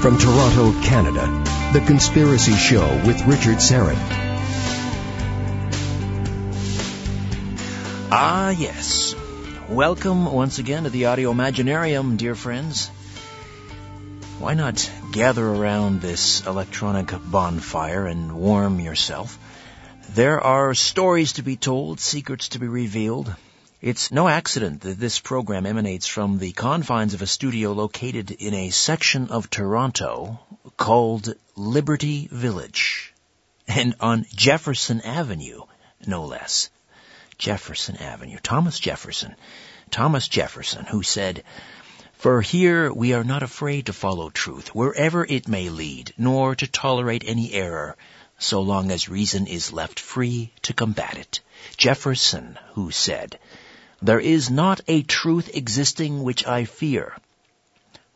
From 0.00 0.16
Toronto, 0.16 0.72
Canada, 0.80 1.26
The 1.74 1.84
Conspiracy 1.86 2.54
Show 2.54 2.88
with 3.04 3.20
Richard 3.26 3.58
Syrett. 3.58 3.98
Ah, 8.10 8.48
yes. 8.48 9.14
Welcome 9.68 10.24
once 10.24 10.58
again 10.58 10.84
to 10.84 10.90
the 10.90 11.04
Audio 11.04 11.34
Imaginarium, 11.34 12.16
dear 12.16 12.34
friends. 12.34 12.88
Why 14.38 14.54
not 14.54 14.90
gather 15.12 15.46
around 15.46 16.00
this 16.00 16.46
electronic 16.46 17.12
bonfire 17.30 18.06
and 18.06 18.32
warm 18.32 18.80
yourself? 18.80 19.38
There 20.14 20.40
are 20.40 20.72
stories 20.72 21.34
to 21.34 21.42
be 21.42 21.56
told, 21.56 22.00
secrets 22.00 22.48
to 22.48 22.58
be 22.58 22.68
revealed. 22.68 23.34
It's 23.82 24.12
no 24.12 24.28
accident 24.28 24.82
that 24.82 25.00
this 25.00 25.18
program 25.20 25.64
emanates 25.64 26.06
from 26.06 26.38
the 26.38 26.52
confines 26.52 27.14
of 27.14 27.22
a 27.22 27.26
studio 27.26 27.72
located 27.72 28.30
in 28.30 28.52
a 28.52 28.68
section 28.68 29.30
of 29.30 29.48
Toronto 29.48 30.38
called 30.76 31.32
Liberty 31.56 32.28
Village 32.30 33.14
and 33.66 33.94
on 33.98 34.26
Jefferson 34.34 35.00
Avenue, 35.00 35.62
no 36.06 36.26
less. 36.26 36.68
Jefferson 37.38 37.96
Avenue. 37.96 38.36
Thomas 38.42 38.78
Jefferson. 38.78 39.34
Thomas 39.90 40.28
Jefferson, 40.28 40.84
who 40.84 41.02
said, 41.02 41.42
For 42.12 42.42
here 42.42 42.92
we 42.92 43.14
are 43.14 43.24
not 43.24 43.42
afraid 43.42 43.86
to 43.86 43.94
follow 43.94 44.28
truth, 44.28 44.74
wherever 44.74 45.24
it 45.24 45.48
may 45.48 45.70
lead, 45.70 46.12
nor 46.18 46.54
to 46.54 46.66
tolerate 46.66 47.24
any 47.26 47.54
error, 47.54 47.96
so 48.38 48.60
long 48.60 48.90
as 48.90 49.08
reason 49.08 49.46
is 49.46 49.72
left 49.72 50.00
free 50.00 50.52
to 50.62 50.74
combat 50.74 51.16
it. 51.16 51.40
Jefferson, 51.78 52.58
who 52.74 52.90
said, 52.90 53.38
There 54.02 54.20
is 54.20 54.50
not 54.50 54.80
a 54.88 55.02
truth 55.02 55.50
existing 55.54 56.22
which 56.22 56.46
I 56.46 56.64
fear, 56.64 57.14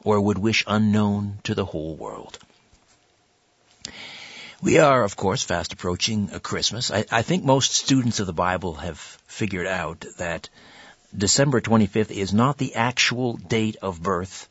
or 0.02 0.20
would 0.20 0.38
wish 0.38 0.64
unknown 0.66 1.40
to 1.44 1.54
the 1.54 1.64
whole 1.64 1.94
world. 1.96 2.38
We 4.62 4.78
are, 4.78 5.04
of 5.04 5.14
course, 5.14 5.42
fast 5.42 5.74
approaching 5.74 6.28
Christmas. 6.40 6.90
I, 6.90 7.04
I 7.10 7.20
think 7.20 7.44
most 7.44 7.72
students 7.72 8.18
of 8.18 8.26
the 8.26 8.32
Bible 8.32 8.74
have 8.76 8.98
figured 9.26 9.66
out 9.66 10.06
that 10.16 10.48
December 11.16 11.60
25th 11.60 12.10
is 12.10 12.32
not 12.32 12.56
the 12.56 12.74
actual 12.74 13.36
date 13.36 13.76
of 13.82 14.02
birth 14.02 14.48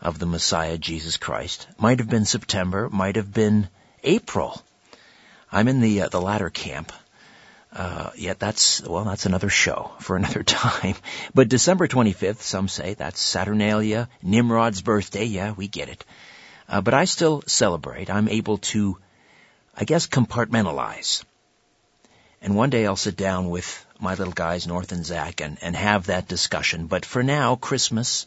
of 0.00 0.18
the 0.18 0.26
Messiah, 0.26 0.76
Jesus 0.76 1.16
Christ. 1.16 1.68
Might 1.78 2.00
have 2.00 2.10
been 2.10 2.24
September, 2.24 2.88
might 2.90 3.14
have 3.14 3.32
been 3.32 3.68
April. 4.02 4.60
I'm 5.52 5.68
in 5.68 5.80
the 5.80 6.02
uh, 6.02 6.08
the 6.08 6.20
latter 6.20 6.50
camp. 6.50 6.92
Uh, 7.72 8.10
yet 8.16 8.38
that's 8.38 8.82
well, 8.82 9.04
that's 9.04 9.26
another 9.26 9.50
show 9.50 9.92
for 10.00 10.16
another 10.20 10.42
time. 10.42 10.96
But 11.34 11.48
December 11.48 11.86
25th, 11.86 12.40
some 12.40 12.68
say 12.68 12.94
that's 12.94 13.20
Saturnalia, 13.20 14.08
Nimrod's 14.22 14.82
birthday. 14.82 15.24
Yeah, 15.24 15.52
we 15.52 15.68
get 15.68 15.88
it. 15.88 16.04
Uh, 16.68 16.80
but 16.80 16.94
I 16.94 17.04
still 17.04 17.42
celebrate. 17.46 18.10
I'm 18.10 18.28
able 18.28 18.58
to, 18.58 18.98
I 19.74 19.84
guess, 19.84 20.06
compartmentalize. 20.06 21.24
And 22.40 22.54
one 22.54 22.70
day 22.70 22.86
I'll 22.86 22.96
sit 22.96 23.16
down 23.16 23.50
with 23.50 23.84
my 23.98 24.14
little 24.14 24.32
guys, 24.32 24.66
North 24.66 24.92
and 24.92 25.04
Zach, 25.04 25.40
and, 25.40 25.58
and 25.60 25.74
have 25.74 26.06
that 26.06 26.28
discussion. 26.28 26.86
But 26.86 27.04
for 27.04 27.22
now, 27.22 27.56
Christmas, 27.56 28.26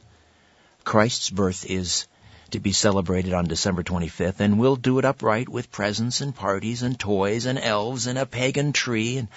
Christ's 0.83 1.29
birth 1.29 1.65
is 1.65 2.07
to 2.51 2.59
be 2.59 2.71
celebrated 2.71 3.33
on 3.33 3.45
December 3.45 3.83
25th, 3.83 4.39
and 4.39 4.59
we'll 4.59 4.75
do 4.75 4.99
it 4.99 5.05
upright 5.05 5.49
with 5.49 5.71
presents 5.71 6.21
and 6.21 6.35
parties 6.35 6.83
and 6.83 6.99
toys 6.99 7.45
and 7.45 7.59
elves 7.59 8.07
and 8.07 8.17
a 8.17 8.25
pagan 8.25 8.73
tree 8.73 9.17
and 9.17 9.27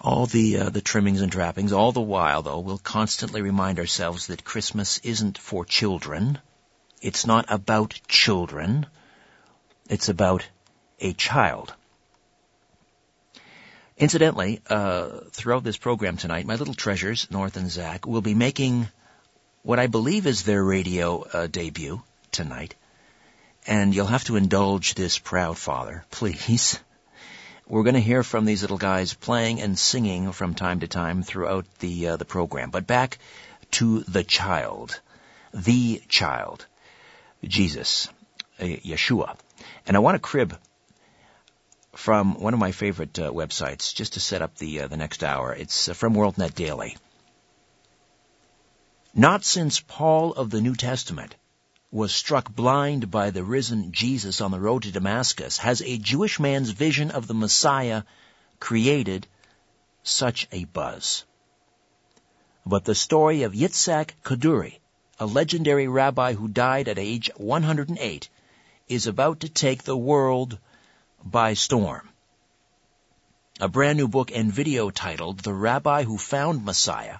all 0.00 0.26
the 0.26 0.58
uh, 0.58 0.70
the 0.70 0.80
trimmings 0.80 1.20
and 1.20 1.32
trappings. 1.32 1.72
All 1.72 1.92
the 1.92 2.00
while, 2.00 2.42
though, 2.42 2.60
we'll 2.60 2.78
constantly 2.78 3.42
remind 3.42 3.78
ourselves 3.78 4.26
that 4.26 4.44
Christmas 4.44 4.98
isn't 4.98 5.38
for 5.38 5.64
children. 5.64 6.38
It's 7.00 7.26
not 7.26 7.46
about 7.48 8.00
children. 8.08 8.86
It's 9.88 10.08
about 10.08 10.46
a 11.00 11.12
child. 11.12 11.74
Incidentally, 13.98 14.60
uh, 14.68 15.20
throughout 15.30 15.64
this 15.64 15.78
program 15.78 16.18
tonight, 16.18 16.46
my 16.46 16.56
little 16.56 16.74
treasures, 16.74 17.28
North 17.30 17.56
and 17.56 17.70
Zach, 17.70 18.06
will 18.06 18.20
be 18.20 18.34
making 18.34 18.88
what 19.66 19.80
I 19.80 19.88
believe 19.88 20.28
is 20.28 20.44
their 20.44 20.62
radio 20.62 21.22
uh, 21.22 21.48
debut 21.48 22.00
tonight. 22.30 22.76
And 23.66 23.92
you'll 23.92 24.06
have 24.06 24.22
to 24.26 24.36
indulge 24.36 24.94
this 24.94 25.18
proud 25.18 25.58
father, 25.58 26.04
please. 26.12 26.78
We're 27.66 27.82
going 27.82 27.94
to 27.94 28.00
hear 28.00 28.22
from 28.22 28.44
these 28.44 28.62
little 28.62 28.78
guys 28.78 29.14
playing 29.14 29.60
and 29.60 29.76
singing 29.76 30.30
from 30.30 30.54
time 30.54 30.80
to 30.80 30.86
time 30.86 31.24
throughout 31.24 31.66
the 31.80 32.10
uh, 32.10 32.16
the 32.16 32.24
program. 32.24 32.70
But 32.70 32.86
back 32.86 33.18
to 33.72 34.04
the 34.04 34.22
child, 34.22 35.00
the 35.52 36.00
child, 36.08 36.64
Jesus, 37.42 38.08
uh, 38.60 38.66
Yeshua. 38.66 39.36
And 39.84 39.96
I 39.96 40.00
want 40.00 40.14
to 40.14 40.20
crib 40.20 40.56
from 41.96 42.40
one 42.40 42.54
of 42.54 42.60
my 42.60 42.70
favorite 42.70 43.18
uh, 43.18 43.32
websites 43.32 43.92
just 43.92 44.12
to 44.12 44.20
set 44.20 44.42
up 44.42 44.54
the 44.58 44.82
uh, 44.82 44.86
the 44.86 44.96
next 44.96 45.24
hour. 45.24 45.52
It's 45.52 45.88
uh, 45.88 45.94
from 45.94 46.14
WorldNet 46.14 46.54
Daily. 46.54 46.96
Not 49.18 49.46
since 49.46 49.80
Paul 49.80 50.34
of 50.34 50.50
the 50.50 50.60
New 50.60 50.74
Testament 50.74 51.36
was 51.90 52.14
struck 52.14 52.54
blind 52.54 53.10
by 53.10 53.30
the 53.30 53.42
risen 53.42 53.90
Jesus 53.90 54.42
on 54.42 54.50
the 54.50 54.60
road 54.60 54.82
to 54.82 54.92
Damascus 54.92 55.56
has 55.56 55.80
a 55.80 55.96
Jewish 55.96 56.38
man's 56.38 56.68
vision 56.68 57.10
of 57.10 57.26
the 57.26 57.32
Messiah 57.32 58.02
created 58.60 59.26
such 60.02 60.46
a 60.52 60.64
buzz. 60.66 61.24
But 62.66 62.84
the 62.84 62.94
story 62.94 63.44
of 63.44 63.54
Yitzhak 63.54 64.16
Kaduri, 64.22 64.80
a 65.18 65.24
legendary 65.24 65.88
rabbi 65.88 66.34
who 66.34 66.46
died 66.46 66.86
at 66.86 66.98
age 66.98 67.30
108, 67.38 68.28
is 68.86 69.06
about 69.06 69.40
to 69.40 69.48
take 69.48 69.84
the 69.84 69.96
world 69.96 70.58
by 71.24 71.54
storm. 71.54 72.06
A 73.60 73.68
brand 73.68 73.96
new 73.96 74.08
book 74.08 74.30
and 74.30 74.52
video 74.52 74.90
titled 74.90 75.38
The 75.38 75.54
Rabbi 75.54 76.02
Who 76.02 76.18
Found 76.18 76.66
Messiah 76.66 77.16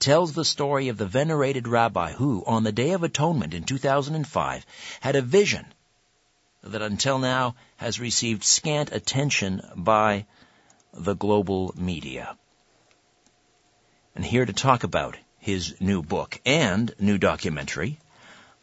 tells 0.00 0.32
the 0.32 0.44
story 0.44 0.88
of 0.88 0.96
the 0.96 1.06
venerated 1.06 1.68
rabbi 1.68 2.12
who, 2.12 2.42
on 2.46 2.64
the 2.64 2.72
Day 2.72 2.92
of 2.92 3.02
Atonement 3.02 3.54
in 3.54 3.64
2005, 3.64 4.66
had 5.00 5.14
a 5.14 5.22
vision 5.22 5.66
that 6.62 6.82
until 6.82 7.18
now 7.18 7.54
has 7.76 8.00
received 8.00 8.42
scant 8.42 8.92
attention 8.92 9.62
by 9.76 10.26
the 10.92 11.14
global 11.14 11.72
media. 11.76 12.36
And 14.14 14.24
here 14.24 14.44
to 14.44 14.52
talk 14.52 14.84
about 14.84 15.16
his 15.38 15.80
new 15.80 16.02
book 16.02 16.40
and 16.44 16.94
new 16.98 17.16
documentary, 17.16 17.98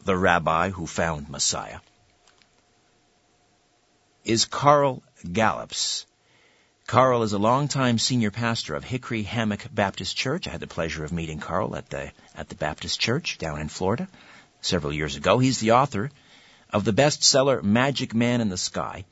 The 0.04 0.16
Rabbi 0.16 0.70
Who 0.70 0.86
Found 0.86 1.28
Messiah, 1.28 1.80
is 4.24 4.44
Carl 4.44 5.02
Gallups, 5.24 6.06
Carl 6.88 7.22
is 7.22 7.34
a 7.34 7.38
longtime 7.38 7.98
senior 7.98 8.30
pastor 8.30 8.74
of 8.74 8.82
Hickory 8.82 9.22
Hammock 9.22 9.66
Baptist 9.70 10.16
Church. 10.16 10.48
I 10.48 10.52
had 10.52 10.60
the 10.60 10.66
pleasure 10.66 11.04
of 11.04 11.12
meeting 11.12 11.38
Carl 11.38 11.76
at 11.76 11.90
the 11.90 12.12
at 12.34 12.48
the 12.48 12.54
Baptist 12.54 12.98
Church 12.98 13.36
down 13.36 13.60
in 13.60 13.68
Florida 13.68 14.08
several 14.62 14.94
years 14.94 15.14
ago. 15.14 15.38
He's 15.38 15.60
the 15.60 15.72
author 15.72 16.10
of 16.70 16.86
the 16.86 16.94
bestseller 16.94 17.62
Magic 17.62 18.14
Man 18.14 18.40
in 18.40 18.48
the 18.48 18.56
Sky. 18.56 19.04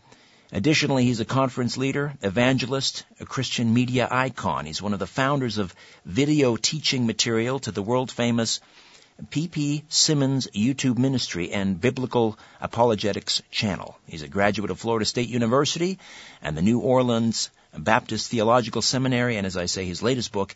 Additionally, 0.52 1.04
he's 1.04 1.20
a 1.20 1.26
conference 1.26 1.76
leader, 1.76 2.14
evangelist, 2.22 3.04
a 3.20 3.26
Christian 3.26 3.74
media 3.74 4.08
icon. 4.10 4.64
He's 4.64 4.80
one 4.80 4.94
of 4.94 4.98
the 4.98 5.06
founders 5.06 5.58
of 5.58 5.74
video 6.06 6.56
teaching 6.56 7.04
material 7.04 7.58
to 7.58 7.72
the 7.72 7.82
world 7.82 8.10
famous 8.10 8.60
P.P. 9.28 9.84
Simmons 9.90 10.46
YouTube 10.54 10.96
Ministry 10.96 11.52
and 11.52 11.78
Biblical 11.78 12.38
Apologetics 12.58 13.42
Channel. 13.50 13.98
He's 14.06 14.22
a 14.22 14.28
graduate 14.28 14.70
of 14.70 14.80
Florida 14.80 15.04
State 15.04 15.28
University 15.28 15.98
and 16.40 16.56
the 16.56 16.62
New 16.62 16.78
Orleans 16.78 17.50
Baptist 17.78 18.30
Theological 18.30 18.82
Seminary, 18.82 19.36
and 19.36 19.46
as 19.46 19.56
I 19.56 19.66
say, 19.66 19.84
his 19.84 20.02
latest 20.02 20.32
book, 20.32 20.54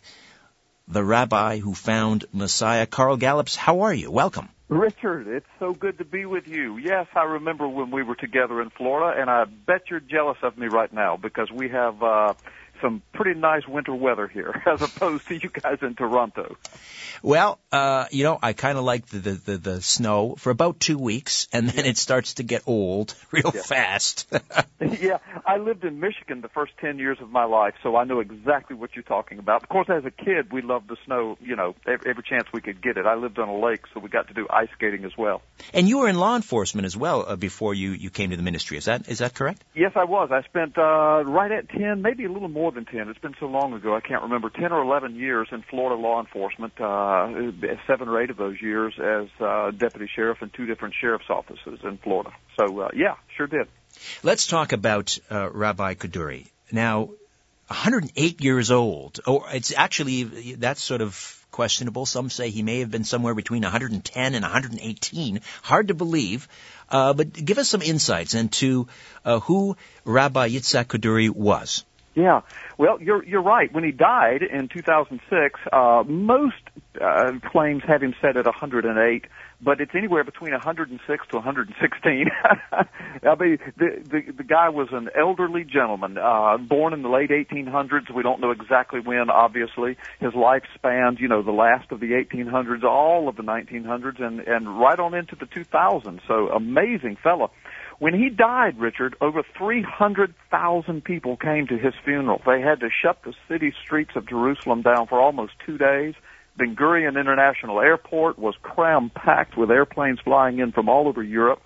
The 0.87 1.03
Rabbi 1.03 1.59
Who 1.59 1.73
Found 1.73 2.25
Messiah. 2.33 2.85
Carl 2.85 3.17
Gallups, 3.17 3.55
how 3.55 3.81
are 3.81 3.93
you? 3.93 4.11
Welcome. 4.11 4.49
Richard, 4.69 5.27
it's 5.27 5.49
so 5.59 5.73
good 5.73 5.97
to 5.97 6.05
be 6.05 6.25
with 6.25 6.47
you. 6.47 6.77
Yes, 6.77 7.07
I 7.13 7.23
remember 7.23 7.67
when 7.67 7.91
we 7.91 8.03
were 8.03 8.15
together 8.15 8.61
in 8.61 8.69
Florida, 8.69 9.19
and 9.19 9.29
I 9.29 9.43
bet 9.43 9.89
you're 9.89 9.99
jealous 9.99 10.37
of 10.43 10.57
me 10.57 10.67
right 10.67 10.91
now 10.93 11.17
because 11.17 11.51
we 11.51 11.67
have 11.69 12.01
uh, 12.01 12.33
some 12.81 13.01
pretty 13.13 13.39
nice 13.39 13.67
winter 13.67 13.93
weather 13.93 14.27
here 14.27 14.61
as 14.65 14.81
opposed 14.81 15.27
to 15.27 15.35
you 15.35 15.49
guys 15.49 15.77
in 15.81 15.95
Toronto. 15.95 16.57
Well, 17.23 17.59
uh, 17.71 18.05
you 18.11 18.23
know, 18.23 18.39
I 18.41 18.53
kind 18.53 18.77
of 18.77 18.83
like 18.83 19.05
the, 19.07 19.19
the, 19.19 19.31
the, 19.33 19.57
the, 19.57 19.81
snow 19.81 20.35
for 20.37 20.49
about 20.49 20.79
two 20.79 20.97
weeks 20.97 21.47
and 21.53 21.69
then 21.69 21.85
yeah. 21.85 21.91
it 21.91 21.97
starts 21.97 22.35
to 22.35 22.43
get 22.43 22.63
old 22.65 23.13
real 23.31 23.51
yeah. 23.53 23.61
fast. 23.61 24.27
yeah, 24.79 25.19
I 25.45 25.57
lived 25.57 25.83
in 25.83 25.99
Michigan 25.99 26.41
the 26.41 26.49
first 26.49 26.73
10 26.79 26.97
years 26.97 27.19
of 27.21 27.29
my 27.29 27.45
life, 27.45 27.75
so 27.83 27.95
I 27.95 28.03
know 28.05 28.19
exactly 28.19 28.75
what 28.75 28.95
you're 28.95 29.03
talking 29.03 29.39
about. 29.39 29.63
Of 29.63 29.69
course, 29.69 29.89
as 29.89 30.03
a 30.05 30.11
kid, 30.11 30.51
we 30.51 30.61
loved 30.61 30.89
the 30.89 30.97
snow, 31.05 31.37
you 31.41 31.55
know, 31.55 31.75
every, 31.85 32.09
every 32.09 32.23
chance 32.23 32.47
we 32.53 32.61
could 32.61 32.81
get 32.81 32.97
it. 32.97 33.05
I 33.05 33.15
lived 33.15 33.37
on 33.39 33.49
a 33.49 33.57
lake, 33.57 33.81
so 33.93 33.99
we 33.99 34.09
got 34.09 34.27
to 34.29 34.33
do 34.33 34.47
ice 34.49 34.69
skating 34.73 35.05
as 35.05 35.15
well. 35.17 35.41
And 35.73 35.87
you 35.87 35.99
were 35.99 36.09
in 36.09 36.17
law 36.17 36.35
enforcement 36.35 36.85
as 36.85 36.97
well 36.97 37.25
uh, 37.27 37.35
before 37.35 37.73
you, 37.73 37.91
you 37.91 38.09
came 38.09 38.31
to 38.31 38.37
the 38.37 38.43
ministry. 38.43 38.77
Is 38.77 38.85
that, 38.85 39.07
is 39.07 39.19
that 39.19 39.35
correct? 39.35 39.63
Yes, 39.75 39.91
I 39.95 40.05
was. 40.05 40.31
I 40.31 40.41
spent, 40.43 40.77
uh, 40.77 41.23
right 41.25 41.51
at 41.51 41.69
10, 41.69 42.01
maybe 42.01 42.25
a 42.25 42.31
little 42.31 42.49
more 42.49 42.70
more 42.71 42.83
than 42.83 42.91
10. 42.91 43.09
It's 43.09 43.19
been 43.19 43.35
so 43.39 43.47
long 43.47 43.73
ago, 43.73 43.95
I 43.95 43.99
can't 43.99 44.23
remember. 44.23 44.49
10 44.49 44.71
or 44.71 44.81
11 44.81 45.15
years 45.15 45.47
in 45.51 45.63
Florida 45.69 45.99
law 45.99 46.19
enforcement, 46.19 46.79
uh, 46.79 47.27
seven 47.87 48.07
or 48.07 48.21
eight 48.21 48.29
of 48.29 48.37
those 48.37 48.61
years 48.61 48.93
as 48.99 49.27
uh, 49.41 49.71
deputy 49.71 50.09
sheriff 50.13 50.41
in 50.41 50.49
two 50.49 50.65
different 50.65 50.95
sheriff's 50.99 51.29
offices 51.29 51.79
in 51.83 51.97
Florida. 51.97 52.31
So, 52.59 52.81
uh, 52.81 52.89
yeah, 52.93 53.15
sure 53.35 53.47
did. 53.47 53.67
Let's 54.23 54.47
talk 54.47 54.71
about 54.71 55.17
uh, 55.29 55.49
Rabbi 55.49 55.95
Kaduri. 55.95 56.47
Now, 56.71 57.09
108 57.67 58.41
years 58.41 58.71
old. 58.71 59.19
Or 59.27 59.45
it's 59.51 59.73
actually, 59.75 60.23
that's 60.55 60.81
sort 60.81 61.01
of 61.01 61.45
questionable. 61.51 62.05
Some 62.05 62.29
say 62.29 62.49
he 62.49 62.63
may 62.63 62.79
have 62.79 62.91
been 62.91 63.03
somewhere 63.03 63.35
between 63.35 63.63
110 63.63 64.35
and 64.35 64.43
118. 64.43 65.41
Hard 65.63 65.89
to 65.89 65.93
believe. 65.93 66.47
Uh, 66.89 67.13
but 67.13 67.33
give 67.33 67.57
us 67.57 67.69
some 67.69 67.81
insights 67.81 68.33
into 68.33 68.87
uh, 69.25 69.39
who 69.39 69.77
Rabbi 70.05 70.49
Yitzhak 70.49 70.85
Kaduri 70.85 71.29
was. 71.29 71.85
Yeah, 72.13 72.41
well, 72.77 73.01
you're 73.01 73.23
you're 73.23 73.41
right. 73.41 73.71
When 73.73 73.83
he 73.83 73.91
died 73.91 74.41
in 74.43 74.67
2006, 74.67 75.59
uh, 75.71 76.03
most 76.05 76.55
uh, 76.99 77.31
claims 77.51 77.83
have 77.87 78.03
him 78.03 78.13
set 78.21 78.35
at 78.35 78.45
108 78.45 79.25
but 79.63 79.79
it's 79.79 79.91
anywhere 79.95 80.23
between 80.23 80.51
106 80.51 81.27
to 81.29 81.35
116. 81.35 82.25
I 82.71 83.35
mean, 83.39 83.57
the, 83.77 84.03
the 84.09 84.31
the 84.37 84.43
guy 84.43 84.69
was 84.69 84.89
an 84.91 85.09
elderly 85.17 85.63
gentleman, 85.63 86.17
uh, 86.17 86.57
born 86.57 86.93
in 86.93 87.03
the 87.03 87.09
late 87.09 87.29
1800s. 87.29 88.13
We 88.13 88.23
don't 88.23 88.41
know 88.41 88.51
exactly 88.51 88.99
when. 88.99 89.29
Obviously, 89.29 89.97
his 90.19 90.33
life 90.33 90.63
spanned, 90.73 91.19
you 91.19 91.27
know, 91.27 91.43
the 91.43 91.51
last 91.51 91.91
of 91.91 91.99
the 91.99 92.11
1800s, 92.11 92.83
all 92.83 93.29
of 93.29 93.35
the 93.35 93.43
1900s, 93.43 94.21
and 94.21 94.39
and 94.39 94.79
right 94.79 94.99
on 94.99 95.13
into 95.13 95.35
the 95.35 95.45
2000s. 95.45 96.19
So 96.27 96.49
amazing 96.49 97.17
fellow. 97.21 97.51
When 98.01 98.15
he 98.15 98.29
died, 98.29 98.79
Richard, 98.79 99.15
over 99.21 99.43
300,000 99.59 101.03
people 101.03 101.37
came 101.37 101.67
to 101.67 101.77
his 101.77 101.93
funeral. 102.03 102.41
They 102.43 102.59
had 102.59 102.79
to 102.79 102.89
shut 102.89 103.19
the 103.23 103.35
city 103.47 103.71
streets 103.85 104.09
of 104.15 104.27
Jerusalem 104.27 104.81
down 104.81 105.05
for 105.05 105.21
almost 105.21 105.53
two 105.63 105.77
days. 105.77 106.15
Ben 106.57 106.75
Gurion 106.75 107.09
International 107.09 107.79
Airport 107.79 108.39
was 108.39 108.55
cram 108.63 109.11
packed 109.13 109.55
with 109.55 109.69
airplanes 109.69 110.17
flying 110.23 110.57
in 110.57 110.71
from 110.71 110.89
all 110.89 111.07
over 111.07 111.21
Europe. 111.21 111.61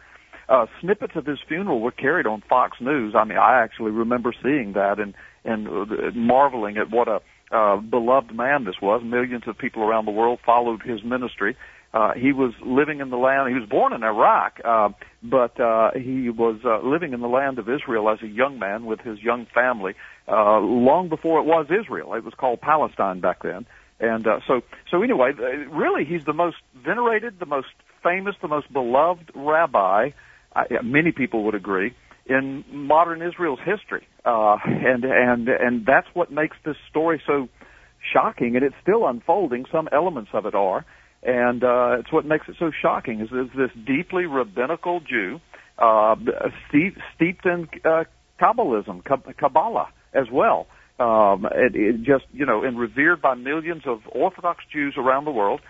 Uh, 0.49 0.65
snippets 0.81 1.13
of 1.15 1.25
his 1.25 1.39
funeral 1.47 1.79
were 1.79 1.91
carried 1.91 2.27
on 2.27 2.43
Fox 2.49 2.79
News. 2.81 3.15
I 3.17 3.23
mean, 3.23 3.37
I 3.37 3.63
actually 3.63 3.91
remember 3.91 4.33
seeing 4.43 4.73
that 4.73 4.99
and 4.99 5.13
and 5.45 5.69
uh, 5.69 6.11
marveling 6.13 6.75
at 6.75 6.91
what 6.91 7.07
a 7.07 7.21
uh, 7.55 7.77
beloved 7.77 8.35
man 8.35 8.65
this 8.65 8.75
was. 8.81 9.01
Millions 9.05 9.43
of 9.47 9.57
people 9.57 9.83
around 9.83 10.03
the 10.03 10.11
world 10.11 10.39
followed 10.45 10.81
his 10.81 11.01
ministry. 11.01 11.55
Uh, 11.95 12.12
he 12.13 12.33
was 12.33 12.53
living 12.62 13.00
in 13.00 13.09
the 13.09 13.15
land. 13.15 13.47
He 13.47 13.57
was 13.57 13.69
born 13.69 13.94
in 13.94 14.03
Iraq, 14.03 14.59
uh, 14.65 14.89
but 15.24 15.57
uh, 15.62 15.92
he 15.95 16.30
was 16.30 16.57
uh, 16.65 16.86
living 16.86 17.13
in 17.13 17.21
the 17.21 17.30
land 17.30 17.57
of 17.57 17.69
Israel 17.69 18.09
as 18.09 18.21
a 18.21 18.27
young 18.27 18.59
man 18.59 18.86
with 18.86 19.00
his 19.00 19.18
young 19.19 19.47
family. 19.53 19.94
Uh, 20.27 20.59
long 20.59 21.07
before 21.07 21.39
it 21.39 21.45
was 21.45 21.68
Israel, 21.71 22.13
it 22.15 22.25
was 22.25 22.33
called 22.33 22.59
Palestine 22.59 23.21
back 23.21 23.44
then. 23.44 23.65
And 24.01 24.27
uh, 24.27 24.42
so, 24.45 24.59
so 24.92 25.03
anyway, 25.03 25.31
really, 25.71 26.03
he's 26.03 26.25
the 26.25 26.33
most 26.33 26.57
venerated, 26.75 27.39
the 27.39 27.45
most 27.45 27.69
famous, 28.03 28.36
the 28.42 28.50
most 28.50 28.71
beloved 28.74 29.31
rabbi. 29.33 30.09
I, 30.53 30.65
many 30.83 31.13
people 31.13 31.45
would 31.45 31.56
agree 31.56 31.94
in 32.25 32.65
modern 32.71 33.21
Israel's 33.21 33.59
history, 33.63 34.06
uh, 34.25 34.57
and 34.65 35.06
and 35.06 35.47
and 35.47 35.86
that's 35.86 36.07
what 36.13 36.30
makes 36.30 36.57
this 36.65 36.75
story 36.89 37.21
so 37.25 37.47
shocking. 38.12 38.57
And 38.57 38.65
it's 38.65 38.75
still 38.81 39.07
unfolding. 39.07 39.65
Some 39.71 39.88
elements 39.94 40.31
of 40.33 40.45
it 40.45 40.56
are, 40.56 40.86
and 41.25 41.63
uh, 41.63 41.98
it's 42.00 42.12
what 42.12 42.25
makes 42.25 42.48
it 42.48 42.56
so 42.60 42.72
shocking. 42.81 43.22
Is, 43.22 43.30
is 43.30 43.50
this 43.56 43.72
deeply 43.86 44.25
rabbinical 44.25 45.00
Jew, 45.00 45.39
uh, 45.77 46.16
steeped, 46.69 47.45
in 47.45 47.68
uh, 47.83 48.04
Kabbalism, 48.39 49.04
Kabbalah 49.04 49.89
as 50.13 50.27
well 50.31 50.68
um, 51.00 51.45
it, 51.51 51.75
it 51.75 51.98
just 52.04 52.25
you 52.31 52.45
know, 52.45 52.63
and 52.63 52.80
revered 52.80 53.22
by 53.22 53.36
millions 53.36 53.83
of 53.86 54.00
Orthodox 54.12 54.63
Jews 54.72 54.95
around 54.98 55.25
the 55.25 55.31
world. 55.31 55.62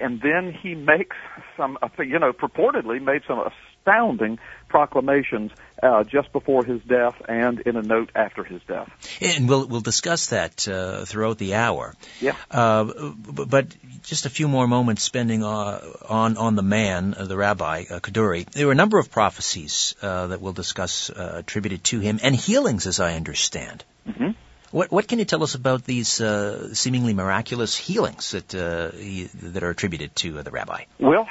And 0.00 0.20
then 0.20 0.52
he 0.60 0.74
makes 0.74 1.14
some, 1.56 1.78
you 1.98 2.18
know, 2.18 2.32
purportedly 2.32 3.00
made 3.00 3.22
some 3.28 3.38
astounding 3.84 4.38
proclamations 4.68 5.52
uh, 5.82 6.02
just 6.02 6.32
before 6.32 6.64
his 6.64 6.80
death 6.82 7.14
and 7.28 7.60
in 7.60 7.76
a 7.76 7.82
note 7.82 8.10
after 8.14 8.42
his 8.42 8.60
death. 8.66 8.90
And 9.20 9.48
we'll 9.48 9.66
we'll 9.66 9.80
discuss 9.80 10.28
that 10.28 10.66
uh, 10.66 11.04
throughout 11.04 11.38
the 11.38 11.54
hour. 11.54 11.94
Yeah. 12.20 12.34
Uh, 12.50 12.84
but 13.14 13.66
just 14.02 14.26
a 14.26 14.30
few 14.30 14.48
more 14.48 14.66
moments 14.66 15.02
spending 15.02 15.44
uh, 15.44 15.80
on 16.08 16.36
on 16.36 16.56
the 16.56 16.62
man, 16.62 17.14
uh, 17.16 17.24
the 17.26 17.36
rabbi 17.36 17.84
uh, 17.88 18.00
Kaduri. 18.00 18.50
There 18.50 18.66
were 18.66 18.72
a 18.72 18.76
number 18.76 18.98
of 18.98 19.10
prophecies 19.10 19.94
that 20.00 20.40
we'll 20.40 20.52
discuss 20.52 21.10
attributed 21.14 21.84
to 21.84 22.00
him 22.00 22.18
and 22.22 22.34
healings, 22.34 22.86
as 22.86 23.00
I 23.00 23.14
understand. 23.14 23.84
Mm-hmm. 24.08 24.30
What, 24.74 24.90
what 24.90 25.06
can 25.06 25.20
you 25.20 25.24
tell 25.24 25.44
us 25.44 25.54
about 25.54 25.84
these 25.84 26.20
uh, 26.20 26.74
seemingly 26.74 27.14
miraculous 27.14 27.76
healings 27.76 28.32
that 28.32 28.52
uh, 28.56 28.90
he, 28.90 29.28
that 29.52 29.62
are 29.62 29.70
attributed 29.70 30.16
to 30.16 30.40
uh, 30.40 30.42
the 30.42 30.50
rabbi? 30.50 30.86
Well, 30.98 31.28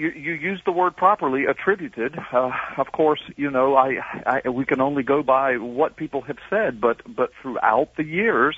you, 0.00 0.10
you 0.10 0.32
used 0.32 0.64
the 0.64 0.72
word 0.72 0.96
properly, 0.96 1.44
attributed. 1.44 2.18
Uh, 2.32 2.50
of 2.78 2.90
course, 2.92 3.20
you 3.36 3.50
know 3.50 3.76
I, 3.76 3.98
I 4.26 4.48
we 4.48 4.64
can 4.64 4.80
only 4.80 5.02
go 5.02 5.22
by 5.22 5.58
what 5.58 5.96
people 5.96 6.22
have 6.22 6.38
said, 6.48 6.80
but 6.80 7.02
but 7.14 7.30
throughout 7.42 7.96
the 7.96 8.04
years, 8.04 8.56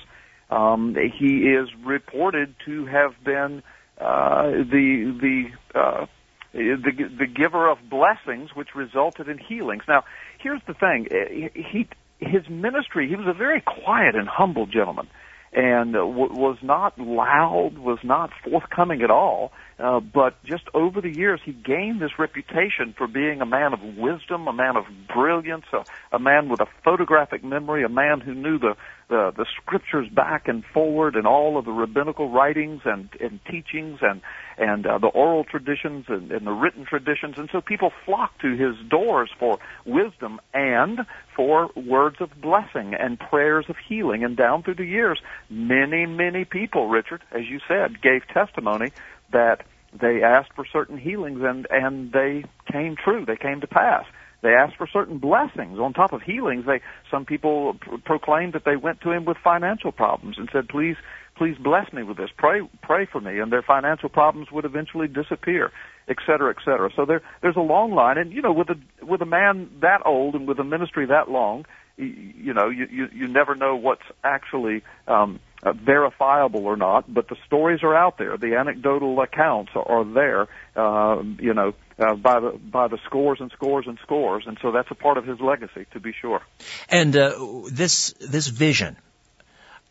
um, 0.49 0.95
he 0.95 1.49
is 1.49 1.67
reported 1.83 2.55
to 2.65 2.85
have 2.85 3.13
been 3.23 3.61
uh, 3.99 4.51
the 4.51 5.13
the 5.21 5.79
uh, 5.79 6.05
the 6.53 7.09
the 7.19 7.27
giver 7.27 7.69
of 7.69 7.77
blessings, 7.89 8.55
which 8.55 8.69
resulted 8.73 9.27
in 9.27 9.37
healings. 9.37 9.83
Now, 9.87 10.05
here's 10.39 10.61
the 10.65 10.73
thing: 10.73 11.07
he 11.53 11.87
his 12.19 12.47
ministry, 12.47 13.09
he 13.09 13.15
was 13.17 13.27
a 13.27 13.33
very 13.33 13.59
quiet 13.59 14.15
and 14.15 14.29
humble 14.29 14.65
gentleman 14.65 15.07
and 15.55 15.95
uh, 15.95 16.05
was 16.05 16.57
not 16.61 16.97
loud, 16.99 17.77
was 17.77 17.99
not 18.03 18.31
forthcoming 18.43 19.01
at 19.01 19.11
all. 19.11 19.51
Uh, 19.83 19.99
but 19.99 20.41
just 20.45 20.63
over 20.73 21.01
the 21.01 21.09
years, 21.09 21.41
he 21.43 21.51
gained 21.51 22.01
this 22.01 22.17
reputation 22.17 22.95
for 22.97 23.05
being 23.05 23.41
a 23.41 23.45
man 23.45 23.73
of 23.73 23.81
wisdom, 23.97 24.47
a 24.47 24.53
man 24.53 24.77
of 24.77 24.85
brilliance, 25.13 25.65
a, 25.73 25.83
a 26.15 26.19
man 26.19 26.47
with 26.47 26.61
a 26.61 26.65
photographic 26.85 27.43
memory, 27.43 27.83
a 27.83 27.89
man 27.89 28.21
who 28.21 28.33
knew 28.33 28.57
the, 28.57 28.77
the, 29.09 29.33
the 29.35 29.45
scriptures 29.61 30.07
back 30.07 30.47
and 30.47 30.63
forward 30.73 31.17
and 31.17 31.27
all 31.27 31.57
of 31.57 31.65
the 31.65 31.71
rabbinical 31.73 32.29
writings 32.29 32.79
and, 32.85 33.09
and 33.19 33.41
teachings 33.51 33.99
and, 34.01 34.21
and 34.57 34.87
uh, 34.87 34.97
the 34.99 35.07
oral 35.07 35.43
traditions 35.43 36.05
and, 36.07 36.31
and 36.31 36.47
the 36.47 36.53
written 36.53 36.85
traditions. 36.85 37.35
And 37.37 37.49
so 37.51 37.59
people 37.59 37.91
flocked 38.05 38.39
to 38.39 38.55
his 38.55 38.75
doors 38.89 39.31
for 39.37 39.59
wisdom 39.85 40.39
and 40.53 40.99
for 41.35 41.71
words 41.75 42.21
of 42.21 42.29
blessing 42.39 42.93
and 42.97 43.19
prayers 43.19 43.65
of 43.67 43.75
healing. 43.85 44.23
And 44.23 44.37
down 44.37 44.63
through 44.63 44.75
the 44.75 44.85
years, 44.85 45.19
many, 45.49 46.05
many 46.05 46.45
people, 46.45 46.87
Richard, 46.87 47.21
as 47.33 47.41
you 47.49 47.59
said, 47.67 48.01
gave 48.01 48.25
testimony 48.33 48.93
that 49.33 49.65
they 49.99 50.23
asked 50.23 50.53
for 50.55 50.65
certain 50.65 50.97
healings 50.97 51.41
and, 51.43 51.67
and 51.69 52.11
they 52.11 52.45
came 52.71 52.95
true. 52.95 53.25
They 53.25 53.35
came 53.37 53.61
to 53.61 53.67
pass. 53.67 54.05
They 54.41 54.53
asked 54.53 54.75
for 54.75 54.87
certain 54.87 55.19
blessings 55.19 55.79
on 55.79 55.93
top 55.93 56.11
of 56.11 56.21
healings. 56.21 56.65
They, 56.65 56.81
some 57.09 57.23
people 57.25 57.75
pr- 57.75 57.95
proclaimed 58.03 58.53
that 58.53 58.65
they 58.65 58.75
went 58.75 58.99
to 59.01 59.11
him 59.11 59.23
with 59.23 59.37
financial 59.37 59.93
problems 59.93 60.37
and 60.37 60.49
said, 60.51 60.67
please, 60.67 60.97
please 61.37 61.55
bless 61.57 61.93
me 61.93 62.03
with 62.03 62.17
this. 62.17 62.29
Pray, 62.35 62.59
pray 62.81 63.05
for 63.05 63.21
me. 63.21 63.39
And 63.39 63.53
their 63.53 63.61
financial 63.61 64.09
problems 64.09 64.51
would 64.51 64.65
eventually 64.65 65.07
disappear, 65.07 65.71
et 66.09 66.17
cetera, 66.25 66.49
et 66.49 66.61
cetera. 66.65 66.89
So 66.93 67.05
there, 67.05 67.21
there's 67.41 67.55
a 67.55 67.61
long 67.61 67.93
line. 67.93 68.17
And, 68.17 68.33
you 68.33 68.41
know, 68.41 68.51
with 68.51 68.69
a, 68.69 69.05
with 69.05 69.21
a 69.21 69.25
man 69.25 69.69
that 69.81 70.01
old 70.05 70.35
and 70.35 70.45
with 70.45 70.59
a 70.59 70.65
ministry 70.65 71.05
that 71.05 71.29
long, 71.31 71.65
you, 71.95 72.05
you 72.05 72.53
know, 72.53 72.67
you, 72.67 72.85
you, 72.91 73.07
you 73.13 73.27
never 73.29 73.55
know 73.55 73.77
what's 73.77 74.03
actually, 74.25 74.83
um, 75.07 75.39
uh, 75.63 75.73
verifiable 75.73 76.65
or 76.65 76.75
not, 76.75 77.11
but 77.11 77.27
the 77.29 77.37
stories 77.45 77.83
are 77.83 77.95
out 77.95 78.17
there. 78.17 78.37
The 78.37 78.55
anecdotal 78.55 79.19
accounts 79.21 79.71
are, 79.75 79.99
are 79.99 80.03
there, 80.03 80.47
uh, 80.75 81.23
you 81.39 81.53
know, 81.53 81.73
uh, 81.99 82.15
by 82.15 82.39
the 82.39 82.51
by 82.51 82.87
the 82.87 82.97
scores 83.05 83.39
and 83.39 83.51
scores 83.51 83.85
and 83.87 83.97
scores, 84.01 84.45
and 84.47 84.57
so 84.61 84.71
that's 84.71 84.89
a 84.91 84.95
part 84.95 85.17
of 85.17 85.25
his 85.25 85.39
legacy, 85.39 85.85
to 85.93 85.99
be 85.99 86.11
sure. 86.11 86.41
And 86.89 87.15
uh, 87.15 87.33
this 87.71 88.13
this 88.19 88.47
vision 88.47 88.97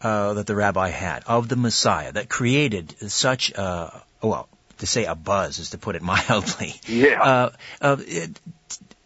uh, 0.01 0.35
that 0.35 0.47
the 0.47 0.57
rabbi 0.57 0.89
had 0.89 1.23
of 1.27 1.49
the 1.49 1.57
Messiah 1.57 2.13
that 2.13 2.29
created 2.29 2.95
such 3.11 3.51
a 3.53 4.03
well 4.23 4.49
to 4.79 4.87
say 4.87 5.05
a 5.05 5.15
buzz 5.15 5.59
is 5.59 5.71
to 5.71 5.79
put 5.79 5.95
it 5.95 6.03
mildly. 6.13 6.75
Yeah. 6.87 7.51
It, 7.81 8.41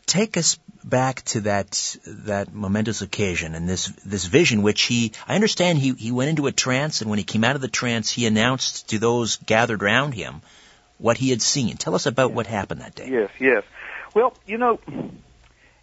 take 0.07 0.37
us 0.37 0.59
back 0.85 1.23
to 1.23 1.41
that 1.43 1.97
that 2.07 2.55
momentous 2.55 3.03
occasion 3.03 3.57
and 3.57 3.69
this 3.69 3.89
this 4.05 4.25
vision 4.25 4.63
which 4.63 4.83
he 4.83 5.13
I 5.27 5.35
understand 5.35 5.79
he 5.79 5.95
he 5.95 6.13
went 6.13 6.31
into 6.31 6.47
a 6.47 6.53
trance 6.53 7.01
and 7.01 7.11
when 7.11 7.19
he 7.19 7.25
came 7.25 7.43
out 7.43 7.57
of 7.57 7.61
the 7.61 7.69
trance 7.69 8.11
he 8.11 8.25
announced 8.27 8.91
to 8.91 9.01
those 9.01 9.37
gathered 9.37 9.83
around 9.83 10.13
him 10.13 10.43
what 10.99 11.19
he 11.19 11.31
had 11.31 11.43
seen. 11.43 11.77
Tell 11.77 11.95
us 11.95 12.07
about 12.07 12.33
what 12.33 12.47
happened 12.47 12.81
that 12.81 12.95
day. 12.95 13.09
Yes, 13.11 13.31
yes. 13.41 13.65
Well, 14.15 14.35
you 14.47 14.59
know, 14.59 14.81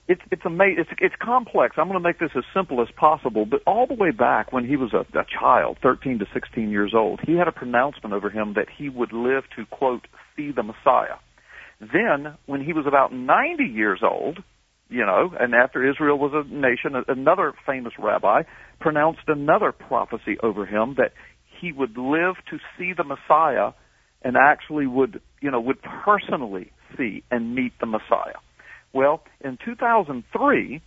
it's 0.08 0.22
it's 0.32 0.46
amazing. 0.46 0.80
It's 0.80 0.92
it's 1.00 1.16
complex. 1.20 1.76
I'm 1.78 1.88
going 1.88 2.00
to 2.00 2.04
make 2.04 2.20
this 2.20 2.32
as 2.36 2.44
simple 2.54 2.82
as 2.82 2.90
possible. 2.96 3.46
But 3.46 3.62
all 3.66 3.86
the 3.88 3.94
way 3.94 4.12
back 4.12 4.52
when 4.52 4.66
he 4.66 4.76
was 4.76 4.94
a, 4.94 5.06
a 5.18 5.26
child, 5.26 5.78
13 5.82 6.20
to 6.20 6.28
16 6.34 6.70
years 6.70 6.94
old, 6.94 7.20
he 7.22 7.36
had 7.36 7.48
a 7.48 7.52
pronouncement 7.52 8.14
over 8.14 8.30
him 8.30 8.54
that 8.54 8.70
he 8.70 8.90
would 8.90 9.14
live 9.14 9.44
to 9.56 9.66
quote 9.68 10.08
see 10.36 10.52
the 10.52 10.64
Messiah. 10.64 11.16
Then, 11.92 12.36
when 12.46 12.64
he 12.64 12.74
was 12.74 12.86
about 12.88 13.14
90 13.14 13.64
years 13.64 14.02
old, 14.04 14.40
you 14.90 15.06
know, 15.06 15.32
and 15.40 15.56
after 15.56 15.90
Israel 15.90 16.18
was 16.20 16.32
a 16.34 16.48
nation, 16.54 17.04
another 17.08 17.54
famous 17.66 17.94
rabbi 17.98 18.44
pronounced 18.80 19.28
another 19.28 19.72
prophecy 19.72 20.38
over 20.44 20.66
him 20.66 20.96
that 20.98 21.14
he 21.60 21.72
would 21.72 21.98
live 21.98 22.36
to 22.50 22.60
see 22.78 22.94
the 22.96 23.04
Messiah 23.04 23.72
and 24.22 24.36
actually 24.38 24.88
would, 24.88 25.22
you 25.42 25.50
know, 25.52 25.60
would 25.60 25.82
personally 25.82 26.72
see 26.98 27.24
and 27.32 27.56
meet 27.56 27.74
the 27.80 27.86
Messiah. 27.86 28.38
Well, 28.94 29.24
in 29.44 29.58
2003, 29.64 30.82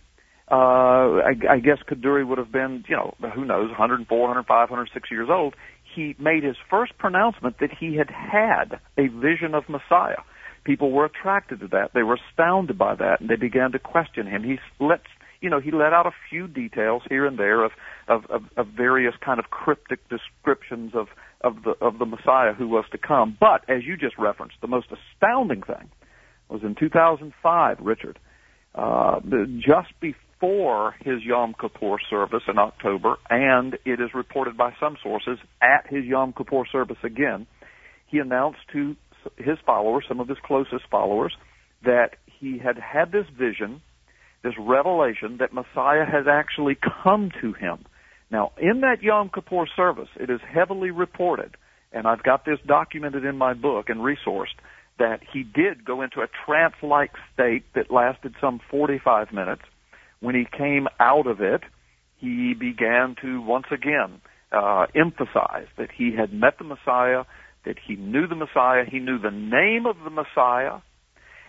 uh, 0.49 0.55
I, 0.55 1.33
I 1.49 1.59
guess 1.59 1.79
Kaduri 1.89 2.25
would 2.25 2.37
have 2.37 2.51
been, 2.51 2.85
you 2.87 2.95
know, 2.95 3.15
who 3.35 3.43
knows, 3.43 3.69
104, 3.69 4.17
105, 4.17 4.69
106 4.69 5.11
years 5.11 5.27
old. 5.29 5.55
He 5.95 6.15
made 6.19 6.43
his 6.43 6.55
first 6.69 6.97
pronouncement 6.97 7.57
that 7.59 7.71
he 7.77 7.97
had 7.97 8.09
had 8.09 8.79
a 8.97 9.07
vision 9.07 9.53
of 9.53 9.67
Messiah. 9.67 10.23
People 10.67 10.91
were 10.91 11.05
attracted 11.05 11.61
to 11.61 11.67
that. 11.69 11.91
They 11.93 12.03
were 12.03 12.19
astounded 12.29 12.77
by 12.77 12.95
that, 12.95 13.21
and 13.21 13.29
they 13.29 13.37
began 13.37 13.71
to 13.71 13.79
question 13.79 14.27
him. 14.27 14.43
He 14.43 14.57
let, 14.81 14.99
you 15.39 15.49
know, 15.49 15.61
he 15.61 15.71
let 15.71 15.93
out 15.93 16.05
a 16.05 16.11
few 16.29 16.45
details 16.45 17.03
here 17.07 17.25
and 17.25 17.39
there 17.39 17.63
of 17.63 17.71
of, 18.09 18.25
of, 18.29 18.41
of 18.57 18.67
various 18.75 19.13
kind 19.23 19.39
of 19.39 19.45
cryptic 19.45 19.99
descriptions 20.09 20.91
of 20.93 21.07
of 21.39 21.63
the 21.63 21.73
of 21.79 21.99
the 21.99 22.05
Messiah 22.05 22.53
who 22.53 22.67
was 22.67 22.83
to 22.91 22.97
come. 22.97 23.37
But 23.39 23.63
as 23.69 23.85
you 23.85 23.95
just 23.95 24.17
referenced, 24.17 24.57
the 24.59 24.67
most 24.67 24.87
astounding 24.91 25.61
thing 25.61 25.89
was 26.49 26.59
in 26.63 26.75
2005, 26.77 27.77
Richard, 27.79 28.19
uh, 28.75 29.21
just 29.55 29.97
before 30.01 30.95
his 30.99 31.23
Yom 31.23 31.55
Kippur 31.59 31.95
service 32.09 32.43
in 32.45 32.57
October, 32.57 33.15
and 33.29 33.75
it 33.85 34.01
is 34.01 34.09
reported 34.13 34.57
by 34.57 34.73
some 34.81 34.97
sources 35.01 35.39
at 35.61 35.89
his 35.89 36.03
Yom 36.03 36.33
Kippur 36.33 36.63
service 36.69 36.97
again, 37.03 37.47
he 38.07 38.19
announced 38.19 38.59
to 38.73 38.97
his 39.37 39.57
followers, 39.65 40.05
some 40.07 40.19
of 40.19 40.27
his 40.27 40.37
closest 40.43 40.85
followers, 40.89 41.35
that 41.83 42.15
he 42.25 42.57
had 42.57 42.77
had 42.77 43.11
this 43.11 43.25
vision, 43.37 43.81
this 44.43 44.53
revelation 44.59 45.37
that 45.39 45.53
Messiah 45.53 46.05
has 46.05 46.25
actually 46.29 46.77
come 47.03 47.31
to 47.41 47.53
him. 47.53 47.85
Now, 48.29 48.51
in 48.57 48.81
that 48.81 49.01
Yom 49.01 49.29
Kippur 49.33 49.67
service, 49.75 50.09
it 50.19 50.29
is 50.29 50.39
heavily 50.41 50.91
reported, 50.91 51.55
and 51.91 52.07
I've 52.07 52.23
got 52.23 52.45
this 52.45 52.59
documented 52.65 53.23
in 53.23 53.37
my 53.37 53.53
book 53.53 53.89
and 53.89 53.99
resourced, 53.99 54.57
that 54.99 55.19
he 55.31 55.43
did 55.43 55.85
go 55.85 56.01
into 56.01 56.21
a 56.21 56.27
trance-like 56.45 57.11
state 57.33 57.63
that 57.75 57.91
lasted 57.91 58.35
some 58.41 58.59
45 58.69 59.31
minutes. 59.31 59.61
When 60.19 60.35
he 60.35 60.45
came 60.45 60.87
out 60.99 61.27
of 61.27 61.39
it, 61.39 61.61
he 62.17 62.53
began 62.53 63.15
to 63.21 63.41
once 63.41 63.67
again 63.71 64.21
uh, 64.51 64.87
emphasize 64.95 65.67
that 65.77 65.89
he 65.95 66.15
had 66.15 66.33
met 66.33 66.57
the 66.57 66.63
Messiah, 66.63 67.23
that 67.67 67.77
he 67.85 67.95
knew 67.95 68.27
the 68.27 68.35
Messiah, 68.35 68.85
he 68.89 68.99
knew 68.99 69.19
the 69.19 69.29
name 69.29 69.85
of 69.85 69.97
the 70.03 70.09
Messiah, 70.09 70.79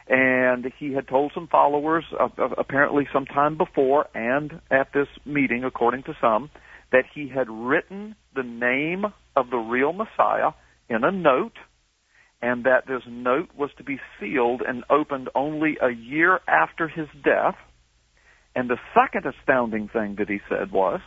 and 0.08 0.66
he 0.78 0.92
had 0.92 1.06
told 1.06 1.30
some 1.32 1.46
followers, 1.46 2.04
uh, 2.18 2.28
uh, 2.36 2.48
apparently 2.58 3.06
sometime 3.12 3.56
before 3.56 4.06
and 4.14 4.60
at 4.68 4.92
this 4.92 5.06
meeting, 5.24 5.62
according 5.64 6.02
to 6.02 6.14
some, 6.20 6.50
that 6.90 7.04
he 7.14 7.28
had 7.28 7.48
written 7.48 8.16
the 8.34 8.42
name 8.42 9.04
of 9.36 9.50
the 9.50 9.58
real 9.58 9.92
Messiah 9.92 10.52
in 10.88 11.04
a 11.04 11.12
note, 11.12 11.56
and 12.42 12.64
that 12.64 12.86
this 12.88 13.02
note 13.08 13.50
was 13.56 13.70
to 13.78 13.84
be 13.84 14.00
sealed 14.18 14.62
and 14.66 14.82
opened 14.90 15.28
only 15.36 15.76
a 15.80 15.90
year 15.90 16.40
after 16.48 16.88
his 16.88 17.06
death. 17.22 17.56
And 18.56 18.68
the 18.68 18.78
second 18.94 19.24
astounding 19.24 19.88
thing 19.88 20.16
that 20.18 20.28
he 20.28 20.38
said 20.48 20.72
was 20.72 21.00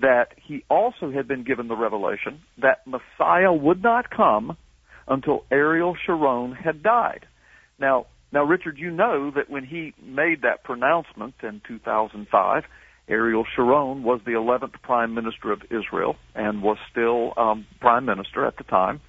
that 0.00 0.28
he 0.42 0.64
also 0.68 1.10
had 1.10 1.26
been 1.26 1.44
given 1.44 1.68
the 1.68 1.76
revelation 1.76 2.42
that 2.60 2.86
Messiah 2.86 3.52
would 3.52 3.82
not 3.82 4.10
come 4.10 4.56
until 5.08 5.44
Ariel 5.50 5.96
Sharon 6.04 6.52
had 6.52 6.82
died. 6.82 7.26
Now, 7.78 8.06
now, 8.32 8.42
Richard, 8.42 8.76
you 8.78 8.90
know 8.90 9.30
that 9.30 9.48
when 9.48 9.64
he 9.64 9.94
made 10.02 10.42
that 10.42 10.64
pronouncement 10.64 11.34
in 11.42 11.62
2005, 11.66 12.64
Ariel 13.08 13.46
Sharon 13.54 14.02
was 14.02 14.20
the 14.26 14.32
11th 14.32 14.82
Prime 14.82 15.14
Minister 15.14 15.52
of 15.52 15.62
Israel 15.70 16.16
and 16.34 16.62
was 16.62 16.76
still 16.90 17.32
um, 17.36 17.66
Prime 17.80 18.04
Minister 18.04 18.44
at 18.44 18.56
the 18.56 18.64
time. 18.64 19.00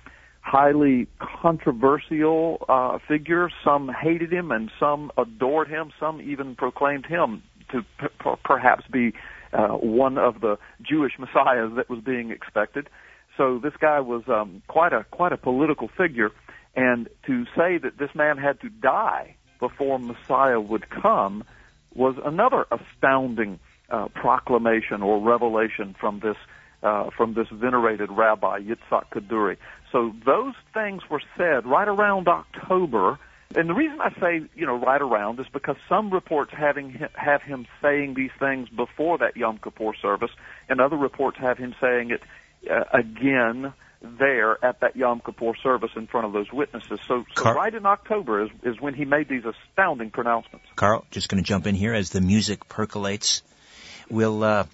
Highly 0.42 1.08
controversial 1.42 2.64
uh, 2.70 3.00
figure. 3.08 3.50
Some 3.66 3.90
hated 3.90 4.32
him 4.32 4.52
and 4.52 4.72
some 4.80 5.12
adored 5.18 5.68
him. 5.68 5.92
Some 6.00 6.22
even 6.22 6.56
proclaimed 6.56 7.06
him 7.06 7.44
to 7.72 7.82
p- 8.00 8.30
perhaps 8.46 8.86
be 8.90 9.14
uh, 9.54 9.70
one 9.70 10.18
of 10.18 10.42
the 10.42 10.58
Jewish 10.82 11.14
messiahs 11.20 11.72
that 11.76 11.90
was 11.90 12.00
being 12.04 12.32
expected. 12.32 12.90
So 13.38 13.60
this 13.60 13.74
guy 13.80 14.00
was 14.00 14.24
um, 14.28 14.62
quite 14.68 14.94
a 14.94 15.06
quite 15.12 15.32
a 15.32 15.38
political 15.38 15.88
figure, 15.88 16.32
and 16.76 17.08
to 17.28 17.46
say 17.56 17.78
that 17.78 17.98
this 17.98 18.10
man 18.16 18.38
had 18.38 18.60
to 18.62 18.70
die 18.70 19.36
before 19.60 20.00
Messiah 20.00 20.60
would 20.60 20.90
come 20.90 21.44
was 21.94 22.16
another 22.24 22.66
astounding 22.72 23.60
uh, 23.90 24.08
proclamation 24.10 25.02
or 25.02 25.20
revelation 25.22 25.96
from 26.00 26.20
this 26.20 26.38
uh, 26.84 27.10
from 27.16 27.34
this 27.34 27.48
venerated 27.52 28.10
rabbi 28.12 28.60
Yitzhak 28.60 29.06
Kaduri. 29.12 29.58
So 29.92 30.14
those 30.26 30.54
things 30.74 31.02
were 31.10 31.22
said 31.38 31.66
right 31.66 31.88
around 31.88 32.28
October. 32.28 33.18
And 33.56 33.70
the 33.70 33.74
reason 33.74 34.00
I 34.02 34.10
say, 34.20 34.46
you 34.56 34.66
know, 34.66 34.76
right 34.76 35.02
around 35.02 35.40
is 35.40 35.46
because 35.52 35.78
some 35.88 36.12
reports 36.12 36.52
having 36.56 37.00
have 37.14 37.42
him 37.42 37.66
saying 37.82 38.14
these 38.16 38.32
things 38.40 38.68
before 38.70 39.18
that 39.20 39.38
Yom 39.38 39.58
Kippur 39.58 39.94
service, 40.02 40.32
and 40.68 40.82
other 40.82 40.98
reports 40.98 41.38
have 41.40 41.58
him 41.58 41.74
saying 41.80 42.12
it 42.12 42.22
uh, 42.70 42.84
again 42.94 43.74
there 44.02 44.64
at 44.64 44.82
that 44.82 44.96
Yom 44.96 45.22
Kippur 45.26 45.54
service 45.64 45.92
in 45.96 46.08
front 46.08 46.28
of 46.28 46.34
those 46.34 46.52
witnesses. 46.52 47.00
So, 47.08 47.24
so 47.36 47.44
Car- 47.44 47.56
right 47.56 47.74
in 47.74 47.86
October 47.86 48.44
is, 48.44 48.50
is 48.64 48.80
when 48.80 48.94
he 48.94 49.06
made 49.06 49.30
these 49.30 49.44
astounding 49.46 50.12
pronouncements. 50.12 50.66
Carl, 50.76 51.06
just 51.10 51.30
going 51.30 51.42
to 51.42 51.48
jump 51.48 51.68
in 51.68 51.76
here 51.76 51.94
as 51.94 52.10
the 52.10 52.22
music 52.22 52.68
percolates. 52.68 53.42
We'll 54.10 54.44
uh, 54.44 54.66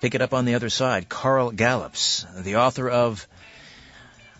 pick 0.00 0.14
it 0.14 0.22
up 0.22 0.34
on 0.34 0.46
the 0.46 0.54
other 0.54 0.68
side. 0.68 1.08
Carl 1.08 1.50
Gallups, 1.50 2.26
the 2.42 2.56
author 2.56 2.88
of 2.88 3.26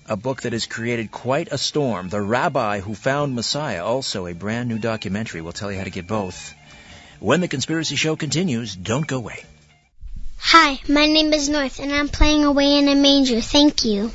a 0.08 0.16
book 0.16 0.42
that 0.42 0.52
has 0.52 0.66
created 0.66 1.10
quite 1.10 1.48
a 1.50 1.58
storm, 1.58 2.08
The 2.08 2.20
Rabbi 2.20 2.80
Who 2.80 2.94
Found 2.94 3.34
Messiah, 3.34 3.84
also 3.84 4.26
a 4.26 4.34
brand 4.34 4.68
new 4.68 4.78
documentary. 4.78 5.40
We'll 5.40 5.52
tell 5.52 5.72
you 5.72 5.78
how 5.78 5.84
to 5.84 5.90
get 5.90 6.06
both. 6.06 6.54
When 7.18 7.40
the 7.40 7.48
Conspiracy 7.48 7.96
Show 7.96 8.16
continues, 8.16 8.76
don't 8.76 9.06
go 9.06 9.16
away. 9.16 9.44
Hi, 10.38 10.80
my 10.88 11.06
name 11.06 11.32
is 11.32 11.48
North, 11.48 11.80
and 11.80 11.92
I'm 11.92 12.08
playing 12.08 12.44
away 12.44 12.78
in 12.78 12.88
a 12.88 12.94
manger. 12.94 13.40
Thank 13.40 13.84
you. 13.84 14.12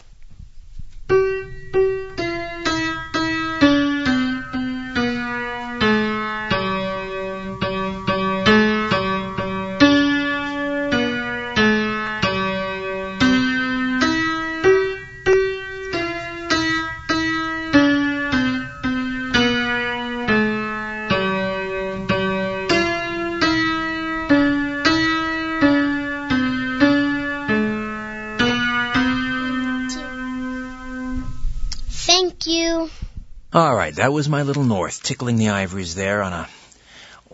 That 34.02 34.12
was 34.12 34.28
my 34.28 34.42
little 34.42 34.64
North 34.64 35.04
tickling 35.04 35.36
the 35.36 35.50
ivories 35.50 35.94
there 35.94 36.24
on 36.24 36.34
a 36.34 36.50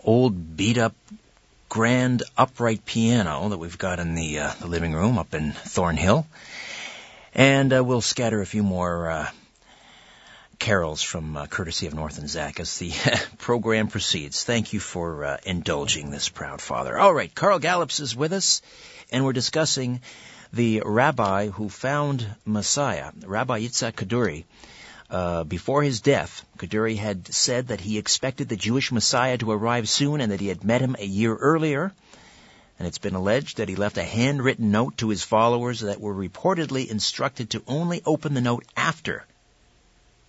old 0.04 0.54
beat 0.54 0.76
up 0.76 0.94
grand 1.70 2.22
upright 2.36 2.84
piano 2.84 3.48
that 3.48 3.56
we've 3.56 3.78
got 3.78 4.00
in 4.00 4.14
the, 4.14 4.40
uh, 4.40 4.52
the 4.60 4.66
living 4.66 4.92
room 4.92 5.16
up 5.16 5.32
in 5.32 5.52
Thornhill. 5.52 6.26
And 7.34 7.72
uh, 7.72 7.82
we'll 7.82 8.02
scatter 8.02 8.42
a 8.42 8.46
few 8.46 8.62
more 8.62 9.10
uh, 9.10 9.30
carols 10.58 11.00
from 11.00 11.38
uh, 11.38 11.46
courtesy 11.46 11.86
of 11.86 11.94
North 11.94 12.18
and 12.18 12.28
Zach 12.28 12.60
as 12.60 12.76
the 12.76 12.92
program 13.38 13.88
proceeds. 13.88 14.44
Thank 14.44 14.74
you 14.74 14.80
for 14.80 15.24
uh, 15.24 15.36
indulging 15.46 16.10
this 16.10 16.28
proud 16.28 16.60
father. 16.60 16.98
All 16.98 17.14
right, 17.14 17.34
Carl 17.34 17.60
Gallups 17.60 18.00
is 18.00 18.14
with 18.14 18.34
us, 18.34 18.60
and 19.10 19.24
we're 19.24 19.32
discussing 19.32 20.02
the 20.52 20.82
rabbi 20.84 21.48
who 21.48 21.70
found 21.70 22.26
Messiah, 22.44 23.12
Rabbi 23.24 23.60
Yitzhak 23.60 23.94
Kaduri. 23.94 24.44
Uh, 25.10 25.44
before 25.44 25.82
his 25.82 26.02
death, 26.02 26.44
Kaduri 26.58 26.96
had 26.96 27.32
said 27.32 27.68
that 27.68 27.80
he 27.80 27.96
expected 27.96 28.48
the 28.48 28.56
Jewish 28.56 28.92
Messiah 28.92 29.38
to 29.38 29.50
arrive 29.50 29.88
soon 29.88 30.20
and 30.20 30.32
that 30.32 30.40
he 30.40 30.48
had 30.48 30.64
met 30.64 30.82
him 30.82 30.96
a 30.98 31.06
year 31.06 31.34
earlier. 31.34 31.92
And 32.78 32.86
it's 32.86 32.98
been 32.98 33.14
alleged 33.14 33.56
that 33.56 33.68
he 33.68 33.74
left 33.74 33.96
a 33.96 34.04
handwritten 34.04 34.70
note 34.70 34.98
to 34.98 35.08
his 35.08 35.22
followers 35.22 35.80
that 35.80 36.00
were 36.00 36.14
reportedly 36.14 36.86
instructed 36.86 37.50
to 37.50 37.62
only 37.66 38.02
open 38.04 38.34
the 38.34 38.42
note 38.42 38.64
after 38.76 39.24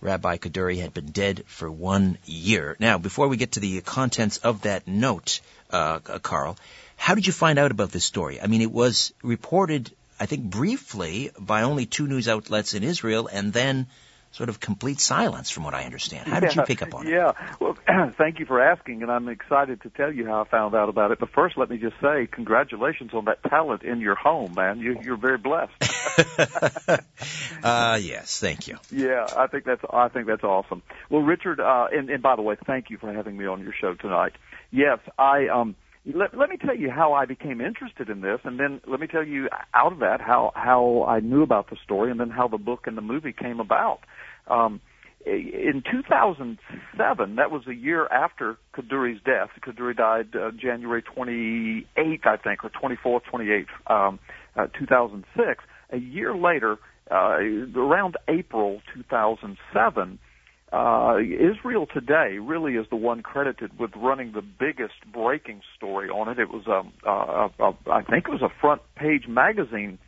Rabbi 0.00 0.38
Kaduri 0.38 0.80
had 0.80 0.94
been 0.94 1.10
dead 1.10 1.44
for 1.46 1.70
one 1.70 2.16
year. 2.24 2.74
Now, 2.80 2.96
before 2.96 3.28
we 3.28 3.36
get 3.36 3.52
to 3.52 3.60
the 3.60 3.82
contents 3.82 4.38
of 4.38 4.62
that 4.62 4.88
note, 4.88 5.40
uh, 5.68 5.98
Carl, 5.98 6.56
how 6.96 7.14
did 7.14 7.26
you 7.26 7.34
find 7.34 7.58
out 7.58 7.70
about 7.70 7.92
this 7.92 8.04
story? 8.04 8.40
I 8.40 8.46
mean, 8.46 8.62
it 8.62 8.72
was 8.72 9.12
reported, 9.22 9.94
I 10.18 10.24
think, 10.24 10.44
briefly 10.44 11.30
by 11.38 11.62
only 11.62 11.84
two 11.84 12.06
news 12.06 12.28
outlets 12.28 12.72
in 12.72 12.82
Israel, 12.82 13.28
and 13.30 13.52
then 13.52 13.88
sort 14.32 14.48
of 14.48 14.60
complete 14.60 15.00
silence, 15.00 15.50
from 15.50 15.64
what 15.64 15.74
I 15.74 15.84
understand. 15.84 16.28
How 16.28 16.40
did 16.40 16.54
yeah, 16.54 16.62
you 16.62 16.66
pick 16.66 16.82
up 16.82 16.94
on 16.94 17.06
it? 17.06 17.10
Yeah, 17.10 17.32
well, 17.58 17.76
thank 18.16 18.38
you 18.38 18.46
for 18.46 18.60
asking, 18.60 19.02
and 19.02 19.10
I'm 19.10 19.28
excited 19.28 19.82
to 19.82 19.90
tell 19.90 20.12
you 20.12 20.26
how 20.26 20.42
I 20.42 20.48
found 20.48 20.74
out 20.74 20.88
about 20.88 21.10
it. 21.10 21.18
But 21.18 21.30
first, 21.30 21.58
let 21.58 21.68
me 21.68 21.78
just 21.78 21.96
say, 22.00 22.28
congratulations 22.30 23.10
on 23.12 23.24
that 23.24 23.42
talent 23.42 23.82
in 23.82 24.00
your 24.00 24.14
home, 24.14 24.54
man. 24.54 24.78
You, 24.78 25.00
you're 25.02 25.16
very 25.16 25.38
blessed. 25.38 25.72
uh, 27.62 27.98
yes, 28.02 28.38
thank 28.38 28.68
you. 28.68 28.78
Yeah, 28.90 29.26
I 29.36 29.46
think 29.48 29.64
that's 29.64 29.82
I 29.92 30.08
think 30.08 30.26
that's 30.26 30.44
awesome. 30.44 30.82
Well, 31.08 31.22
Richard, 31.22 31.60
uh, 31.60 31.88
and, 31.92 32.08
and 32.08 32.22
by 32.22 32.36
the 32.36 32.42
way, 32.42 32.56
thank 32.66 32.90
you 32.90 32.98
for 32.98 33.12
having 33.12 33.36
me 33.36 33.46
on 33.46 33.60
your 33.62 33.72
show 33.72 33.94
tonight. 33.94 34.32
Yes, 34.70 35.00
I 35.18 35.48
um 35.48 35.74
let, 36.06 36.36
let 36.36 36.48
me 36.48 36.56
tell 36.56 36.76
you 36.76 36.90
how 36.90 37.12
I 37.12 37.26
became 37.26 37.60
interested 37.60 38.08
in 38.08 38.20
this, 38.20 38.40
and 38.44 38.58
then 38.58 38.80
let 38.86 39.00
me 39.00 39.06
tell 39.06 39.24
you 39.24 39.48
out 39.74 39.92
of 39.92 39.98
that 40.00 40.20
how 40.20 40.52
how 40.54 41.04
I 41.06 41.20
knew 41.20 41.42
about 41.42 41.70
the 41.70 41.76
story, 41.84 42.10
and 42.10 42.18
then 42.18 42.30
how 42.30 42.48
the 42.48 42.58
book 42.58 42.86
and 42.86 42.96
the 42.96 43.02
movie 43.02 43.32
came 43.32 43.60
about. 43.60 44.00
Um, 44.46 44.80
in 45.26 45.82
2007, 45.90 47.36
that 47.36 47.50
was 47.50 47.66
a 47.66 47.74
year 47.74 48.06
after 48.06 48.56
Kaduri's 48.74 49.20
death. 49.22 49.50
Kaduri 49.60 49.94
died 49.94 50.34
uh, 50.34 50.50
January 50.52 51.02
28th, 51.02 52.26
I 52.26 52.36
think, 52.38 52.64
or 52.64 52.70
24th, 52.70 53.20
28th, 53.30 54.08
um, 54.08 54.18
uh, 54.56 54.68
2006. 54.78 55.62
A 55.92 55.98
year 55.98 56.34
later, 56.34 56.78
uh, 57.10 57.36
around 57.76 58.16
April 58.28 58.80
2007 58.94 60.18
uh, 60.72 61.16
Israel 61.18 61.86
Today 61.92 62.38
really 62.40 62.74
is 62.74 62.86
the 62.90 62.96
one 62.96 63.22
credited 63.22 63.78
with 63.78 63.90
running 63.96 64.32
the 64.32 64.42
biggest 64.42 64.94
breaking 65.12 65.62
story 65.76 66.08
on 66.08 66.28
it. 66.28 66.38
It 66.38 66.48
was 66.48 66.66
a, 66.66 67.08
a, 67.08 67.50
a, 67.58 67.76
I 67.90 68.02
think 68.02 68.26
it 68.28 68.30
was 68.30 68.42
a 68.42 68.52
front 68.60 68.82
page 68.94 69.26
magazine 69.26 69.98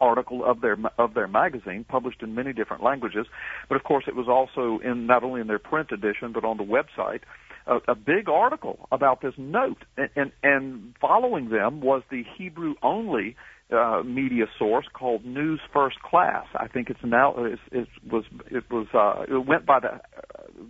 article 0.00 0.44
of 0.44 0.60
their 0.60 0.76
of 0.98 1.14
their 1.14 1.28
magazine, 1.28 1.84
published 1.88 2.22
in 2.22 2.34
many 2.34 2.52
different 2.52 2.82
languages. 2.82 3.26
But 3.68 3.76
of 3.76 3.84
course, 3.84 4.04
it 4.08 4.16
was 4.16 4.28
also 4.28 4.82
in 4.82 5.06
not 5.06 5.22
only 5.22 5.40
in 5.40 5.46
their 5.46 5.58
print 5.58 5.92
edition 5.92 6.32
but 6.32 6.44
on 6.44 6.56
the 6.56 6.64
website. 6.64 7.20
A, 7.64 7.76
a 7.92 7.94
big 7.94 8.28
article 8.28 8.88
about 8.90 9.22
this 9.22 9.34
note, 9.36 9.84
and, 9.96 10.10
and, 10.16 10.32
and 10.42 10.94
following 11.00 11.48
them 11.50 11.80
was 11.80 12.02
the 12.10 12.24
Hebrew 12.36 12.74
only 12.82 13.36
uh, 13.72 14.02
media 14.02 14.46
source 14.58 14.86
called 14.92 15.24
News 15.24 15.60
First 15.72 16.00
Class. 16.02 16.46
I 16.54 16.68
think 16.68 16.90
it's 16.90 17.00
now 17.04 17.34
it, 17.36 17.58
it 17.70 17.88
was 18.10 18.24
it 18.50 18.64
was 18.70 18.86
uh, 18.94 19.22
it 19.32 19.46
went 19.46 19.66
by 19.66 19.80
the 19.80 20.00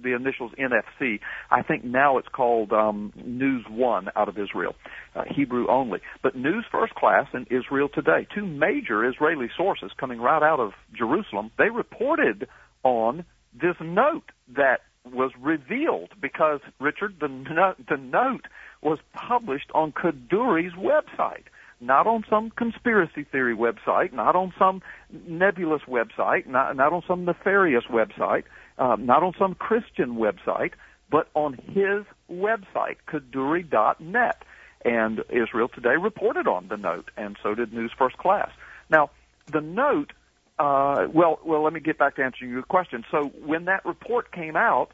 the 0.03 0.15
initials 0.15 0.53
NFC. 0.59 1.21
I 1.51 1.63
think 1.63 1.85
now 1.85 2.19
it's 2.19 2.29
called 2.29 2.73
um, 2.73 3.13
News 3.17 3.65
One 3.69 4.09
out 4.17 4.29
of 4.29 4.39
Israel, 4.39 4.75
uh, 5.15 5.25
Hebrew 5.29 5.69
only. 5.69 6.01
But 6.23 6.37
News 6.37 6.65
First 6.71 6.95
Class 6.95 7.27
and 7.33 7.47
Israel 7.51 7.89
Today, 7.93 8.27
two 8.35 8.47
major 8.47 9.07
Israeli 9.09 9.49
sources 9.57 9.91
coming 9.99 10.21
right 10.21 10.43
out 10.43 10.61
of 10.61 10.73
Jerusalem, 10.97 11.51
they 11.59 11.71
reported 11.71 12.49
on 12.85 13.25
this 13.53 13.77
note 13.81 14.31
that 14.57 14.81
was 15.05 15.33
revealed 15.41 16.11
because 16.21 16.61
Richard 16.81 17.17
the 17.21 17.29
note, 17.29 17.77
the 17.89 17.97
note 17.97 18.47
was 18.83 18.99
published 19.15 19.71
on 19.75 19.93
Kaduri's 19.93 20.75
website 20.75 21.45
not 21.83 22.07
on 22.07 22.25
some 22.31 22.51
conspiracy 22.51 23.25
theory 23.25 23.57
website, 23.57 24.13
not 24.13 24.37
on 24.37 24.53
some 24.59 24.83
nebulous 25.27 25.83
website, 25.89 26.47
not, 26.47 26.77
not 26.77 26.93
on 26.93 27.03
some 27.07 27.25
nefarious 27.25 27.85
website, 27.91 28.45
um, 28.79 29.05
not 29.05 29.23
on 29.23 29.33
some 29.39 29.55
Christian 29.55 30.17
website, 30.17 30.73
but 31.11 31.29
on 31.35 31.55
his 31.55 32.05
website, 32.31 32.97
Kaduri.net. 33.09 34.43
And 34.85 35.21
Israel 35.29 35.69
Today 35.69 35.97
reported 36.01 36.49
on 36.49 36.69
the 36.69 36.77
note, 36.77 37.11
and 37.17 37.37
so 37.43 37.55
did 37.55 37.73
News 37.73 37.93
First 37.97 38.17
Class. 38.17 38.51
Now, 38.91 39.11
the 39.53 39.61
note, 39.61 40.13
uh, 40.59 41.07
well, 41.13 41.39
well, 41.45 41.63
let 41.63 41.73
me 41.73 41.81
get 41.81 41.99
back 41.99 42.17
to 42.17 42.23
answering 42.25 42.51
your 42.51 42.63
question. 42.63 43.05
So 43.11 43.25
when 43.45 43.67
that 43.67 43.85
report 43.85 44.33
came 44.33 44.57
out, 44.57 44.91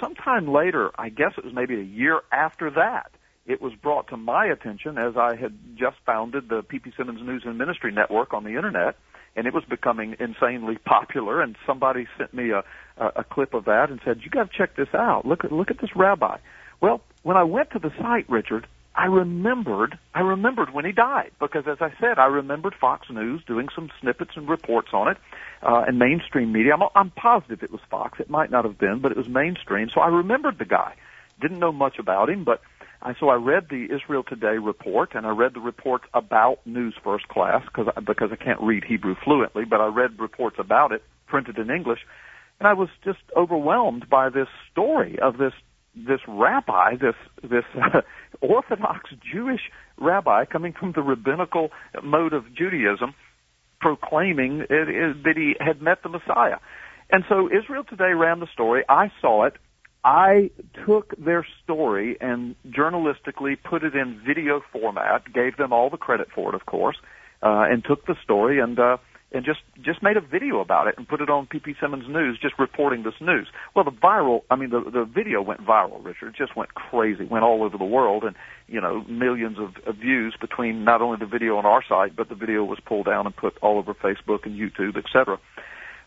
sometime 0.00 0.48
later, 0.48 0.90
I 0.98 1.08
guess 1.08 1.32
it 1.38 1.44
was 1.44 1.54
maybe 1.54 1.74
a 1.76 1.82
year 1.82 2.20
after 2.32 2.70
that, 2.70 3.12
it 3.46 3.60
was 3.60 3.72
brought 3.74 4.08
to 4.08 4.16
my 4.16 4.46
attention 4.46 4.96
as 4.96 5.16
I 5.16 5.36
had 5.36 5.52
just 5.76 5.96
founded 6.06 6.48
the 6.48 6.62
P.P. 6.62 6.92
Simmons 6.96 7.20
News 7.22 7.42
and 7.44 7.58
Ministry 7.58 7.92
Network 7.92 8.32
on 8.32 8.44
the 8.44 8.56
internet, 8.56 8.96
and 9.36 9.46
it 9.46 9.52
was 9.52 9.64
becoming 9.64 10.16
insanely 10.18 10.78
popular. 10.78 11.42
And 11.42 11.56
somebody 11.66 12.06
sent 12.16 12.32
me 12.32 12.50
a, 12.50 12.64
a, 12.96 13.06
a 13.16 13.24
clip 13.24 13.52
of 13.52 13.66
that 13.66 13.90
and 13.90 14.00
said, 14.04 14.20
"You 14.22 14.30
got 14.30 14.50
to 14.50 14.56
check 14.56 14.76
this 14.76 14.94
out. 14.94 15.26
Look 15.26 15.44
at 15.44 15.52
look 15.52 15.70
at 15.70 15.80
this 15.80 15.94
rabbi." 15.94 16.38
Well, 16.80 17.02
when 17.22 17.36
I 17.36 17.44
went 17.44 17.70
to 17.72 17.78
the 17.78 17.92
site, 18.00 18.28
Richard, 18.30 18.66
I 18.94 19.06
remembered 19.06 19.98
I 20.14 20.20
remembered 20.20 20.72
when 20.72 20.86
he 20.86 20.92
died 20.92 21.32
because, 21.38 21.64
as 21.66 21.78
I 21.80 21.92
said, 22.00 22.18
I 22.18 22.26
remembered 22.26 22.74
Fox 22.80 23.10
News 23.10 23.42
doing 23.46 23.68
some 23.74 23.90
snippets 24.00 24.32
and 24.36 24.48
reports 24.48 24.88
on 24.94 25.08
it, 25.08 25.18
uh, 25.62 25.84
and 25.86 25.98
mainstream 25.98 26.50
media. 26.52 26.74
I'm, 26.74 26.88
I'm 26.94 27.10
positive 27.10 27.62
it 27.62 27.70
was 27.70 27.80
Fox. 27.90 28.20
It 28.20 28.30
might 28.30 28.50
not 28.50 28.64
have 28.64 28.78
been, 28.78 29.00
but 29.00 29.10
it 29.12 29.18
was 29.18 29.28
mainstream. 29.28 29.90
So 29.92 30.00
I 30.00 30.08
remembered 30.08 30.58
the 30.58 30.64
guy. 30.64 30.94
Didn't 31.40 31.58
know 31.58 31.72
much 31.72 31.98
about 31.98 32.30
him, 32.30 32.44
but 32.44 32.62
I, 33.04 33.14
so 33.20 33.28
I 33.28 33.34
read 33.34 33.66
the 33.68 33.84
Israel 33.94 34.22
Today 34.22 34.56
report, 34.58 35.10
and 35.14 35.26
I 35.26 35.30
read 35.30 35.54
the 35.54 35.60
reports 35.60 36.04
about 36.14 36.58
News 36.64 36.94
First 37.04 37.28
Class 37.28 37.62
because 37.66 37.92
because 38.06 38.30
I 38.32 38.42
can't 38.42 38.60
read 38.62 38.82
Hebrew 38.82 39.14
fluently, 39.22 39.64
but 39.68 39.80
I 39.80 39.86
read 39.88 40.18
reports 40.18 40.56
about 40.58 40.92
it 40.92 41.02
printed 41.26 41.58
in 41.58 41.70
English, 41.70 42.00
and 42.58 42.66
I 42.66 42.72
was 42.72 42.88
just 43.04 43.18
overwhelmed 43.36 44.08
by 44.08 44.30
this 44.30 44.48
story 44.72 45.18
of 45.20 45.36
this 45.36 45.52
this 45.94 46.20
rabbi, 46.26 46.96
this 46.96 47.14
this 47.42 47.64
uh, 47.76 48.00
Orthodox 48.40 49.10
Jewish 49.32 49.60
rabbi 49.98 50.46
coming 50.46 50.72
from 50.72 50.92
the 50.92 51.02
rabbinical 51.02 51.68
mode 52.02 52.32
of 52.32 52.44
Judaism, 52.54 53.14
proclaiming 53.80 54.60
it, 54.70 54.88
it, 54.88 55.22
that 55.24 55.36
he 55.36 55.54
had 55.60 55.82
met 55.82 56.02
the 56.02 56.08
Messiah. 56.08 56.56
And 57.10 57.24
so 57.28 57.48
Israel 57.48 57.84
Today 57.84 58.12
ran 58.14 58.40
the 58.40 58.48
story. 58.52 58.82
I 58.88 59.12
saw 59.20 59.44
it. 59.44 59.54
I 60.04 60.50
took 60.86 61.14
their 61.16 61.46
story 61.62 62.18
and 62.20 62.54
journalistically 62.68 63.56
put 63.62 63.82
it 63.82 63.94
in 63.94 64.20
video 64.24 64.60
format, 64.70 65.32
gave 65.32 65.56
them 65.56 65.72
all 65.72 65.88
the 65.88 65.96
credit 65.96 66.28
for 66.34 66.50
it, 66.50 66.54
of 66.54 66.66
course, 66.66 66.96
uh, 67.42 67.64
and 67.70 67.82
took 67.82 68.06
the 68.06 68.14
story 68.22 68.60
and 68.60 68.78
uh, 68.78 68.98
and 69.32 69.44
just 69.44 69.60
just 69.82 70.02
made 70.02 70.16
a 70.16 70.20
video 70.20 70.60
about 70.60 70.86
it 70.88 70.94
and 70.98 71.08
put 71.08 71.22
it 71.22 71.30
on 71.30 71.46
PP 71.46 71.80
Simmons 71.80 72.04
News, 72.08 72.38
just 72.40 72.54
reporting 72.58 73.02
this 73.02 73.14
news. 73.20 73.48
Well, 73.74 73.84
the 73.84 73.90
viral, 73.90 74.42
I 74.50 74.56
mean, 74.56 74.70
the 74.70 74.80
the 74.80 75.04
video 75.04 75.40
went 75.40 75.60
viral. 75.60 76.04
Richard 76.04 76.34
just 76.36 76.54
went 76.54 76.74
crazy, 76.74 77.24
went 77.24 77.42
all 77.42 77.64
over 77.64 77.78
the 77.78 77.84
world, 77.84 78.24
and 78.24 78.36
you 78.68 78.82
know, 78.82 79.02
millions 79.08 79.58
of, 79.58 79.74
of 79.86 79.96
views 79.96 80.36
between 80.38 80.84
not 80.84 81.00
only 81.00 81.16
the 81.18 81.26
video 81.26 81.56
on 81.56 81.64
our 81.64 81.82
site, 81.88 82.14
but 82.14 82.28
the 82.28 82.34
video 82.34 82.62
was 82.62 82.78
pulled 82.84 83.06
down 83.06 83.26
and 83.26 83.34
put 83.34 83.56
all 83.62 83.78
over 83.78 83.94
Facebook 83.94 84.44
and 84.44 84.54
YouTube, 84.54 84.96
etc. 84.96 85.38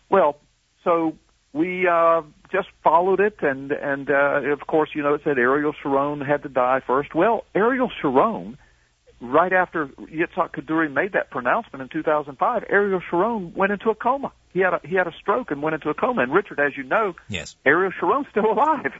Well, 0.09 0.37
so 0.83 1.17
we 1.57 1.87
uh, 1.87 2.21
just 2.51 2.67
followed 2.83 3.19
it, 3.19 3.37
and 3.41 3.71
and 3.71 4.09
uh, 4.09 4.41
of 4.51 4.61
course, 4.67 4.89
you 4.93 5.03
know, 5.03 5.15
it 5.15 5.21
said 5.23 5.37
Ariel 5.37 5.73
Sharon 5.81 6.21
had 6.21 6.43
to 6.43 6.49
die 6.49 6.81
first. 6.85 7.13
Well, 7.15 7.45
Ariel 7.55 7.91
Sharon, 8.01 8.57
right 9.19 9.51
after 9.51 9.87
Yitzhak 9.87 10.53
Kaduri 10.53 10.91
made 10.91 11.13
that 11.13 11.29
pronouncement 11.31 11.81
in 11.81 11.89
2005, 11.89 12.63
Ariel 12.69 13.01
Sharon 13.09 13.53
went 13.53 13.71
into 13.71 13.89
a 13.89 13.95
coma. 13.95 14.31
He 14.53 14.61
had 14.61 14.73
a, 14.73 14.79
he 14.83 14.95
had 14.95 15.07
a 15.07 15.13
stroke 15.19 15.51
and 15.51 15.61
went 15.61 15.75
into 15.75 15.89
a 15.89 15.93
coma. 15.93 16.21
And 16.21 16.33
Richard, 16.33 16.59
as 16.59 16.77
you 16.77 16.83
know, 16.83 17.15
yes, 17.27 17.55
Ariel 17.65 17.91
Sharon's 17.99 18.27
still 18.31 18.45
alive. 18.51 18.93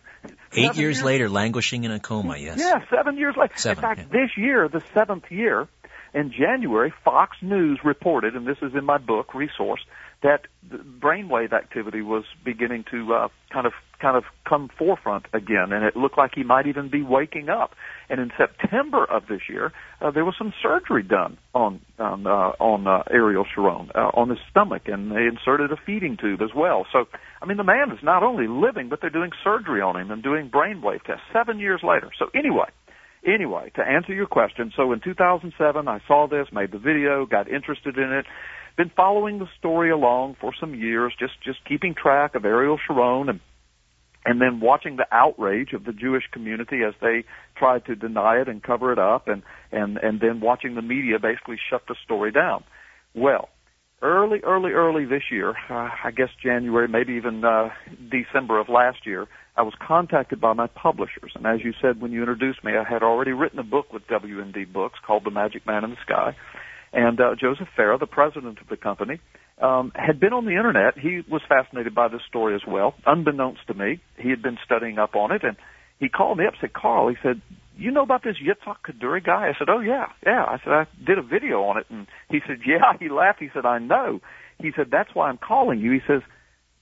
Eight 0.53 0.63
years, 0.63 0.77
years, 0.77 1.03
later, 1.03 1.29
languishing 1.29 1.83
in 1.83 1.91
a 1.91 1.99
coma. 1.99 2.37
Yes. 2.37 2.59
Yeah, 2.59 2.79
seven 2.89 3.17
years 3.17 3.35
later. 3.39 3.53
Seven, 3.57 3.83
in 3.83 3.89
fact, 3.89 3.99
yeah. 3.99 4.21
this 4.21 4.31
year, 4.37 4.67
the 4.67 4.81
seventh 4.93 5.25
year, 5.29 5.67
in 6.13 6.31
January, 6.31 6.93
Fox 7.03 7.37
News 7.41 7.79
reported, 7.83 8.35
and 8.35 8.47
this 8.47 8.57
is 8.61 8.73
in 8.75 8.85
my 8.85 8.97
book, 8.97 9.33
Resource 9.33 9.81
that 10.23 10.41
brainwave 10.99 11.53
activity 11.53 12.01
was 12.01 12.23
beginning 12.43 12.83
to 12.91 13.13
uh, 13.13 13.27
kind 13.51 13.67
of 13.67 13.73
kind 14.01 14.15
of 14.15 14.23
come 14.47 14.69
forefront 14.77 15.25
again, 15.33 15.71
and 15.71 15.83
it 15.83 15.95
looked 15.95 16.17
like 16.17 16.31
he 16.35 16.43
might 16.43 16.67
even 16.67 16.89
be 16.89 17.01
waking 17.01 17.49
up. 17.49 17.71
And 18.09 18.19
in 18.19 18.31
September 18.37 19.05
of 19.05 19.27
this 19.27 19.41
year, 19.49 19.71
uh, 20.01 20.11
there 20.11 20.23
was 20.23 20.35
some 20.37 20.53
surgery 20.61 21.03
done 21.03 21.37
on 21.53 21.81
on 21.99 22.27
uh, 22.27 22.51
on 22.59 22.87
uh, 22.87 23.03
Ariel 23.11 23.45
Sharon 23.53 23.89
uh, 23.95 24.11
on 24.13 24.29
his 24.29 24.39
stomach, 24.49 24.83
and 24.87 25.11
they 25.11 25.25
inserted 25.25 25.71
a 25.71 25.77
feeding 25.85 26.17
tube 26.19 26.41
as 26.41 26.53
well. 26.55 26.85
So, 26.91 27.05
I 27.41 27.45
mean, 27.45 27.57
the 27.57 27.63
man 27.63 27.91
is 27.91 27.99
not 28.03 28.23
only 28.23 28.47
living, 28.47 28.89
but 28.89 29.01
they're 29.01 29.09
doing 29.09 29.31
surgery 29.43 29.81
on 29.81 29.95
him 29.97 30.11
and 30.11 30.21
doing 30.23 30.49
brainwave 30.49 31.03
tests 31.03 31.23
seven 31.33 31.59
years 31.59 31.81
later. 31.83 32.09
So, 32.17 32.27
anyway. 32.33 32.69
Anyway, 33.25 33.71
to 33.75 33.81
answer 33.81 34.13
your 34.13 34.27
question, 34.27 34.71
so 34.75 34.93
in 34.93 34.99
2007 34.99 35.87
I 35.87 35.99
saw 36.07 36.27
this, 36.27 36.47
made 36.51 36.71
the 36.71 36.77
video, 36.77 37.25
got 37.25 37.49
interested 37.49 37.97
in 37.97 38.11
it, 38.11 38.25
been 38.77 38.91
following 38.95 39.39
the 39.39 39.47
story 39.57 39.89
along 39.89 40.37
for 40.39 40.53
some 40.59 40.75
years, 40.75 41.13
just 41.19 41.33
just 41.43 41.65
keeping 41.65 41.95
track 41.95 42.35
of 42.35 42.45
Ariel 42.45 42.79
Sharon 42.87 43.27
and 43.27 43.39
and 44.23 44.41
then 44.41 44.59
watching 44.59 44.97
the 44.97 45.07
outrage 45.11 45.73
of 45.73 45.85
the 45.85 45.93
Jewish 45.93 46.23
community 46.31 46.81
as 46.85 46.93
they 47.01 47.23
tried 47.55 47.85
to 47.85 47.95
deny 47.95 48.41
it 48.41 48.49
and 48.49 48.61
cover 48.61 48.91
it 48.91 48.99
up, 48.99 49.27
and 49.27 49.41
and 49.71 49.97
and 49.97 50.19
then 50.19 50.39
watching 50.41 50.75
the 50.75 50.81
media 50.81 51.17
basically 51.19 51.57
shut 51.69 51.81
the 51.87 51.95
story 52.05 52.31
down. 52.31 52.63
Well, 53.15 53.49
early, 54.01 54.39
early, 54.43 54.71
early 54.71 55.05
this 55.05 55.23
year, 55.31 55.51
uh, 55.69 55.89
I 56.03 56.11
guess 56.15 56.29
January, 56.43 56.87
maybe 56.87 57.13
even 57.13 57.43
uh, 57.43 57.69
December 58.11 58.59
of 58.59 58.69
last 58.69 59.05
year, 59.05 59.27
I 59.57 59.63
was 59.63 59.73
contacted 59.85 60.39
by 60.39 60.53
my 60.53 60.67
publishers, 60.67 61.31
and 61.35 61.45
as 61.47 61.63
you 61.63 61.73
said 61.81 61.99
when 61.99 62.11
you 62.11 62.19
introduced 62.21 62.63
me, 62.63 62.73
I 62.77 62.87
had 62.87 63.01
already 63.01 63.31
written 63.31 63.59
a 63.59 63.63
book 63.63 63.91
with 63.91 64.07
WND 64.07 64.71
Books 64.71 64.99
called 65.05 65.23
The 65.25 65.31
Magic 65.31 65.65
Man 65.65 65.83
in 65.83 65.89
the 65.89 65.97
Sky 66.05 66.35
and 66.93 67.19
uh, 67.19 67.35
Joseph 67.39 67.67
Farah, 67.77 67.99
the 67.99 68.07
president 68.07 68.59
of 68.59 68.67
the 68.67 68.77
company, 68.77 69.19
um, 69.61 69.91
had 69.95 70.19
been 70.19 70.33
on 70.33 70.45
the 70.45 70.51
internet. 70.51 70.97
He 70.97 71.21
was 71.29 71.41
fascinated 71.47 71.93
by 71.93 72.07
this 72.07 72.21
story 72.27 72.55
as 72.55 72.61
well. 72.67 72.93
Unbeknownst 73.05 73.61
to 73.67 73.73
me, 73.73 73.99
he 74.17 74.29
had 74.29 74.41
been 74.41 74.57
studying 74.65 74.97
up 74.97 75.15
on 75.15 75.31
it, 75.31 75.43
and 75.43 75.57
he 75.99 76.09
called 76.09 76.37
me 76.37 76.45
up. 76.45 76.53
Said, 76.61 76.73
"Carl," 76.73 77.09
he 77.09 77.15
said, 77.21 77.41
"You 77.75 77.91
know 77.91 78.03
about 78.03 78.23
this 78.23 78.35
Yitzhak 78.37 78.77
Kaduri 78.85 79.23
guy?" 79.23 79.47
I 79.47 79.57
said, 79.57 79.69
"Oh 79.69 79.79
yeah, 79.79 80.07
yeah." 80.25 80.43
I 80.43 80.57
said, 80.63 80.73
"I 80.73 80.87
did 81.05 81.17
a 81.17 81.23
video 81.23 81.63
on 81.63 81.77
it," 81.77 81.87
and 81.89 82.07
he 82.29 82.39
said, 82.47 82.59
"Yeah." 82.65 82.93
He 82.99 83.09
laughed. 83.09 83.39
He 83.39 83.49
said, 83.53 83.65
"I 83.65 83.79
know." 83.79 84.21
He 84.59 84.71
said, 84.75 84.87
"That's 84.91 85.13
why 85.13 85.29
I'm 85.29 85.37
calling 85.37 85.79
you." 85.79 85.91
He 85.91 86.01
says, 86.07 86.21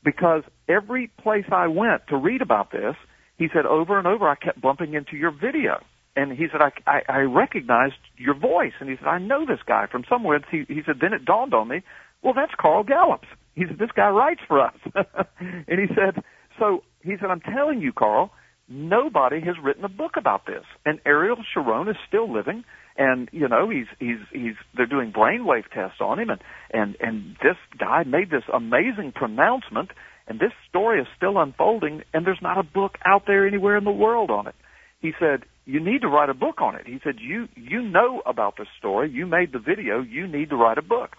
"Because 0.05 0.43
every 0.69 1.07
place 1.21 1.45
I 1.51 1.67
went 1.67 2.07
to 2.07 2.15
read 2.15 2.41
about 2.41 2.71
this." 2.71 2.95
he 3.37 3.47
said 3.53 3.65
over 3.65 3.97
and 3.97 4.07
over 4.07 4.27
I 4.27 4.35
kept 4.35 4.61
bumping 4.61 4.93
into 4.93 5.17
your 5.17 5.31
video. 5.31 5.83
And 6.15 6.31
he 6.31 6.47
said, 6.49 6.61
I, 6.61 6.71
I, 6.87 7.01
I 7.09 7.19
recognized 7.21 7.95
your 8.17 8.35
voice. 8.35 8.71
And 8.79 8.89
he 8.89 8.95
said, 8.95 9.07
I 9.07 9.19
know 9.19 9.45
this 9.45 9.59
guy 9.65 9.85
from 9.91 10.05
somewhere. 10.07 10.39
He, 10.49 10.63
he 10.67 10.81
said, 10.85 10.95
then 11.01 11.11
it 11.11 11.25
dawned 11.25 11.53
on 11.53 11.67
me, 11.67 11.81
well, 12.21 12.33
that's 12.33 12.53
Carl 12.57 12.83
Gallups. 12.83 13.27
He 13.53 13.65
said, 13.67 13.77
this 13.77 13.91
guy 13.93 14.09
writes 14.09 14.39
for 14.47 14.61
us. 14.61 14.75
and 15.39 15.79
he 15.79 15.87
said, 15.93 16.23
so 16.57 16.83
he 17.03 17.15
said, 17.19 17.29
I'm 17.29 17.41
telling 17.41 17.81
you, 17.81 17.91
Carl, 17.91 18.31
nobody 18.69 19.41
has 19.41 19.55
written 19.61 19.83
a 19.83 19.89
book 19.89 20.13
about 20.17 20.45
this. 20.45 20.63
And 20.85 20.99
Ariel 21.05 21.37
Sharon 21.53 21.89
is 21.89 21.97
still 22.07 22.31
living. 22.31 22.63
And, 22.97 23.29
you 23.34 23.47
know, 23.47 23.69
he's, 23.69 23.88
he's, 23.99 24.19
he's, 24.31 24.55
they're 24.75 24.86
doing 24.86 25.12
brainwave 25.12 25.69
tests 25.73 25.99
on 25.99 26.19
him. 26.19 26.29
And, 26.29 26.41
and, 26.71 26.95
and 27.01 27.36
this 27.43 27.58
guy 27.77 28.03
made 28.03 28.29
this 28.29 28.43
amazing 28.53 29.12
pronouncement 29.13 29.91
and 30.27 30.39
this 30.39 30.51
story 30.67 30.99
is 30.99 31.08
still 31.15 31.38
unfolding, 31.38 32.03
and 32.13 32.25
there's 32.25 32.41
not 32.41 32.58
a 32.58 32.63
book 32.63 32.97
out 33.05 33.23
there 33.27 33.47
anywhere 33.47 33.77
in 33.77 33.84
the 33.84 33.91
world 33.91 34.31
on 34.31 34.47
it. 34.47 34.55
He 34.99 35.12
said, 35.19 35.43
you 35.65 35.79
need 35.79 36.01
to 36.01 36.08
write 36.08 36.29
a 36.29 36.34
book 36.34 36.62
on 36.62 36.75
it. 36.75 36.88
He 36.88 36.99
said, 37.03 37.15
you, 37.19 37.47
you 37.55 37.81
know 37.81 38.21
about 38.25 38.58
this 38.58 38.67
story. 38.77 39.10
You 39.12 39.25
made 39.25 39.51
the 39.51 39.60
video. 39.60 40.01
You 40.01 40.27
need 40.27 40.49
to 40.49 40.55
write 40.55 40.77
a 40.77 40.84
book. 40.84 41.15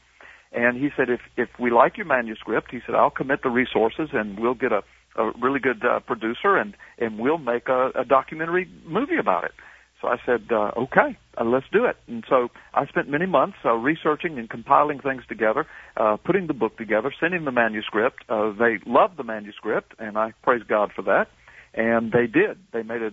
And 0.53 0.77
he 0.77 0.89
said, 0.97 1.09
if, 1.09 1.21
if 1.37 1.49
we 1.59 1.71
like 1.71 1.97
your 1.97 2.07
manuscript, 2.07 2.71
he 2.71 2.79
said, 2.85 2.95
I'll 2.95 3.11
commit 3.11 3.43
the 3.43 3.51
resources 3.51 4.09
and 4.13 4.39
we'll 4.39 4.55
get 4.55 4.73
a, 4.73 4.83
a 5.17 5.33
really 5.41 5.61
good 5.61 5.85
uh, 5.85 6.01
producer 6.01 6.57
and, 6.57 6.75
and 6.99 7.19
we'll 7.19 7.39
make 7.39 7.69
a, 7.69 7.91
a 7.95 8.05
documentary 8.05 8.69
movie 8.87 9.19
about 9.19 9.45
it. 9.45 9.53
So 10.01 10.09
I 10.09 10.17
said, 10.27 10.49
uh, 10.51 10.73
okay, 10.77 11.17
uh, 11.39 11.45
let's 11.45 11.67
do 11.73 11.87
it. 11.87 11.97
And 12.07 12.25
so 12.29 12.49
I 12.75 12.87
spent 12.87 13.09
many 13.09 13.27
months 13.27 13.57
uh, 13.65 13.73
researching 13.73 14.39
and 14.39 14.49
compiling 14.49 15.01
things 15.01 15.23
together, 15.29 15.67
uh, 15.97 16.17
putting 16.19 16.47
the 16.47 16.55
book 16.55 16.77
together, 16.77 17.13
sending 17.19 17.45
the 17.45 17.53
manuscript. 17.53 18.25
Uh, 18.29 18.53
they 18.53 18.79
loved 18.85 19.17
the 19.17 19.25
manuscript, 19.25 19.95
and 19.99 20.19
I 20.19 20.33
praise 20.43 20.63
God 20.69 20.93
for 20.95 21.03
that. 21.03 21.29
And 21.73 22.11
they 22.11 22.27
did. 22.27 22.59
They 22.73 22.83
made 22.83 23.03
a, 23.03 23.11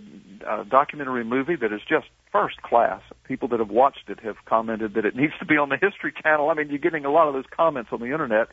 a 0.49 0.65
documentary 0.65 1.25
movie 1.25 1.55
that 1.57 1.73
is 1.73 1.81
just 1.87 2.07
first 2.31 2.61
class. 2.61 3.01
People 3.25 3.49
that 3.49 3.59
have 3.59 3.69
watched 3.69 4.09
it 4.09 4.19
have 4.21 4.35
commented 4.45 4.93
that 4.95 5.05
it 5.05 5.15
needs 5.17 5.33
to 5.39 5.45
be 5.45 5.55
on 5.55 5.69
the 5.69 5.77
History 5.77 6.13
Channel. 6.23 6.49
I 6.49 6.53
mean, 6.53 6.69
you're 6.69 6.79
getting 6.79 7.05
a 7.05 7.11
lot 7.11 7.27
of 7.27 7.33
those 7.33 7.45
comments 7.55 7.89
on 7.91 7.99
the 7.99 8.07
internet. 8.07 8.47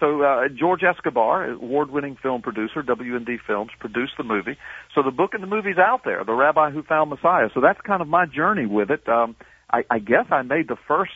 So 0.00 0.22
uh, 0.22 0.48
George 0.48 0.82
Escobar, 0.82 1.50
award-winning 1.50 2.16
film 2.22 2.40
producer, 2.40 2.82
WND 2.82 3.36
Films, 3.46 3.70
produced 3.78 4.14
the 4.16 4.24
movie. 4.24 4.56
So 4.94 5.02
the 5.02 5.10
book 5.10 5.34
and 5.34 5.42
the 5.42 5.46
movie's 5.46 5.78
out 5.78 6.00
there, 6.04 6.24
The 6.24 6.32
Rabbi 6.32 6.70
Who 6.70 6.82
Found 6.84 7.10
Messiah. 7.10 7.50
So 7.52 7.60
that's 7.60 7.80
kind 7.82 8.00
of 8.00 8.08
my 8.08 8.24
journey 8.24 8.66
with 8.66 8.90
it. 8.90 9.06
Um, 9.08 9.36
I, 9.70 9.84
I 9.90 9.98
guess 9.98 10.24
I 10.30 10.40
made 10.40 10.68
the 10.68 10.78
first, 10.88 11.12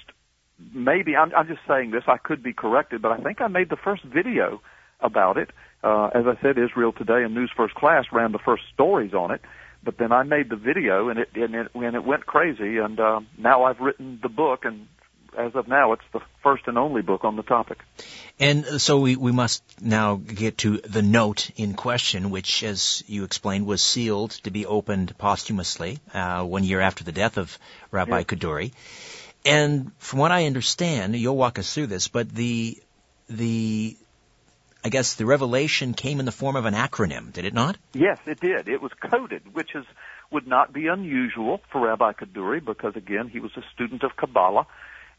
maybe, 0.74 1.16
I'm, 1.16 1.34
I'm 1.34 1.48
just 1.48 1.62
saying 1.66 1.92
this, 1.92 2.04
I 2.06 2.18
could 2.18 2.42
be 2.42 2.52
corrected, 2.52 3.00
but 3.00 3.10
I 3.10 3.16
think 3.16 3.40
I 3.40 3.48
made 3.48 3.70
the 3.70 3.78
first 3.82 4.04
video 4.04 4.60
about 5.00 5.38
it. 5.38 5.48
Uh, 5.82 6.10
as 6.14 6.26
I 6.26 6.40
said, 6.42 6.58
Israel 6.58 6.92
Today 6.92 7.24
and 7.24 7.34
News 7.34 7.50
First 7.56 7.74
Class 7.74 8.04
ran 8.12 8.32
the 8.32 8.38
first 8.38 8.62
stories 8.72 9.14
on 9.14 9.30
it 9.30 9.40
but 9.84 9.98
then 9.98 10.12
I 10.12 10.22
made 10.22 10.48
the 10.48 10.56
video 10.56 11.10
and 11.10 11.18
it 11.18 11.28
and 11.34 11.54
it 11.54 11.68
and 11.74 11.94
it 11.94 12.04
went 12.04 12.24
crazy 12.24 12.78
and 12.78 12.98
uh, 12.98 13.20
now 13.36 13.64
I've 13.64 13.80
written 13.80 14.18
the 14.22 14.30
book 14.30 14.64
and 14.64 14.86
as 15.36 15.54
of 15.54 15.68
now, 15.68 15.92
it's 15.92 16.04
the 16.12 16.20
first 16.42 16.64
and 16.66 16.78
only 16.78 17.02
book 17.02 17.24
on 17.24 17.36
the 17.36 17.42
topic. 17.42 17.78
And 18.38 18.64
so 18.80 19.00
we, 19.00 19.16
we 19.16 19.32
must 19.32 19.62
now 19.80 20.16
get 20.16 20.58
to 20.58 20.78
the 20.78 21.02
note 21.02 21.50
in 21.56 21.74
question, 21.74 22.30
which, 22.30 22.62
as 22.62 23.04
you 23.06 23.24
explained, 23.24 23.66
was 23.66 23.82
sealed 23.82 24.32
to 24.42 24.50
be 24.50 24.66
opened 24.66 25.16
posthumously 25.18 25.98
uh, 26.12 26.44
one 26.44 26.64
year 26.64 26.80
after 26.80 27.04
the 27.04 27.12
death 27.12 27.36
of 27.38 27.58
Rabbi 27.90 28.18
yes. 28.18 28.26
Kaduri. 28.26 28.72
And 29.44 29.92
from 29.98 30.20
what 30.20 30.32
I 30.32 30.46
understand, 30.46 31.14
you'll 31.14 31.36
walk 31.36 31.58
us 31.58 31.72
through 31.72 31.88
this, 31.88 32.08
but 32.08 32.28
the 32.28 32.78
the 33.28 33.96
I 34.84 34.90
guess 34.90 35.14
the 35.14 35.24
revelation 35.24 35.94
came 35.94 36.20
in 36.20 36.26
the 36.26 36.32
form 36.32 36.56
of 36.56 36.66
an 36.66 36.74
acronym, 36.74 37.32
did 37.32 37.46
it 37.46 37.54
not? 37.54 37.78
Yes, 37.94 38.18
it 38.26 38.40
did. 38.40 38.68
It 38.68 38.82
was 38.82 38.92
coded, 38.92 39.54
which 39.54 39.74
is 39.74 39.84
would 40.30 40.46
not 40.46 40.72
be 40.72 40.88
unusual 40.88 41.60
for 41.70 41.86
Rabbi 41.86 42.12
Kaduri 42.12 42.64
because 42.64 42.96
again, 42.96 43.28
he 43.28 43.40
was 43.40 43.52
a 43.56 43.62
student 43.72 44.02
of 44.02 44.16
Kabbalah 44.16 44.66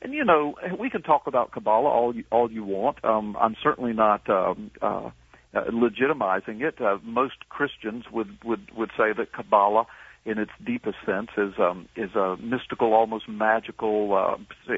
and 0.01 0.13
you 0.13 0.25
know, 0.25 0.55
we 0.79 0.89
can 0.89 1.01
talk 1.01 1.27
about 1.27 1.51
Kabbalah 1.51 1.89
all 1.89 2.15
you, 2.15 2.23
all 2.31 2.51
you 2.51 2.63
want. 2.63 3.03
Um, 3.03 3.35
I'm 3.39 3.55
certainly 3.61 3.93
not 3.93 4.29
um, 4.29 4.71
uh, 4.81 5.09
uh, 5.53 5.65
legitimizing 5.71 6.61
it. 6.61 6.81
Uh, 6.81 6.97
most 7.03 7.47
Christians 7.49 8.05
would 8.11 8.37
would 8.43 8.67
would 8.75 8.89
say 8.97 9.13
that 9.17 9.31
Kabbalah, 9.33 9.85
in 10.25 10.37
its 10.37 10.51
deepest 10.65 10.97
sense, 11.05 11.29
is 11.37 11.53
um, 11.57 11.87
is 11.95 12.13
a 12.15 12.35
mystical, 12.37 12.93
almost 12.93 13.29
magical. 13.29 14.13
Uh, 14.13 14.75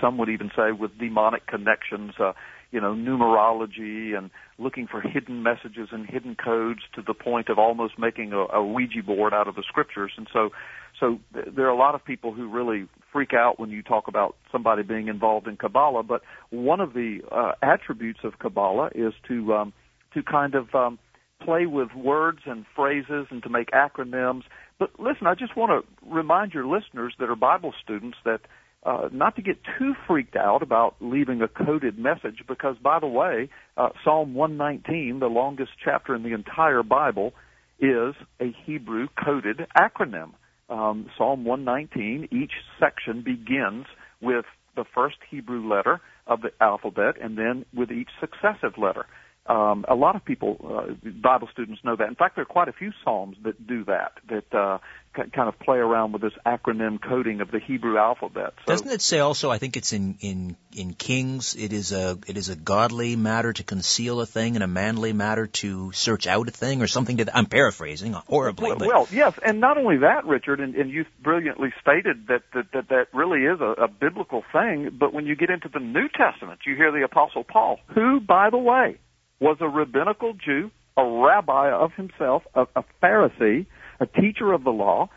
some 0.00 0.18
would 0.18 0.28
even 0.28 0.50
say 0.54 0.72
with 0.72 0.98
demonic 0.98 1.46
connections. 1.46 2.12
Uh, 2.18 2.32
you 2.72 2.80
know, 2.80 2.94
numerology 2.94 4.16
and 4.16 4.30
looking 4.58 4.86
for 4.86 5.00
hidden 5.00 5.42
messages 5.42 5.88
and 5.90 6.06
hidden 6.06 6.36
codes 6.36 6.80
to 6.94 7.02
the 7.02 7.14
point 7.14 7.48
of 7.48 7.58
almost 7.58 7.98
making 7.98 8.32
a, 8.32 8.46
a 8.54 8.64
Ouija 8.64 9.02
board 9.04 9.34
out 9.34 9.48
of 9.48 9.56
the 9.56 9.64
scriptures. 9.66 10.12
And 10.16 10.28
so, 10.32 10.50
so 11.00 11.18
there 11.32 11.66
are 11.66 11.70
a 11.70 11.76
lot 11.76 11.94
of 11.94 12.04
people 12.04 12.32
who 12.32 12.48
really 12.48 12.86
freak 13.12 13.32
out 13.32 13.58
when 13.58 13.70
you 13.70 13.82
talk 13.82 14.06
about 14.06 14.36
somebody 14.52 14.82
being 14.82 15.08
involved 15.08 15.48
in 15.48 15.56
Kabbalah. 15.56 16.02
But 16.02 16.22
one 16.50 16.80
of 16.80 16.92
the 16.92 17.20
uh, 17.32 17.52
attributes 17.62 18.20
of 18.22 18.38
Kabbalah 18.38 18.90
is 18.94 19.14
to 19.28 19.54
um, 19.54 19.72
to 20.14 20.22
kind 20.22 20.54
of 20.54 20.74
um, 20.74 20.98
play 21.42 21.66
with 21.66 21.88
words 21.94 22.40
and 22.44 22.66
phrases 22.76 23.26
and 23.30 23.42
to 23.42 23.48
make 23.48 23.70
acronyms. 23.70 24.42
But 24.78 24.90
listen, 24.98 25.26
I 25.26 25.34
just 25.34 25.56
want 25.56 25.70
to 25.70 26.08
remind 26.08 26.52
your 26.52 26.66
listeners 26.66 27.14
that 27.18 27.30
are 27.30 27.36
Bible 27.36 27.72
students 27.82 28.18
that 28.24 28.40
uh, 28.82 29.08
not 29.12 29.36
to 29.36 29.42
get 29.42 29.58
too 29.78 29.94
freaked 30.06 30.36
out 30.36 30.62
about 30.62 30.96
leaving 31.00 31.42
a 31.42 31.48
coded 31.48 31.98
message, 31.98 32.44
because 32.48 32.76
by 32.82 32.98
the 32.98 33.06
way, 33.06 33.50
uh, 33.76 33.90
Psalm 34.04 34.34
119, 34.34 35.20
the 35.20 35.26
longest 35.26 35.72
chapter 35.82 36.14
in 36.14 36.22
the 36.22 36.32
entire 36.32 36.82
Bible, 36.82 37.34
is 37.78 38.14
a 38.40 38.54
Hebrew 38.64 39.08
coded 39.22 39.66
acronym 39.76 40.32
um, 40.70 41.10
Psalm 41.16 41.44
119, 41.44 42.28
each 42.30 42.52
section 42.78 43.22
begins 43.22 43.86
with 44.20 44.44
the 44.76 44.84
first 44.94 45.16
Hebrew 45.30 45.68
letter 45.68 46.00
of 46.26 46.42
the 46.42 46.50
alphabet 46.60 47.16
and 47.20 47.36
then 47.36 47.64
with 47.74 47.90
each 47.90 48.08
successive 48.20 48.78
letter. 48.78 49.06
Um, 49.46 49.84
a 49.88 49.94
lot 49.94 50.16
of 50.16 50.24
people, 50.24 50.58
uh, 50.62 51.08
Bible 51.10 51.48
students 51.50 51.82
know 51.82 51.96
that. 51.96 52.08
In 52.08 52.14
fact, 52.14 52.36
there 52.36 52.42
are 52.42 52.46
quite 52.46 52.68
a 52.68 52.72
few 52.72 52.92
psalms 53.02 53.36
that 53.42 53.66
do 53.66 53.84
that, 53.86 54.12
that 54.28 54.54
uh, 54.54 54.78
kind 55.14 55.48
of 55.48 55.58
play 55.58 55.78
around 55.78 56.12
with 56.12 56.22
this 56.22 56.32
acronym 56.46 57.00
coding 57.00 57.40
of 57.40 57.50
the 57.50 57.58
Hebrew 57.58 57.98
alphabet. 57.98 58.52
So, 58.64 58.72
Doesn't 58.72 58.90
it 58.90 59.02
say 59.02 59.18
also? 59.18 59.50
I 59.50 59.58
think 59.58 59.76
it's 59.76 59.92
in 59.92 60.18
in 60.20 60.56
in 60.72 60.94
Kings. 60.94 61.56
It 61.56 61.72
is 61.72 61.92
a 61.92 62.18
it 62.28 62.36
is 62.36 62.48
a 62.48 62.56
godly 62.56 63.16
matter 63.16 63.52
to 63.52 63.62
conceal 63.64 64.20
a 64.20 64.26
thing, 64.26 64.54
and 64.56 64.62
a 64.62 64.68
manly 64.68 65.12
matter 65.12 65.46
to 65.46 65.90
search 65.92 66.26
out 66.26 66.48
a 66.48 66.52
thing, 66.52 66.82
or 66.82 66.86
something. 66.86 67.16
To 67.16 67.36
I'm 67.36 67.46
paraphrasing 67.46 68.12
horribly. 68.12 68.68
Well, 68.68 68.78
but. 68.78 68.88
well 68.88 69.08
yes, 69.10 69.38
and 69.44 69.60
not 69.60 69.78
only 69.78 69.98
that, 69.98 70.26
Richard, 70.26 70.60
and, 70.60 70.74
and 70.76 70.90
you 70.90 71.06
brilliantly 71.22 71.72
stated 71.80 72.28
that 72.28 72.42
that 72.54 72.72
that, 72.72 72.88
that 72.90 73.06
really 73.12 73.40
is 73.40 73.60
a, 73.60 73.84
a 73.84 73.88
biblical 73.88 74.44
thing. 74.52 74.90
But 74.92 75.12
when 75.12 75.26
you 75.26 75.34
get 75.34 75.50
into 75.50 75.68
the 75.68 75.80
New 75.80 76.08
Testament, 76.08 76.60
you 76.66 76.76
hear 76.76 76.92
the 76.92 77.02
Apostle 77.04 77.42
Paul, 77.42 77.80
who, 77.94 78.20
by 78.20 78.50
the 78.50 78.58
way, 78.58 78.98
was 79.40 79.56
a 79.60 79.68
rabbinical 79.68 80.34
Jew, 80.34 80.70
a 80.96 81.04
rabbi 81.04 81.70
of 81.70 81.92
himself, 81.96 82.42
a, 82.54 82.66
a 82.76 82.84
Pharisee, 83.02 83.66
a 83.98 84.06
teacher 84.06 84.52
of 84.52 84.64
the 84.64 84.70
law. 84.70 85.08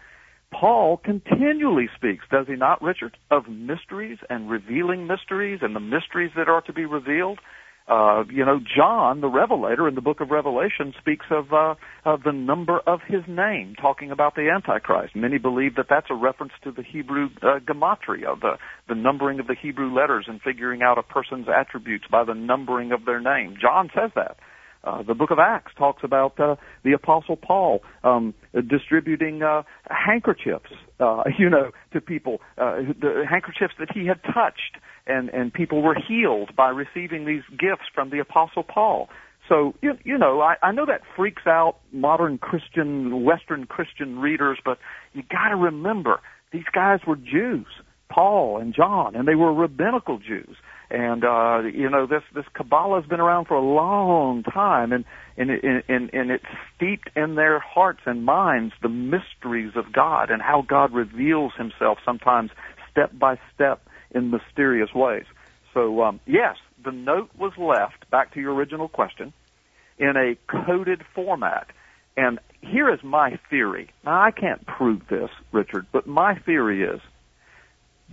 Paul 0.51 0.97
continually 0.97 1.89
speaks, 1.95 2.25
does 2.31 2.47
he 2.47 2.55
not, 2.55 2.81
Richard, 2.81 3.17
of 3.31 3.47
mysteries 3.49 4.19
and 4.29 4.49
revealing 4.49 5.07
mysteries 5.07 5.59
and 5.61 5.75
the 5.75 5.79
mysteries 5.79 6.31
that 6.35 6.47
are 6.47 6.61
to 6.61 6.73
be 6.73 6.85
revealed? 6.85 7.39
Uh, 7.87 8.23
you 8.31 8.45
know, 8.45 8.59
John, 8.59 9.19
the 9.19 9.27
Revelator 9.27 9.87
in 9.89 9.95
the 9.95 10.01
book 10.01 10.21
of 10.21 10.31
Revelation, 10.31 10.93
speaks 10.99 11.25
of, 11.29 11.51
uh, 11.51 11.75
of 12.05 12.23
the 12.23 12.31
number 12.31 12.79
of 12.79 13.01
his 13.05 13.23
name, 13.27 13.75
talking 13.79 14.09
about 14.09 14.35
the 14.35 14.49
Antichrist. 14.49 15.15
Many 15.15 15.37
believe 15.37 15.75
that 15.75 15.87
that's 15.89 16.07
a 16.09 16.15
reference 16.15 16.53
to 16.63 16.71
the 16.71 16.83
Hebrew 16.83 17.29
uh, 17.41 17.59
gematria, 17.59 18.39
the, 18.39 18.57
the 18.87 18.95
numbering 18.95 19.39
of 19.41 19.47
the 19.47 19.55
Hebrew 19.61 19.93
letters 19.93 20.25
and 20.29 20.41
figuring 20.41 20.81
out 20.81 20.97
a 20.97 21.03
person's 21.03 21.47
attributes 21.49 22.05
by 22.09 22.23
the 22.23 22.33
numbering 22.33 22.93
of 22.93 23.05
their 23.05 23.19
name. 23.19 23.55
John 23.61 23.89
says 23.93 24.11
that. 24.15 24.37
Uh, 24.83 25.01
the 25.01 25.13
book 25.13 25.31
of 25.31 25.39
Acts 25.39 25.71
talks 25.77 26.03
about 26.03 26.37
uh, 26.39 26.55
the 26.83 26.91
apostle 26.91 27.37
Paul 27.37 27.81
um, 28.03 28.33
distributing 28.53 29.41
uh, 29.41 29.63
handkerchiefs, 29.89 30.71
uh, 30.99 31.23
you 31.39 31.49
know, 31.49 31.71
to 31.93 32.01
people, 32.01 32.41
uh, 32.57 32.75
the 32.99 33.23
handkerchiefs 33.29 33.73
that 33.79 33.89
he 33.93 34.05
had 34.07 34.21
touched, 34.23 34.77
and 35.07 35.29
and 35.29 35.53
people 35.53 35.81
were 35.81 35.95
healed 35.95 36.55
by 36.55 36.69
receiving 36.69 37.25
these 37.25 37.43
gifts 37.51 37.85
from 37.93 38.09
the 38.09 38.19
apostle 38.19 38.63
Paul. 38.63 39.09
So 39.49 39.75
you, 39.81 39.97
you 40.03 40.17
know, 40.17 40.41
I, 40.41 40.55
I 40.63 40.71
know 40.71 40.85
that 40.85 41.01
freaks 41.15 41.45
out 41.45 41.77
modern 41.91 42.37
Christian, 42.37 43.23
Western 43.23 43.65
Christian 43.65 44.19
readers, 44.19 44.57
but 44.63 44.77
you 45.13 45.23
got 45.29 45.49
to 45.49 45.55
remember 45.55 46.21
these 46.51 46.63
guys 46.73 46.99
were 47.05 47.17
Jews, 47.17 47.67
Paul 48.09 48.57
and 48.59 48.73
John, 48.73 49.15
and 49.15 49.27
they 49.27 49.35
were 49.35 49.53
rabbinical 49.53 50.19
Jews 50.19 50.55
And 50.89 51.25
uh, 51.25 51.63
you 51.73 51.89
know, 51.89 52.05
this 52.05 52.21
this 52.33 52.45
Kabbalah 52.53 53.01
has 53.01 53.09
been 53.09 53.19
around 53.19 53.45
for 53.45 53.55
a 53.55 53.61
long 53.61 54.43
time, 54.43 54.93
and 54.93 55.03
and 55.35 55.49
and 55.49 56.09
and 56.13 56.31
it's 56.31 56.45
steeped 56.75 57.09
in 57.15 57.35
their 57.35 57.59
hearts 57.59 58.01
and 58.05 58.23
minds 58.23 58.73
the 58.81 58.89
mysteries 58.89 59.73
of 59.75 59.91
God 59.91 60.29
and 60.29 60.41
how 60.41 60.61
God 60.61 60.93
reveals 60.93 61.51
Himself 61.57 61.97
sometimes 62.05 62.51
step 62.91 63.11
by 63.17 63.39
step 63.53 63.81
in 64.13 64.31
mysterious 64.31 64.93
ways. 64.93 65.25
So 65.73 66.03
um, 66.03 66.19
yes, 66.25 66.57
the 66.83 66.91
note 66.91 67.29
was 67.37 67.53
left. 67.57 68.09
Back 68.09 68.33
to 68.33 68.39
your 68.39 68.53
original 68.53 68.87
question, 68.87 69.33
in 69.97 70.15
a 70.15 70.35
coded 70.47 71.01
format. 71.15 71.67
And 72.15 72.39
here 72.61 72.93
is 72.93 72.99
my 73.03 73.39
theory. 73.49 73.89
Now 74.05 74.21
I 74.21 74.31
can't 74.31 74.65
prove 74.65 75.01
this, 75.09 75.29
Richard, 75.51 75.87
but 75.91 76.05
my 76.05 76.37
theory 76.37 76.83
is 76.83 77.01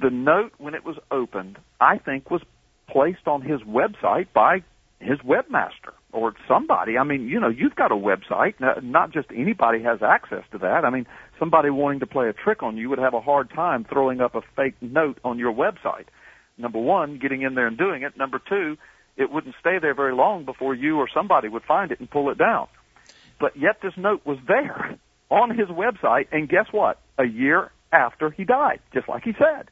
the 0.01 0.11
note 0.11 0.53
when 0.59 0.75
it 0.75 0.85
was 0.85 0.97
opened, 1.11 1.59
I 1.81 1.99
think 1.99 2.31
was 2.31 2.43
placed 2.89 3.27
on 3.27 3.43
his 3.43 3.61
website 3.61 4.29
by 4.33 4.63
his 4.99 5.19
webmaster 5.19 5.93
or 6.13 6.35
somebody. 6.49 6.99
I 6.99 7.05
mean, 7.05 7.29
you 7.29 7.41
know, 7.41 7.49
you've 7.49 7.77
got 7.77 7.93
a 7.93 7.97
website. 7.97 8.55
Not 8.83 9.13
just 9.13 9.29
anybody 9.35 9.83
has 9.83 10.03
access 10.03 10.45
to 10.53 10.59
that. 10.59 10.85
I 10.85 10.91
mean, 10.91 11.07
somebody 11.41 11.71
wanting 11.71 12.01
to 12.01 12.07
play 12.07 12.29
a 12.29 12.33
trick 12.33 12.63
on 12.63 12.77
you 12.77 12.89
would 12.91 13.01
have 13.01 13.15
a 13.15 13.21
hard 13.21 13.51
time 13.51 13.85
throwing 13.85 14.21
up 14.21 14.37
a 14.37 14.43
fake 14.55 14.75
note 14.81 15.19
on 15.25 15.39
your 15.39 15.53
website. 15.53 16.05
Number 16.57 16.79
one, 16.79 17.19
getting 17.19 17.43
in 17.43 17.55
there 17.55 17.67
and 17.67 17.77
doing 17.77 18.03
it. 18.03 18.17
Number 18.17 18.39
two, 18.39 18.77
it 19.17 19.33
wouldn't 19.33 19.57
stay 19.59 19.79
there 19.81 19.95
very 19.95 20.15
long 20.15 20.45
before 20.45 20.75
you 20.75 20.99
or 20.99 21.09
somebody 21.13 21.49
would 21.49 21.65
find 21.65 21.91
it 21.91 21.99
and 21.99 22.09
pull 22.09 22.31
it 22.31 22.39
down. 22.39 22.69
But 23.41 23.57
yet 23.57 23.81
this 23.83 23.95
note 23.97 24.25
was 24.25 24.39
there 24.47 24.97
on 25.31 25.57
his 25.59 25.69
website, 25.69 26.29
and 26.31 26.49
guess 26.49 26.67
what? 26.71 27.01
A 27.19 27.25
year 27.25 27.73
after 27.93 28.31
he 28.31 28.45
died, 28.45 28.81
just 28.93 29.09
like 29.09 29.25
he 29.25 29.33
said. 29.33 29.71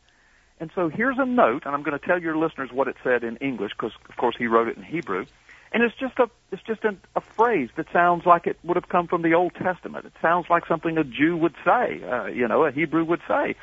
And 0.60 0.70
so 0.74 0.88
here's 0.88 1.18
a 1.18 1.26
note, 1.26 1.64
and 1.66 1.74
I'm 1.74 1.82
going 1.82 1.98
to 1.98 2.04
tell 2.04 2.20
your 2.20 2.36
listeners 2.36 2.70
what 2.72 2.88
it 2.88 2.96
said 3.04 3.22
in 3.22 3.36
English, 3.36 3.72
because 3.78 3.92
of 4.08 4.16
course 4.16 4.34
he 4.36 4.46
wrote 4.46 4.68
it 4.68 4.76
in 4.76 4.82
Hebrew. 4.82 5.26
And 5.72 5.82
it's 5.82 5.94
just 5.98 6.18
a 6.18 6.30
it's 6.50 6.62
just 6.62 6.84
a, 6.84 6.96
a 7.14 7.20
phrase 7.20 7.68
that 7.76 7.86
sounds 7.92 8.24
like 8.24 8.46
it 8.46 8.58
would 8.64 8.76
have 8.76 8.88
come 8.88 9.06
from 9.06 9.22
the 9.22 9.34
Old 9.34 9.54
Testament. 9.54 10.06
It 10.06 10.12
sounds 10.22 10.46
like 10.48 10.66
something 10.66 10.96
a 10.96 11.04
Jew 11.04 11.36
would 11.36 11.54
say, 11.64 12.02
uh, 12.02 12.26
you 12.26 12.48
know, 12.48 12.64
a 12.64 12.72
Hebrew 12.72 13.04
would 13.04 13.20
say. 13.28 13.54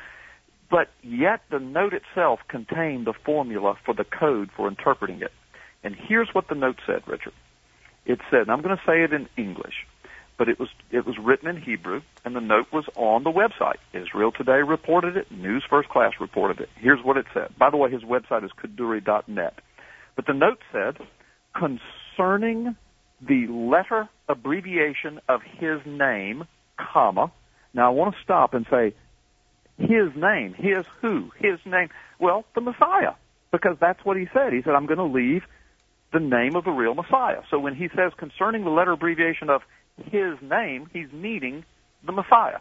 But 0.70 0.88
yet 1.02 1.42
the 1.50 1.58
note 1.58 1.94
itself 1.94 2.40
contained 2.48 3.06
the 3.06 3.12
formula 3.12 3.76
for 3.84 3.94
the 3.94 4.04
code 4.04 4.50
for 4.56 4.68
interpreting 4.68 5.22
it. 5.22 5.32
And 5.82 5.94
here's 5.94 6.28
what 6.32 6.48
the 6.48 6.54
note 6.54 6.80
said, 6.86 7.02
Richard. 7.06 7.32
It 8.04 8.20
said, 8.30 8.48
I'm 8.48 8.62
going 8.62 8.76
to 8.76 8.82
say 8.84 9.02
it 9.02 9.12
in 9.12 9.28
English 9.36 9.86
but 10.38 10.48
it 10.48 10.58
was 10.58 10.68
it 10.90 11.06
was 11.06 11.16
written 11.18 11.48
in 11.48 11.60
Hebrew, 11.60 12.02
and 12.24 12.36
the 12.36 12.40
note 12.40 12.72
was 12.72 12.84
on 12.94 13.24
the 13.24 13.30
website. 13.30 13.78
Israel 13.92 14.32
Today 14.32 14.62
reported 14.62 15.16
it. 15.16 15.30
News 15.30 15.64
First 15.68 15.88
Class 15.88 16.12
reported 16.20 16.60
it. 16.60 16.68
Here's 16.76 17.02
what 17.02 17.16
it 17.16 17.26
said. 17.32 17.56
By 17.58 17.70
the 17.70 17.76
way, 17.76 17.90
his 17.90 18.02
website 18.02 18.44
is 18.44 18.50
kaduri.net. 18.52 19.54
But 20.14 20.26
the 20.26 20.34
note 20.34 20.60
said, 20.72 20.98
concerning 21.58 22.76
the 23.20 23.46
letter 23.48 24.08
abbreviation 24.28 25.20
of 25.28 25.40
his 25.42 25.80
name, 25.86 26.44
comma. 26.76 27.32
Now 27.72 27.86
I 27.86 27.90
want 27.90 28.14
to 28.14 28.20
stop 28.22 28.54
and 28.54 28.66
say, 28.70 28.94
his 29.78 30.14
name, 30.16 30.54
his 30.54 30.86
who, 31.00 31.30
his 31.38 31.58
name. 31.64 31.88
Well, 32.18 32.44
the 32.54 32.60
Messiah, 32.60 33.12
because 33.52 33.76
that's 33.80 34.04
what 34.04 34.16
he 34.16 34.26
said. 34.32 34.52
He 34.52 34.62
said, 34.62 34.74
I'm 34.74 34.86
going 34.86 34.98
to 34.98 35.04
leave 35.04 35.42
the 36.12 36.20
name 36.20 36.56
of 36.56 36.64
the 36.64 36.70
real 36.70 36.94
Messiah. 36.94 37.42
So 37.50 37.58
when 37.58 37.74
he 37.74 37.88
says 37.88 38.12
concerning 38.16 38.64
the 38.64 38.70
letter 38.70 38.92
abbreviation 38.92 39.50
of 39.50 39.62
his 39.96 40.36
name, 40.40 40.88
he's 40.92 41.12
meeting 41.12 41.64
the 42.04 42.12
Messiah. 42.12 42.58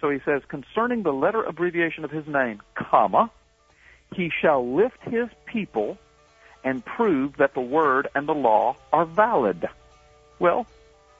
So 0.00 0.10
he 0.10 0.18
says, 0.24 0.42
concerning 0.48 1.02
the 1.02 1.12
letter 1.12 1.42
abbreviation 1.42 2.04
of 2.04 2.10
his 2.10 2.26
name, 2.26 2.60
comma, 2.74 3.30
he 4.14 4.30
shall 4.42 4.76
lift 4.76 4.98
his 5.02 5.28
people 5.46 5.98
and 6.66 6.84
prove 6.84 7.36
that 7.36 7.54
the 7.54 7.60
word 7.60 8.08
and 8.14 8.28
the 8.28 8.34
law 8.34 8.76
are 8.92 9.06
valid. 9.06 9.68
Well, 10.40 10.66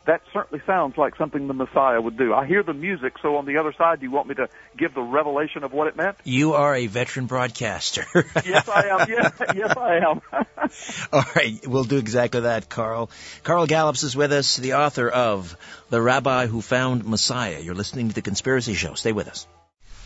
that 0.04 0.20
certainly 0.32 0.62
sounds 0.66 0.98
like 0.98 1.16
something 1.16 1.46
the 1.46 1.54
Messiah 1.54 2.00
would 2.00 2.16
do. 2.16 2.34
I 2.34 2.46
hear 2.46 2.64
the 2.64 2.74
music, 2.74 3.14
so 3.22 3.36
on 3.36 3.46
the 3.46 3.58
other 3.58 3.72
side, 3.72 4.00
do 4.00 4.06
you 4.06 4.10
want 4.10 4.28
me 4.28 4.34
to 4.36 4.48
give 4.76 4.92
the 4.92 5.02
revelation 5.02 5.62
of 5.62 5.72
what 5.72 5.86
it 5.86 5.96
meant? 5.96 6.16
You 6.24 6.54
are 6.54 6.74
a 6.74 6.88
veteran 6.88 7.26
broadcaster. 7.26 8.04
yes, 8.44 8.68
I 8.68 8.88
am. 8.88 9.08
Yes, 9.08 9.32
yes, 9.54 9.76
I 9.76 9.96
am. 9.98 10.20
All 11.12 11.24
right, 11.34 11.64
we'll 11.66 11.84
do 11.84 11.98
exactly 11.98 12.40
that, 12.42 12.68
Carl. 12.68 13.10
Carl 13.44 13.66
Gallups 13.66 14.02
is 14.02 14.16
with 14.16 14.32
us, 14.32 14.56
the 14.56 14.74
author 14.74 15.08
of 15.08 15.56
The 15.90 16.02
Rabbi 16.02 16.46
Who 16.46 16.60
Found 16.60 17.04
Messiah. 17.04 17.60
You're 17.60 17.74
listening 17.76 18.08
to 18.08 18.14
The 18.14 18.22
Conspiracy 18.22 18.74
Show. 18.74 18.94
Stay 18.94 19.12
with 19.12 19.28
us. 19.28 19.46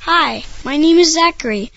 Hi, 0.00 0.44
my 0.64 0.76
name 0.76 0.98
is 0.98 1.14
Zachary. 1.14 1.72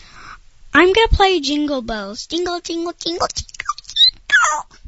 I'm 0.76 0.92
to 1.08 1.16
play 1.16 1.40
Jingle 1.40 1.84
Bells. 1.84 2.26
Jingle, 2.26 2.60
jingle, 2.60 2.94
jingle, 2.94 3.28
jingle, 3.28 3.76
jingle. 3.86 4.83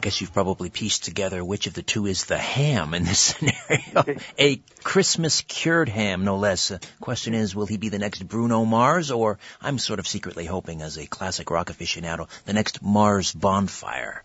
Guess 0.00 0.20
you've 0.20 0.32
probably 0.32 0.70
pieced 0.70 1.04
together 1.04 1.44
which 1.44 1.68
of 1.68 1.74
the 1.74 1.82
two 1.82 2.06
is 2.06 2.24
the 2.24 2.36
ham 2.36 2.94
in 2.94 3.04
this 3.04 3.18
scenario. 3.38 4.18
a 4.36 4.56
Christmas 4.82 5.42
cured 5.42 5.88
ham, 5.88 6.24
no 6.24 6.36
less. 6.36 6.68
The 6.68 6.80
question 7.00 7.32
is, 7.32 7.54
will 7.54 7.66
he 7.66 7.76
be 7.76 7.88
the 7.88 8.00
next 8.00 8.26
Bruno 8.26 8.64
Mars, 8.64 9.12
or 9.12 9.38
I'm 9.60 9.78
sort 9.78 10.00
of 10.00 10.08
secretly 10.08 10.46
hoping, 10.46 10.82
as 10.82 10.98
a 10.98 11.06
classic 11.06 11.48
rock 11.50 11.68
aficionado, 11.68 12.28
the 12.44 12.52
next 12.52 12.82
Mars 12.82 13.32
Bonfire. 13.32 14.24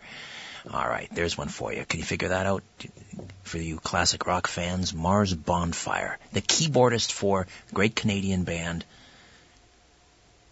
All 0.73 0.87
right, 0.87 1.07
there's 1.13 1.37
one 1.37 1.49
for 1.49 1.71
you. 1.71 1.85
Can 1.85 1.99
you 1.99 2.05
figure 2.05 2.29
that 2.29 2.47
out? 2.47 2.63
For 3.43 3.59
you 3.59 3.77
classic 3.77 4.25
rock 4.25 4.47
fans, 4.47 4.93
Mars 4.93 5.35
Bonfire, 5.35 6.17
the 6.33 6.41
keyboardist 6.41 7.11
for 7.11 7.45
great 7.73 7.95
Canadian 7.95 8.43
band. 8.43 8.83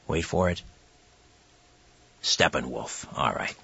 Wait 0.08 0.22
for 0.22 0.52
it. 0.52 0.62
Steppenwolf. 2.26 3.06
All 3.16 3.32
right. 3.32 3.56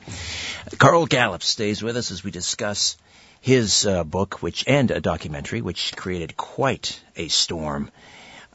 Carl 0.77 1.07
Gallup 1.07 1.41
stays 1.41 1.81
with 1.81 1.97
us 1.97 2.11
as 2.11 2.23
we 2.23 2.29
discuss 2.29 2.95
his 3.41 3.87
uh, 3.87 4.03
book, 4.03 4.43
which 4.43 4.63
and 4.67 4.91
a 4.91 5.01
documentary, 5.01 5.61
which 5.61 5.95
created 5.95 6.37
quite 6.37 7.01
a 7.15 7.27
storm, 7.27 7.89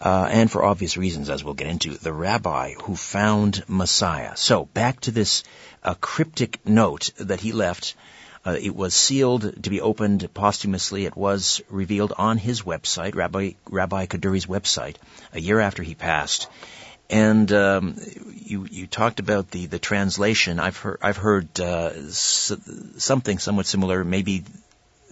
uh, 0.00 0.28
and 0.30 0.48
for 0.48 0.64
obvious 0.64 0.96
reasons, 0.96 1.28
as 1.28 1.42
we'll 1.42 1.54
get 1.54 1.66
into, 1.66 1.98
the 1.98 2.12
rabbi 2.12 2.74
who 2.84 2.94
found 2.94 3.64
Messiah. 3.66 4.36
So 4.36 4.66
back 4.66 5.00
to 5.00 5.10
this 5.10 5.42
uh, 5.82 5.94
cryptic 5.94 6.64
note 6.64 7.10
that 7.18 7.40
he 7.40 7.50
left. 7.50 7.96
Uh, 8.44 8.56
it 8.62 8.76
was 8.76 8.94
sealed 8.94 9.60
to 9.64 9.70
be 9.70 9.80
opened 9.80 10.32
posthumously. 10.32 11.04
It 11.04 11.16
was 11.16 11.60
revealed 11.68 12.12
on 12.16 12.38
his 12.38 12.62
website, 12.62 13.16
Rabbi 13.16 13.54
Rabbi 13.68 14.06
Kaduri's 14.06 14.46
website, 14.46 14.94
a 15.32 15.40
year 15.40 15.58
after 15.58 15.82
he 15.82 15.96
passed. 15.96 16.46
And 17.08 17.52
um, 17.52 17.96
you 18.34 18.66
you 18.68 18.86
talked 18.86 19.20
about 19.20 19.50
the, 19.50 19.66
the 19.66 19.78
translation. 19.78 20.58
I've 20.58 20.76
heard 20.76 20.98
I've 21.02 21.16
heard 21.16 21.60
uh, 21.60 21.92
s- 21.94 22.52
something 22.96 23.38
somewhat 23.38 23.66
similar. 23.66 24.04
Maybe 24.04 24.44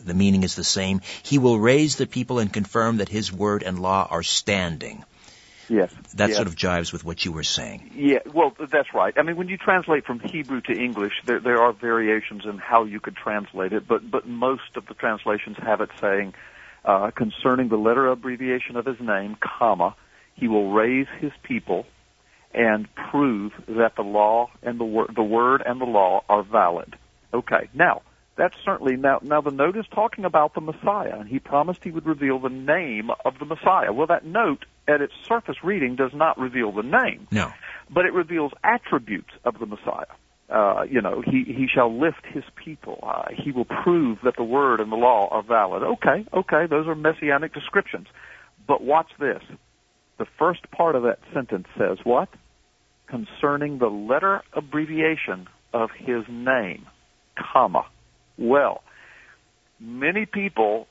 the 0.05 0.15
meaning 0.15 0.43
is 0.43 0.57
the 0.57 0.65
same. 0.65 1.03
He 1.23 1.39
will 1.39 1.59
raise 1.59 1.97
the 1.97 2.07
people 2.07 2.39
and 2.41 2.53
confirm 2.53 2.97
that 2.99 3.09
His 3.09 3.33
word 3.33 3.63
and 3.63 3.79
law 3.79 4.07
are 4.11 4.23
standing. 4.23 5.05
Yes, 5.69 5.91
that 6.15 6.29
yes. 6.29 6.37
sort 6.37 6.47
of 6.49 6.57
jives 6.57 6.93
with 6.93 7.05
what 7.05 7.25
you 7.25 7.33
were 7.33 7.43
saying. 7.43 7.93
Yeah, 7.95 8.19
well, 8.31 8.55
that's 8.59 8.93
right. 8.93 9.15
I 9.17 9.23
mean, 9.23 9.37
when 9.37 9.49
you 9.49 9.57
translate 9.57 10.05
from 10.05 10.21
Hebrew 10.21 10.61
to 10.63 10.73
English, 10.73 11.15
there 11.25 11.41
there 11.41 11.63
are 11.63 11.73
variations 11.73 12.45
in 12.45 12.59
how 12.59 12.85
you 12.85 13.01
could 13.01 13.17
translate 13.17 13.73
it, 13.73 13.87
but 13.89 14.11
but 14.11 14.27
most 14.27 14.77
of 14.77 14.87
the 14.87 14.95
translations 14.95 15.57
have 15.63 15.81
it 15.81 15.91
saying 16.01 16.35
uh, 16.85 17.13
concerning 17.13 17.69
the 17.69 17.79
letter 17.79 18.09
abbreviation 18.09 18.77
of 18.77 18.85
His 18.85 19.01
name, 19.01 19.37
comma 19.41 19.95
he 20.35 20.49
will 20.49 20.73
raise 20.73 21.07
his 21.21 21.33
people 21.43 21.87
and 22.53 22.89
prove 23.11 23.53
that 23.67 23.97
the 23.97 24.03
law 24.03 24.51
and 24.63 24.79
the 24.79 24.85
word, 24.85 25.11
the 25.15 25.23
word 25.23 25.63
and 25.65 25.81
the 25.81 25.87
law 25.87 26.23
are 26.29 26.43
valid. 26.43 26.97
Okay. 27.33 27.69
Now, 27.75 28.03
that's 28.37 28.57
certainly 28.65 28.97
now 28.97 29.21
now 29.23 29.41
the 29.41 29.51
note 29.51 29.77
is 29.77 29.87
talking 29.93 30.25
about 30.25 30.55
the 30.55 30.61
Messiah 30.61 31.19
and 31.19 31.29
he 31.29 31.39
promised 31.39 31.85
he 31.85 31.91
would 31.91 32.07
reveal 32.07 32.39
the 32.39 32.49
name 32.49 33.11
of 33.25 33.39
the 33.39 33.45
Messiah. 33.45 33.93
Well 33.93 34.09
that 34.09 34.25
note 34.25 34.65
at 34.89 35.01
its 35.01 35.13
surface 35.27 35.57
reading 35.63 35.97
does 35.97 36.13
not 36.15 36.39
reveal 36.39 36.73
the 36.73 36.83
name. 36.83 37.29
No. 37.31 37.53
But 37.91 38.07
it 38.07 38.13
reveals 38.13 38.53
attributes 38.63 39.31
of 39.45 39.59
the 39.59 39.67
Messiah. 39.67 40.07
Uh, 40.51 40.85
you 40.89 41.01
know, 41.01 41.23
he, 41.25 41.45
he 41.45 41.67
shall 41.73 41.99
lift 41.99 42.27
his 42.27 42.45
people. 42.55 42.99
Uh, 43.03 43.25
he 43.35 43.51
will 43.51 43.65
prove 43.65 44.19
that 44.25 44.37
the 44.37 44.45
word 44.45 44.79
and 44.79 44.93
the 44.93 44.97
law 44.97 45.27
are 45.31 45.43
valid. 45.43 45.83
Okay, 45.83 46.27
okay, 46.35 46.67
those 46.69 46.87
are 46.87 46.95
messianic 46.95 47.55
descriptions. 47.55 48.07
But 48.67 48.83
watch 48.83 49.11
this. 49.19 49.43
The 50.19 50.27
first 50.39 50.71
part 50.71 50.95
of 50.95 51.03
that 51.03 51.19
sentence 51.33 51.67
says 51.77 51.99
what? 52.05 52.29
concerning 53.09 53.79
the 53.79 53.87
letter 53.87 54.43
abbreviation 54.55 55.47
of 55.73 55.91
his 55.97 56.25
name, 56.29 56.87
comma. 57.53 57.87
Well, 58.39 58.83
many 59.81 60.27
people 60.27 60.87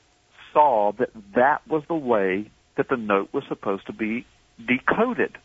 saw 0.52 0.92
that 0.98 1.10
that 1.34 1.66
was 1.68 1.82
the 1.88 1.94
way 1.94 2.50
that 2.76 2.88
the 2.88 2.96
note 2.96 3.30
was 3.32 3.44
supposed 3.48 3.86
to 3.86 3.92
be 3.92 4.26
decoded. 4.58 5.36